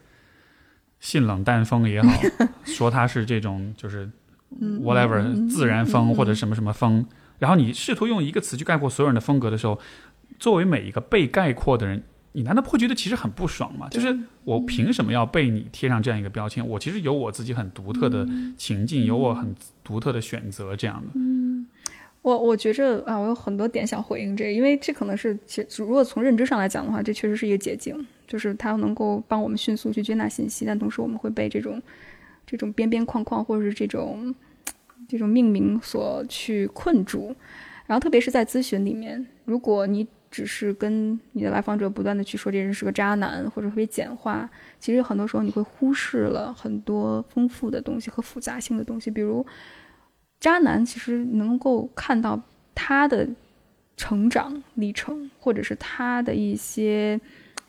[1.00, 2.10] 性冷淡风也好，
[2.64, 4.10] 说他是这种就是
[4.58, 7.06] whatever 自然风或者什么什么风，
[7.38, 9.78] 然后你试图用一个词去概括所有人的风格的时候，
[10.38, 12.02] 作为每一个被概括的人。
[12.32, 13.88] 你难道不会觉得其实很不爽吗？
[13.88, 14.14] 就是
[14.44, 16.68] 我凭什么要被你贴上这样一个标签？
[16.68, 21.08] 我其实有我自己很独特的情境，有我很独特的选择，这样的。
[21.14, 21.66] 嗯，
[22.20, 31.80] 我我觉着啊，我有很多点想回应这个，因为这可能是其实如果从认知上来讲的话，这确实是一个捷径，就是它能够帮我们迅速去接纳信息，但同时我们会被这种
[32.46, 34.34] 这种边边框框或者是这种
[35.08, 37.34] 这种命名所去困住。
[37.86, 40.06] 然后特别是在咨询里面，如果你
[40.36, 44.46] 只是跟你的来访者不断的去说这人是个渣男，或者特别简化，
[44.78, 49.10] 其实很多时候你会忽视了很多丰富的东西和复杂性的东西。
[49.10, 49.46] 比如，
[50.38, 52.38] 渣男其实能够看到
[52.74, 53.26] 他的
[53.96, 57.18] 成长历程，或者是他的一些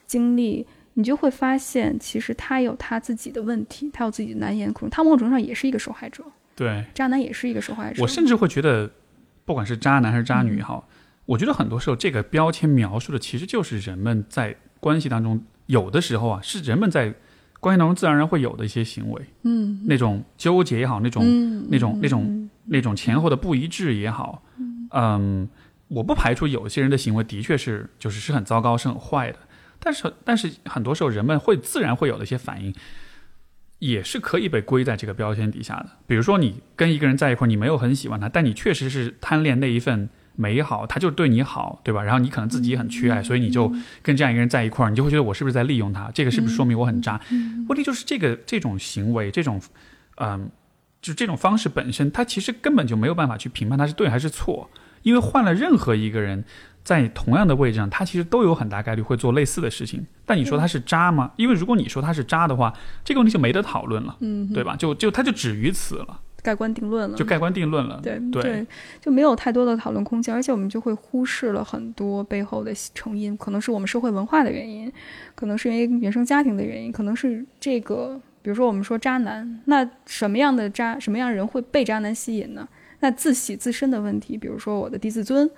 [0.06, 4.90] 经历，你就会发现，其实他有他自己的问题，他有自己的难言苦衷。
[4.90, 6.22] 他某种程度上也是一个受害者。
[6.54, 8.04] 对，渣男也是一个受害者。
[8.04, 8.92] 我甚至会觉得，
[9.46, 10.86] 不管是渣男还是渣女也，好。
[11.28, 17.14] 我觉得很多时候，这个标签描述的其实就是人们在关系当中有的时候啊，是人们在
[17.60, 24.42] 关系当中自然而然会有的一些行为，嗯，那种纠结也好，那种那种那种那种前后的不一致也好，
[24.92, 25.50] 嗯，
[25.90, 29.40] 我不排除有些人的行为的确是就是是很糟糕、是很坏的，
[29.80, 32.74] 但是但是很多时候人们会自然会有的一些反应，
[33.80, 35.90] 也是可以被归在这个标签底下的。
[36.06, 40.10] 比如说，你跟一个人在一块儿，你没有很喜欢他，但你确实是贪恋那一份。
[40.38, 42.02] 美好，他就对你好，对吧？
[42.02, 43.70] 然后你可能自己也很缺爱，所以你就
[44.02, 46.10] 跟这样一个人在一块儿，你就会觉得我是不是在利用他？
[46.14, 47.20] 这个是不是说明我很渣？
[47.68, 49.60] 问题就是这个这种行为，这种，
[50.18, 50.50] 嗯，
[51.02, 54.70] 就这种方式本身，他其实根本就没有办法去评判他是对还是错，
[55.02, 56.44] 因为换了任何一个人，
[56.84, 60.06] 在同样的位置上，他其实都有很大概率会做类似的事情。
[60.26, 61.32] 但你说他是渣吗？
[61.36, 62.74] 因为如果你说他是渣的话，
[63.04, 64.76] 这个问题就没得讨论了，嗯，对吧？
[64.76, 66.22] 就就他就止于此了。
[66.48, 68.00] 盖棺定论了，就盖棺定论了。
[68.02, 68.66] 对对，
[69.02, 74.90] 就没有太多的讨论空间，而且我们就会忽视了很多背后的成因，可能是我们社会文化的原因，
[75.36, 82.66] 可能是因为原生家庭的原因，可能是这个，比如说我们说渣男，那什么样的渣，什么样人会被渣男吸引呢？
[83.02, 85.50] 那自喜自身的问题，比如说我的低自尊，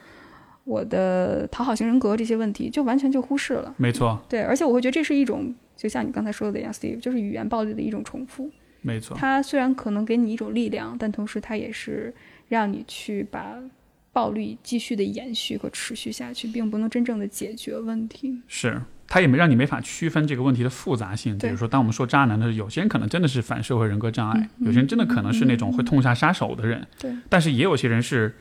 [0.64, 3.76] 我的讨好型人格这些问题，就完全就忽视了。
[3.78, 5.54] 没错，对，而且我会觉得这是一种。
[5.78, 8.52] 就像你刚才说的一样，Steve，就是语言暴力的一种重复。
[8.82, 12.14] 没错，它虽然可能给你一种力量，但同时它也是
[12.48, 13.56] 让你去把
[14.12, 18.42] 暴力继续的延续和持续下去，并不能真正的解决问题。
[18.48, 18.82] 是。
[19.12, 21.36] 他也没让你没法区分这个问题的复杂性。
[21.40, 26.88] 比如说，当我们说渣男的时候，有些人可能真的是反社会人格障碍，有些人真的可能是那种会痛下杀手的人。
[27.00, 27.12] 对。
[27.28, 28.36] 但是也有些人是，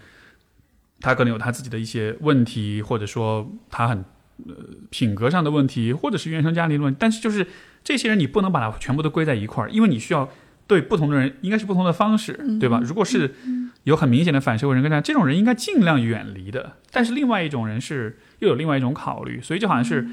[1.01, 4.05] 他可能有他自己的一些问题，或者说他很
[4.47, 4.55] 呃
[4.91, 6.99] 品格上的问题，或者是原生家庭的问题。
[7.01, 7.47] 但是就是
[7.89, 10.29] 这些人，你不能把它全部都归在一块儿，因为你需要
[10.67, 12.83] 对不同的人应该是不同的方式，对吧？
[12.85, 13.35] 如果是
[13.85, 16.77] 有很明显的反社会人格障碍，这种人应该尽量远离的。
[16.91, 20.07] 但是另外一种人是又有另外一种考虑，所以就好像是。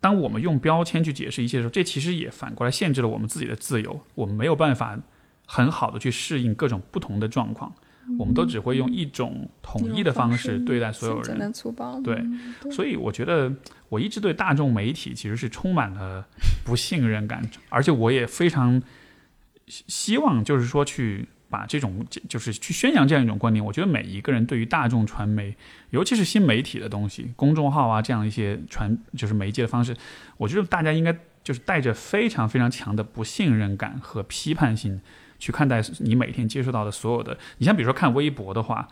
[0.00, 4.00] 当我们用标签去解释一切的时候，这其实也反过来限制了我们自己的自由。
[4.14, 4.98] 我们没有办法
[5.46, 7.72] 很好的去适应各种不同的状况，
[8.18, 11.24] 我们都只会用一种统一的方式对待所有人。
[11.24, 12.00] 简单粗暴。
[12.00, 12.20] 对，
[12.72, 13.52] 所以我觉得
[13.92, 16.26] 我一直对大众媒体其实是充满了
[16.64, 18.82] 不信任感，而且我也非常
[19.66, 21.28] 希望就是说去。
[21.52, 25.54] 把这种就是去宣扬这样一种观点，我觉得每一个人对于大众传媒，
[25.90, 29.94] 尤其是新媒体的东西，公众号啊这样一些传就是媒介的方式，
[30.38, 31.14] 我觉得大家应该
[31.44, 34.98] 就是带着非常非常强的不信任感和批判性
[35.38, 37.36] 去看待你每天接触到的所有的。
[37.58, 38.88] 你像比如说看微博的话，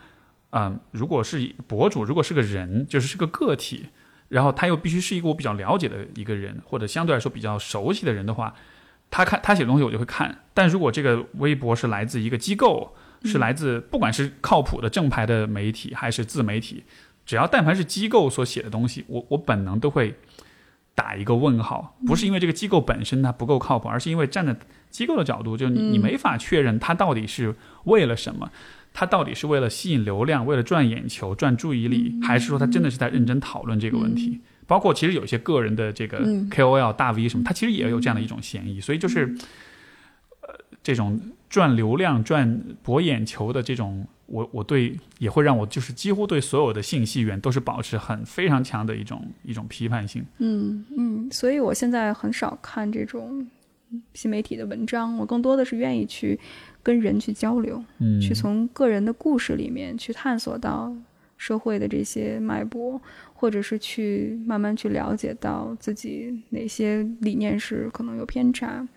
[0.51, 3.87] 嗯，如果是博主，如果是个人，就是是个个体，
[4.31, 8.53] 然后他又必须是一个我比较了解的一个人，或者相对来说比较熟悉的人的话。
[9.13, 10.43] 他看他写的东西，我就会看。
[10.53, 12.95] 但如果这个微博是来自一个机构，
[13.25, 16.85] 是来自不管是靠谱的正牌的媒体还是自媒体，
[17.25, 20.15] 只要但凡是机构所写的东西，我我本能都会
[20.95, 21.97] 打一个问号。
[22.07, 24.55] 不是因为这个机构本身它不够靠谱，而是因为站在
[24.89, 27.53] 机构的角度，就你你没法确认它到底是
[27.83, 28.49] 为了什么，
[28.93, 34.39] 它到底是为了吸引流量，为了赚眼球、赚注意力，还是说他真的是在认真讨论这个问题？
[34.67, 39.35] 包括其实有一些个人的这个 KOL 大 V 什么，他其实也有这样的一种嫌疑，所以就是，
[40.41, 41.19] 呃，这种
[41.49, 50.23] 赚流量、赚博眼球的这种，我我对也会让我就是几乎对所有的信息源都是保持很非常强的一种一种批判性。
[50.37, 53.45] 嗯嗯，所以我现在很少看这种
[54.13, 56.39] 新媒体的文章，我更多的是愿意去
[56.83, 60.95] 跟人去交流，嗯，去从个人的故事里面去探索到
[61.37, 63.01] 社会的这些脉搏。
[63.33, 68.87] 或者是去慢慢去了解到自己哪些理念是可能有偏差，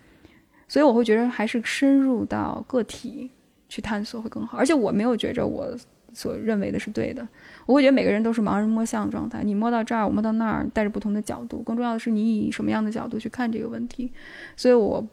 [0.67, 3.31] 所以我会觉得还是深入到个体
[3.67, 4.55] 去探索会更好。
[4.55, 5.75] 而且我没有觉着我
[6.13, 7.27] 所认为的是对的，
[7.65, 9.41] 我会觉得每个人都是盲人摸象状态。
[9.43, 11.63] 你摸到这儿，我摸到那儿，带着不同的角度。
[11.63, 14.11] 更重要的是你以什么样的角度去看这个问题。
[14.55, 15.03] 所以我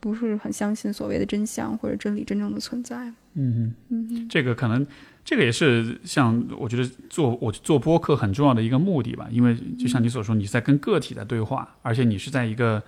[0.00, 3.12] 不是很相信所谓的真相或者真理真正的存在。
[3.34, 4.86] 嗯嗯，这个可能。
[5.22, 12.82] 这个也是像我觉得做我做播客很重要的一个目的吧，因为就像你所说，你在跟个体在对话，而且你是在一个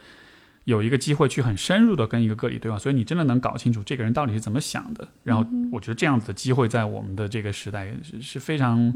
[0.64, 5.06] 有一个机会去很深入的跟一个个体对话，所以你真的能搞清楚这个人到底是怎么想的。
[5.22, 8.92] 然后我觉得这样子的机会在我们的这个时代是是非常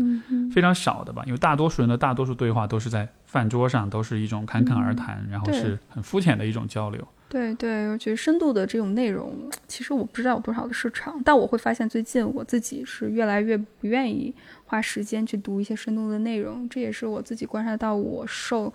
[0.51, 7.07] 非常少的吧，因为大多数人的大多数对话都是在饭桌上，都是一种侃侃而谈，然后是很肤浅的一种交流。
[7.29, 14.33] 对对，我觉得深度的这种内容，其实我不知道有多少的市场，但我会发现最近我自己是越来越不愿意
[14.65, 18.73] 花时间去读一些深度的内容，这也是我自己观察到，我受，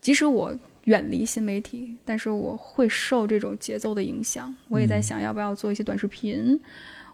[0.00, 0.54] 即使我
[0.84, 4.54] 远离新媒体，但是我会受这种节奏的影响。
[4.68, 6.60] 我也在想，要不要做一些短视频，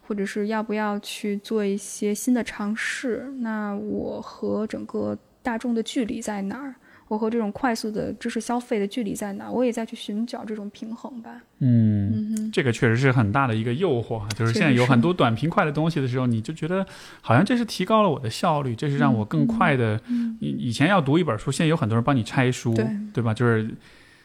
[0.07, 3.33] 或者是要不要去做一些新的尝试？
[3.39, 6.75] 那我和整个大众的距离在哪儿？
[7.13, 9.51] 我和这种快速的知识消费的距离在哪？
[9.51, 11.43] 我也在去寻找这种平衡吧。
[11.59, 16.87] 嗯，这个确实是很大的一个诱惑，就是现在有很多短平快的东西的时候，你就觉得
[17.21, 20.01] 好像这是提高了我的效率，这是让我更快的。
[20.41, 22.73] 以以前要读一本书，现在有很多人帮你拆书，
[23.13, 23.35] 对吧？
[23.35, 23.69] 就是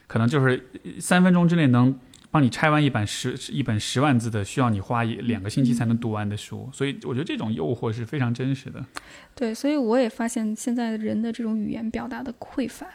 [0.07, 0.63] 可能就是
[1.01, 1.93] 三分钟之内能。
[2.37, 8.85] 帮你拆完一本十一本十万字的，需要你花一两个星期才能读完的书，所以我觉得这种诱惑是非常真实的。
[9.33, 12.85] 对，所以我也发现现在人的这种语言表达的匮乏，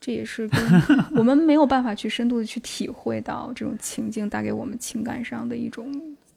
[0.00, 0.60] 这也是跟
[1.18, 5.92] 我们没有办法去深度的去体会到这种情境带给我们情感上的一种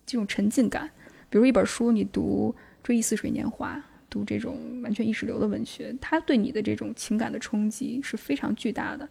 [0.07, 0.89] 这种沉浸感。
[1.29, 3.75] 比如一本书，你读《追忆似水年华》，
[4.09, 9.07] 读这种完全意识流的文学，它对你的这种情感的冲击是非常巨大的。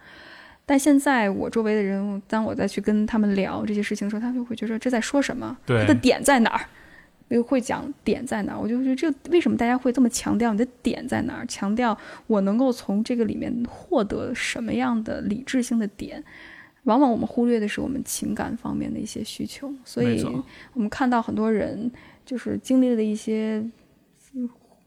[0.69, 5.57] 但现在我周围的人，当我再去跟他们聊这些事情的时候，他们就会觉得这在说什么？
[5.67, 6.61] 他的点在哪儿？
[7.29, 8.61] 又会讲点在哪儿？
[8.61, 11.47] 我就觉得这为什么大家会这么强调你的点在哪儿？
[11.47, 11.97] 强调
[12.27, 16.23] 我能够从这个里面获得什么样的理智性的点？
[16.85, 19.73] 往往我们忽略的是我们情感方面的一些需求。
[19.87, 20.23] 所以
[20.75, 21.91] 我们看到很多人
[22.27, 23.65] 就是经历了一些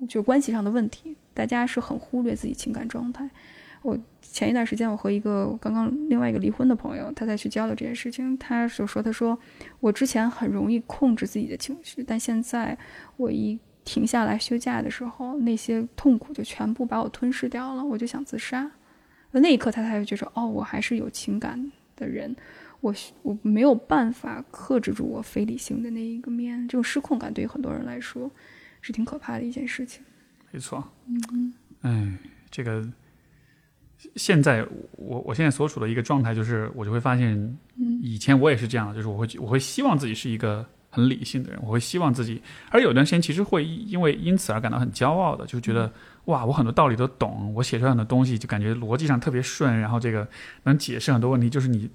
[0.08, 3.28] 就关系上的问题，大家是很忽略自己情感状态。
[3.84, 3.98] 我
[4.32, 9.38] 前一段时间，我和一个刚刚另外一个离婚的朋友，他在去交流这件事情，他就说：“他说
[9.82, 12.78] 我之前很容易控制自己的情绪，但现在
[13.18, 18.72] 我一停下来休假的时候，那些痛苦就全部把我吞噬掉了，我就想自杀。
[19.32, 22.34] 那一刻，他才会觉得哦，我还是有情感的人，
[22.80, 28.32] 我我没有办法克制住我非理性的那一个面，这种失控感对于很多人来说
[28.80, 30.02] 是挺可怕的一件事情。
[30.52, 32.14] 没错，嗯，哎，
[32.50, 32.90] 这个。
[34.16, 34.66] 现在
[34.98, 37.58] 我我现在所处的一个状态就是，我就会发现，
[38.02, 45.92] 以前我也是这样的，就是我会我会希望自己是一个很理性的人，我会希望自己，而有段时间其实会因为因此而感到很骄傲的，就觉得
[46.26, 50.28] 哇，我很多道理都懂，我写出来的东西就感觉逻辑上特别顺，然后这个
[50.64, 51.90] 能解释很多问题，就是你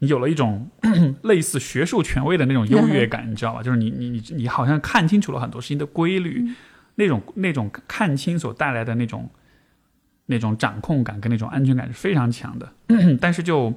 [0.00, 0.68] 你有了一种
[1.22, 3.62] 类似学术权威的那种优越感，你知道吧？
[3.62, 6.44] 就是你你你你好像看清楚了很多事情的规律，
[6.96, 9.30] 那种那种看清所带来的那种。
[10.26, 12.72] 那种掌控感跟那种安全感是非常强的，
[13.20, 13.74] 但是就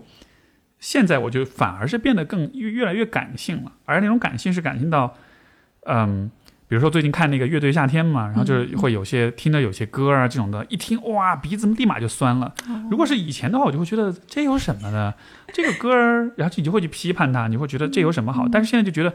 [0.79, 5.15] 现在，我就反而是变得更越越来越感性了，而那种感性是感性到，
[5.85, 6.29] 嗯，
[6.67, 12.53] 比如说最近看那个乐队夏天嘛，然后就是会有些听的有些歌啊这种的，一听哇鼻子立马就酸了。
[12.91, 15.13] 如果是以前的话，我就会觉得这有什么呢，
[15.53, 18.47] 这个歌儿，然后你就会去批判它，你会觉得这有什么好？
[18.51, 19.13] 但是现在就觉得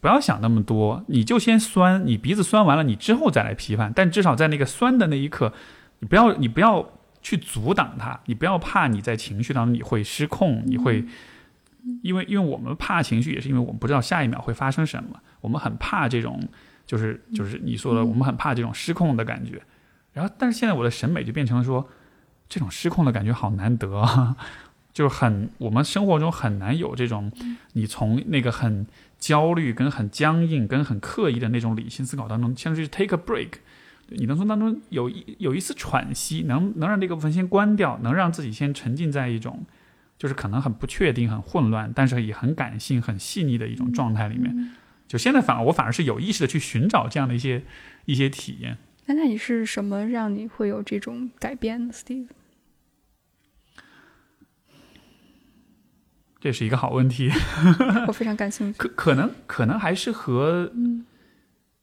[0.00, 5.54] 不要想那么多，你就先酸，你鼻子酸完了，你之后再来批判，但至少在那个酸的那一刻。
[6.00, 6.88] 你不要，你不要
[7.20, 11.04] 去阻挡它，你不要怕你在情绪当中你会失控，你会，
[12.02, 16.40] 因为因为我们怕情绪，也是因为我们不知道下一秒会发生什么，我们很怕这种，
[16.86, 19.60] 就是就是你说的，我们很怕这种失控的感觉。
[20.12, 21.88] 然后，但是现在我的审美就变成了说，
[22.48, 24.36] 这种失控的感觉好难得，
[24.92, 27.30] 就是很我们生活中很难有这种，
[27.72, 28.86] 你从那个很
[29.18, 33.58] 焦虑、跟很僵硬、跟很刻意的那种理性思考当中，相当于 take a break。
[34.10, 39.66] 你能从当中有一有一丝喘息，能能让这个部分先关掉，能让自己先沉浸在一种，
[40.16, 44.72] 就是可能很不确定、很混乱，但是也很感性、很细腻的一种状态里面。
[45.06, 47.62] 就现在反而我反而是有意识的去寻找这样的一些
[48.06, 48.78] 一些体验。
[49.06, 52.28] 那那你是什么让你会有这种改变，Steve？
[56.40, 57.30] 这是一个好问题，
[58.06, 58.78] 我非常感兴趣。
[58.78, 61.04] 可可能可能还是和嗯。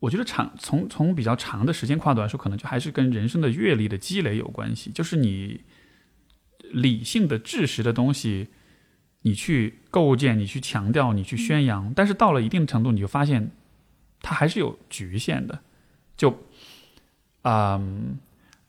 [0.05, 4.91] 我觉得长从从比较长的时间跨度来说，可能就还是跟人生的阅历的积累有关系。
[4.91, 5.61] 就是你
[6.71, 8.49] 理性的、知识的东西，
[9.23, 13.49] 你去构建、你去强调、你去宣扬，但是到了一定程度，你就发现
[14.21, 15.61] 它还是有局限的。
[16.15, 16.37] 就，
[17.41, 18.19] 嗯，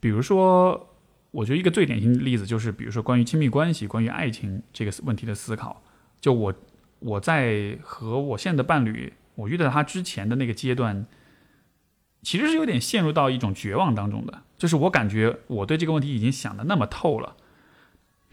[0.01, 0.95] 比如说，
[1.33, 5.83] 我觉得一个最典型的例子就是，比如说关于亲密关系、关于爱情这个问题的思考。
[6.19, 6.55] 就我
[7.01, 9.13] 我在和我现在的伴侣。
[9.37, 11.07] 我遇到他之前的那个阶段，
[12.27, 14.43] 其实是有点陷入到一种绝望当中的。
[14.59, 17.37] 就是我感觉我对这个问题已经想的那么透了，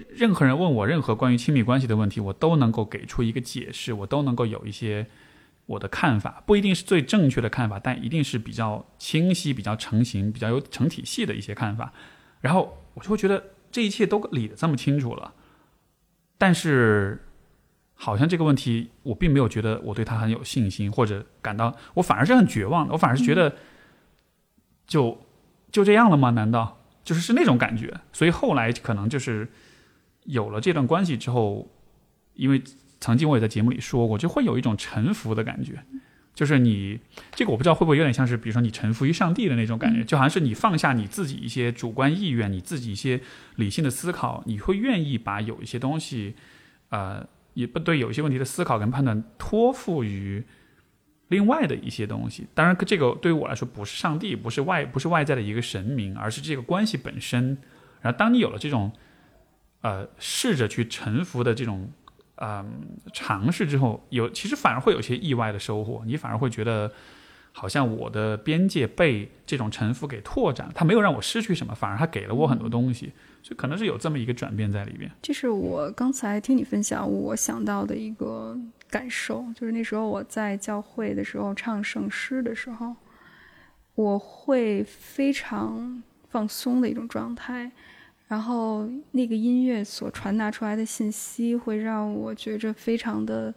[0.10, 5.06] 任何人问我任何关于亲密关系的问题，我都能够给出一个解释，我都能够有一些
[5.68, 11.94] 我的看法，不一定是最正确的看法，但一定是比较清晰、比较成型、比较有成体系的一些看法。
[12.42, 15.36] 然后我就会觉得这一切都理得这么清楚了，
[16.40, 17.22] 但是。
[17.96, 22.92] 好像这个问题，我并没有觉得我对他很有信心，或者感到我反而是很绝望的。
[22.92, 23.56] 我反而是觉得，
[24.88, 25.26] 就
[25.72, 26.32] 就这样了吗？
[26.32, 28.02] 难道就是是那种感觉？
[28.12, 29.48] 所以后来可能就是
[30.24, 31.70] 有了这段关系之后，
[32.34, 32.62] 因为
[33.00, 35.84] 曾经我也在节目里说过，就会有一种臣服的感觉。
[36.34, 37.00] 就是你
[37.32, 43.22] 这个我不知道会不会有点像是，比如说你臣服于上帝的那种感觉，就好像是你放下你自己一些主观意愿，你自己一些
[43.56, 46.36] 理性的思考，你会愿意把有一些东西，
[46.90, 47.28] 呃。
[47.56, 50.44] 也不对，有一些问题的思考跟判断托付于
[51.30, 52.46] 另外的一些东西。
[52.54, 57.58] 当然，这个对于我来说不是上帝，不是外，不是外在的一个神明，而是这个关系本身。
[58.02, 58.92] 然后，当你有了这种
[59.82, 61.90] 呃试着去臣服的这种
[62.36, 66.04] 嗯尝试之后，有其实反而会有些意外的收获。
[66.06, 66.92] 你反而会觉得，
[67.52, 73.12] 好像我的边界被这种臣服给拓展，它没有让我失去什么，反而它给了我很多东西。
[73.42, 75.12] 就可能是有这么一个转变在里边。
[75.22, 78.58] 这是我刚才听你分享，我想到的一个
[78.94, 82.96] 感受，就是那时候我在教会的时候唱圣诗的时候，
[83.96, 87.72] 我会非常放松的一种状态，
[88.28, 93.52] 然后那个音乐所传达出来的信息会让我觉着非常的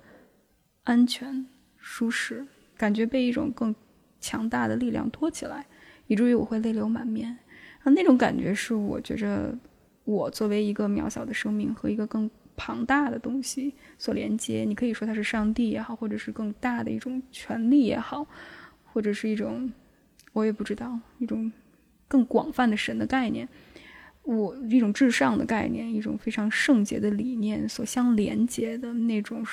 [0.84, 1.44] 安全、
[1.76, 3.74] 舒适，感觉被一种更
[4.18, 5.66] 强大的力量托起来，
[6.06, 7.36] 以至于我会泪流满面。
[7.82, 9.54] 啊，那种感觉是我觉着。
[10.06, 18.26] 我作为一个渺小的生命和一个更庞大的东西所连接，你可以说它是上帝也好，或者是更大的一种权利也好，
[18.84, 19.72] 或者是一种
[20.32, 21.52] 我也不知道一种
[22.08, 23.48] 更广泛的神的概念。
[24.22, 29.46] 我一种至上的概念，一种非常圣洁的理念所相连接的那种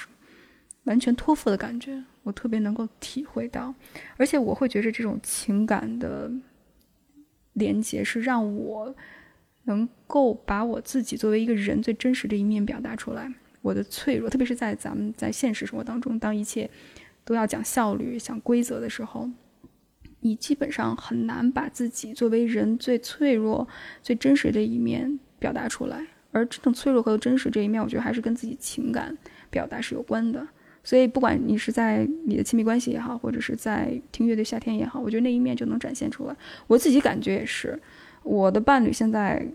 [0.86, 3.76] 完全托付的感觉，我特别能够体会到，
[4.18, 6.32] 而且我会觉着这种情感的
[7.54, 8.96] 连接是让我
[9.66, 16.70] 能够把我自己作为一个人最真实的一面表达出来，我的脆弱，特别是在咱们在现实生活当中，当一切
[17.24, 19.30] 都要讲效率、讲规则的时候，
[20.20, 23.68] 你基本上很难把自己作为人最脆弱、
[24.02, 29.18] 最真实的一面表达出来，而这种脆弱和真实这一面，我觉得还是跟自己情感
[29.50, 30.48] 表达是有关的。
[30.86, 36.36] 所以，不管你是在你的亲密关系也好，或者是在听乐队夏天也好，我觉得那一面就能展现出来。
[36.68, 37.82] 我自己感觉也是，
[38.24, 39.46] 我的伴侣现在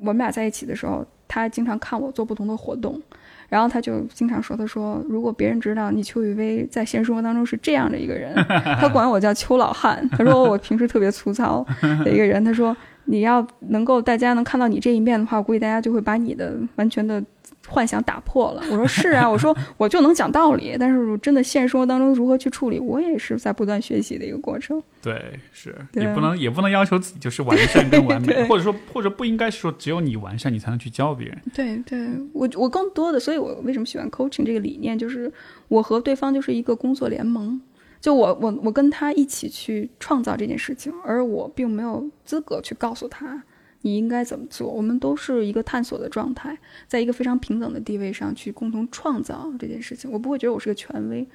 [0.00, 3.00] 我们俩在一起的时候，他经常看我做不同的活动，
[3.48, 8.34] 然后他就经常说：“他说如果别人知道你邱雨薇在现实生活当中是这样的一个人，
[8.80, 10.06] 他管我叫邱老汉。
[10.10, 11.64] 他说我平时特别粗糙
[12.04, 12.44] 的一个人。
[12.44, 17.22] 他说你要能够大家能看到你这一面的话，我估计大家就会把你的完全的。”
[17.70, 24.82] 幻想打破了，我说是啊，我说 我就能讲道理，但是真的现实生活当中如何去处理，我也是在不断学习的一个过程。
[25.00, 31.38] 对，是也不能也不能要求自己就是完善跟完美，或者说或者不应该是说只有你完善，你才能去教别人。
[31.54, 35.32] 对，对我我更多的，所以我为什么喜欢 coaching 这个理念，就是
[35.68, 37.60] 我和对方就是一个工作联盟，
[38.00, 43.42] 就我我我跟他一起去创造这件事情，而我并没有资格去告诉他。
[43.82, 44.68] 你应该怎么做？
[44.68, 50.10] 我们都是一个探索的状态，在一个非常平等的地位上去共同创造这件事情。
[50.10, 51.26] 我不会觉得我是个权威。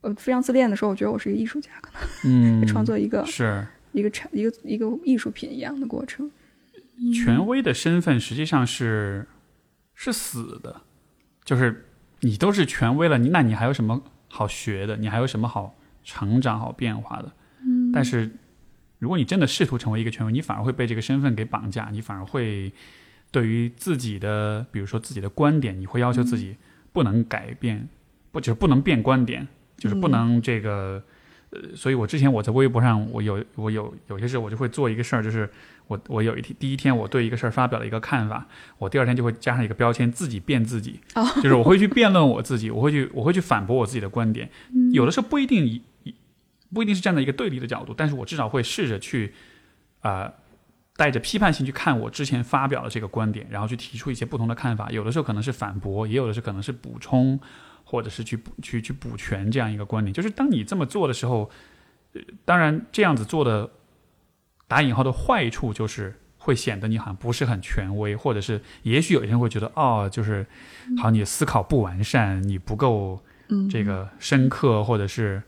[0.00, 6.30] 呃，非常自恋的时候，我觉得我是一个艺术家，可能嗯， 创作一个是一个产一个一个艺术品一样的过程。
[7.12, 9.26] 权威的身份实际上是
[9.94, 10.80] 是死的，
[11.44, 11.84] 就是
[12.20, 14.96] 你都是权威了，你那你还有什么好学的？
[14.96, 17.30] 你还有什么好成长、好变化的？
[17.62, 18.30] 嗯，但是。
[19.00, 22.70] 如果你真的试图成为一个权威，你反而会被这个身份给绑架，你反而会
[23.30, 26.54] 对于自己的，比如说自己的观点，你会要求自己
[26.92, 27.88] 不能改变，
[28.30, 29.48] 不就是不能变观点，
[29.78, 31.02] 就是不能这个，
[31.48, 35.48] 呃，所以我之前我在微博上，我有我有有些时候我就会做一个事儿，就是
[35.86, 38.46] 我我有一天第一天我对一个事儿发表了一个看法，
[38.76, 41.00] 我第二天就会加上一个标签，自己辩自己，
[41.36, 44.50] 就是我会去辩论我自己，我会去我会去反驳我自己的观点，
[44.92, 45.80] 有的时候不一定以。
[46.72, 49.34] 不一定是站在一个对立的角度，但是我至少会试着去，
[50.00, 50.32] 啊，
[50.96, 54.88] 带着批判性去看我之前发表的这个观点，然后去提出一些不同的看法。
[54.90, 57.40] 有的时候可能是反驳，也有的是可能是补充，
[57.82, 60.14] 或者是去补去去补全这样一个观点。
[60.14, 61.50] 就是当你这么做的时候，
[62.44, 63.68] 当然这样子做的
[64.68, 70.46] 打引号的坏处就是会显得你好像不是很权威，或者是也许有些人会觉得哦，就是
[70.98, 73.20] 好像你思考不完善，你不够
[73.68, 75.42] 这个深刻，或者是。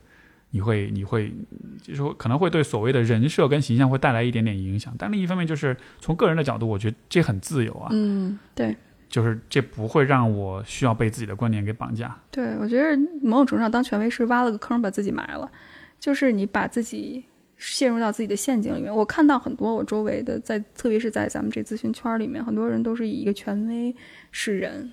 [0.55, 1.33] 你会，你会，
[1.81, 7.89] 就是说可能会对所谓的人设跟形象会带来一点点影响，但另一方面就是从个人的角度，我觉得这很自由啊。
[7.91, 8.77] 嗯，对，
[9.09, 12.15] 就是这不会让我需要被自己的观点给绑架。
[12.31, 15.51] 对，我觉得某种程度上当权威是挖了个坑把自己埋了，
[15.99, 17.25] 就是你把自己
[17.57, 18.95] 陷入到自己的陷阱里面。
[18.95, 23.97] 我看到很多我周围的，在特别是在咱们这咨询圈里面，很多人都是以一个权威
[24.31, 24.93] 示人。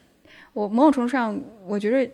[0.53, 2.09] 我某种程度上，我觉得。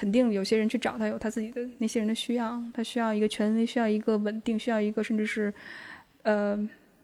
[0.00, 5.52] 肯定有些人去找他，有他自己的那些人的需要，他需要一个权威，需要一个稳定，需要一个甚至是，
[6.22, 6.58] 呃，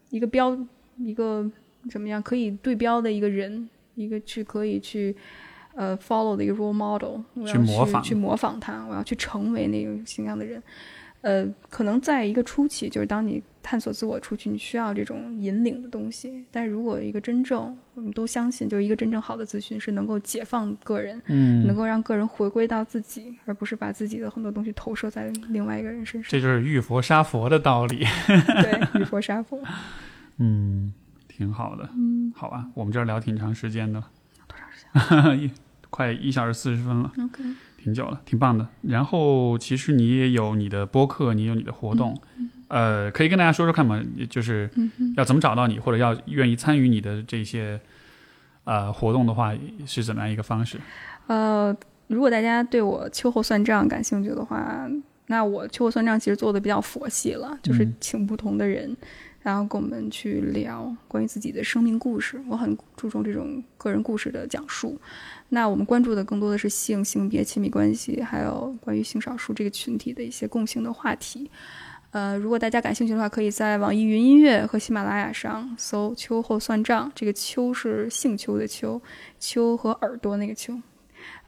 [0.09, 0.57] 一个标，
[0.97, 1.47] 一个
[1.91, 5.15] 怎么样可以对标的一个人，一个去可以去
[5.75, 10.59] 呃 follow 的一个 role model，去模仿，去模仿他，我要去成为那种形象的人。
[11.21, 16.45] 呃，可能在一个初期，就是当你探索自我出去，你需要这种引领的东西。
[16.49, 26.31] 但是如果一个真正，我们都相信，就是一个真正好的咨询是能够解放个人，嗯，能够让个人回归到自己，而不是把自己的很多东西投射在另外一个人身上。
[26.31, 28.05] 这就是遇佛杀佛的道理。
[28.63, 29.59] 对，遇佛杀佛。
[30.39, 30.93] 嗯，
[31.27, 31.89] 挺好的。
[31.93, 34.07] 嗯，好吧，我们这儿聊挺长时间的了。
[34.47, 35.43] 多长时间？
[35.43, 35.51] 一
[35.89, 37.11] 快一小时四十分了。
[37.21, 37.43] OK。
[37.77, 38.67] 挺久了，挺棒的。
[38.81, 42.19] 然后其实你也有你的播客，你有你的活动，
[42.67, 44.69] 呃，可以跟大家说说看嘛，就是
[45.15, 47.79] 要怎么找到你，或者要愿意参与你的这些
[48.63, 49.53] 呃活动的话，
[49.85, 50.79] 是怎么样一个方式？
[51.27, 51.75] 呃，
[52.07, 54.89] 如果大家对我秋后算账感兴趣的话，
[55.27, 58.95] 那我秋后算账其实做的比较佛系了，就是请不同的人。
[59.43, 64.99] 然后跟我们去聊关于自己的生命故事，我很注重这种个人故事的讲述。
[65.49, 71.49] 那我们关注的更多的是性、性别、亲密关系，还有关于性少数这个群体的一些共性的话题。
[72.17, 77.11] 呃，如果大家感兴趣的话，可以在网易云音乐和喜马拉雅上搜“秋后算账”。
[77.13, 78.99] 这个“秋”是姓邱的“秋
[79.39, 80.73] ”，“秋”和耳朵那个“秋”，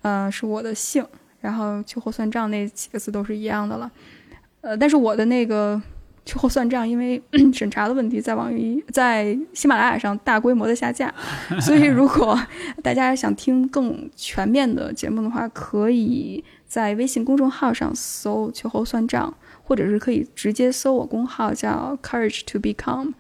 [0.04, 1.04] 呃，是我的姓。
[1.42, 3.92] 然后“秋后算账”那几个字都是一样的了。
[4.62, 5.82] 呃，但是我的那个。
[6.26, 7.20] 秋后算账，因为
[7.52, 11.12] 审查的问题，在网易在喜马拉雅上大规模的下架，
[11.60, 12.40] 所以如果
[12.84, 19.34] 大家想听更全面的节目的话，可以在微信公众号上搜“秋后算账”，
[19.70, 23.14] 或者是可以直接搜我公号叫 “courage to become”，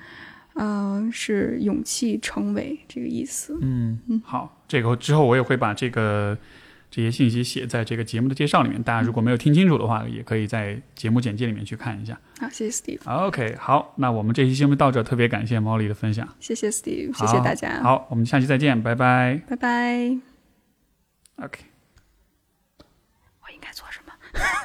[0.55, 3.55] 嗯、是勇气成为这个意思。
[3.61, 6.35] 嗯嗯，好，这个之后我也会把这个
[6.89, 12.19] 这些信息写在这个节目的介绍里面，大家如果没有听清楚的话，也可以在节目简介里面去看一下。
[12.39, 19.39] 好，谢谢 Steve，OK，好，那我们这期节目到这，特别感谢毛利的分享，谢谢 Steve，谢谢大家，好，我们下期再见，拜拜。
[19.47, 20.17] 拜拜。
[21.37, 21.68] OK？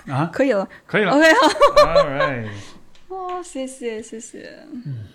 [0.08, 1.48] 啊，可以了可以了 OK，好。
[1.92, 2.48] ，All right。
[3.08, 4.58] 哦，谢谢谢谢。
[4.72, 5.06] 嗯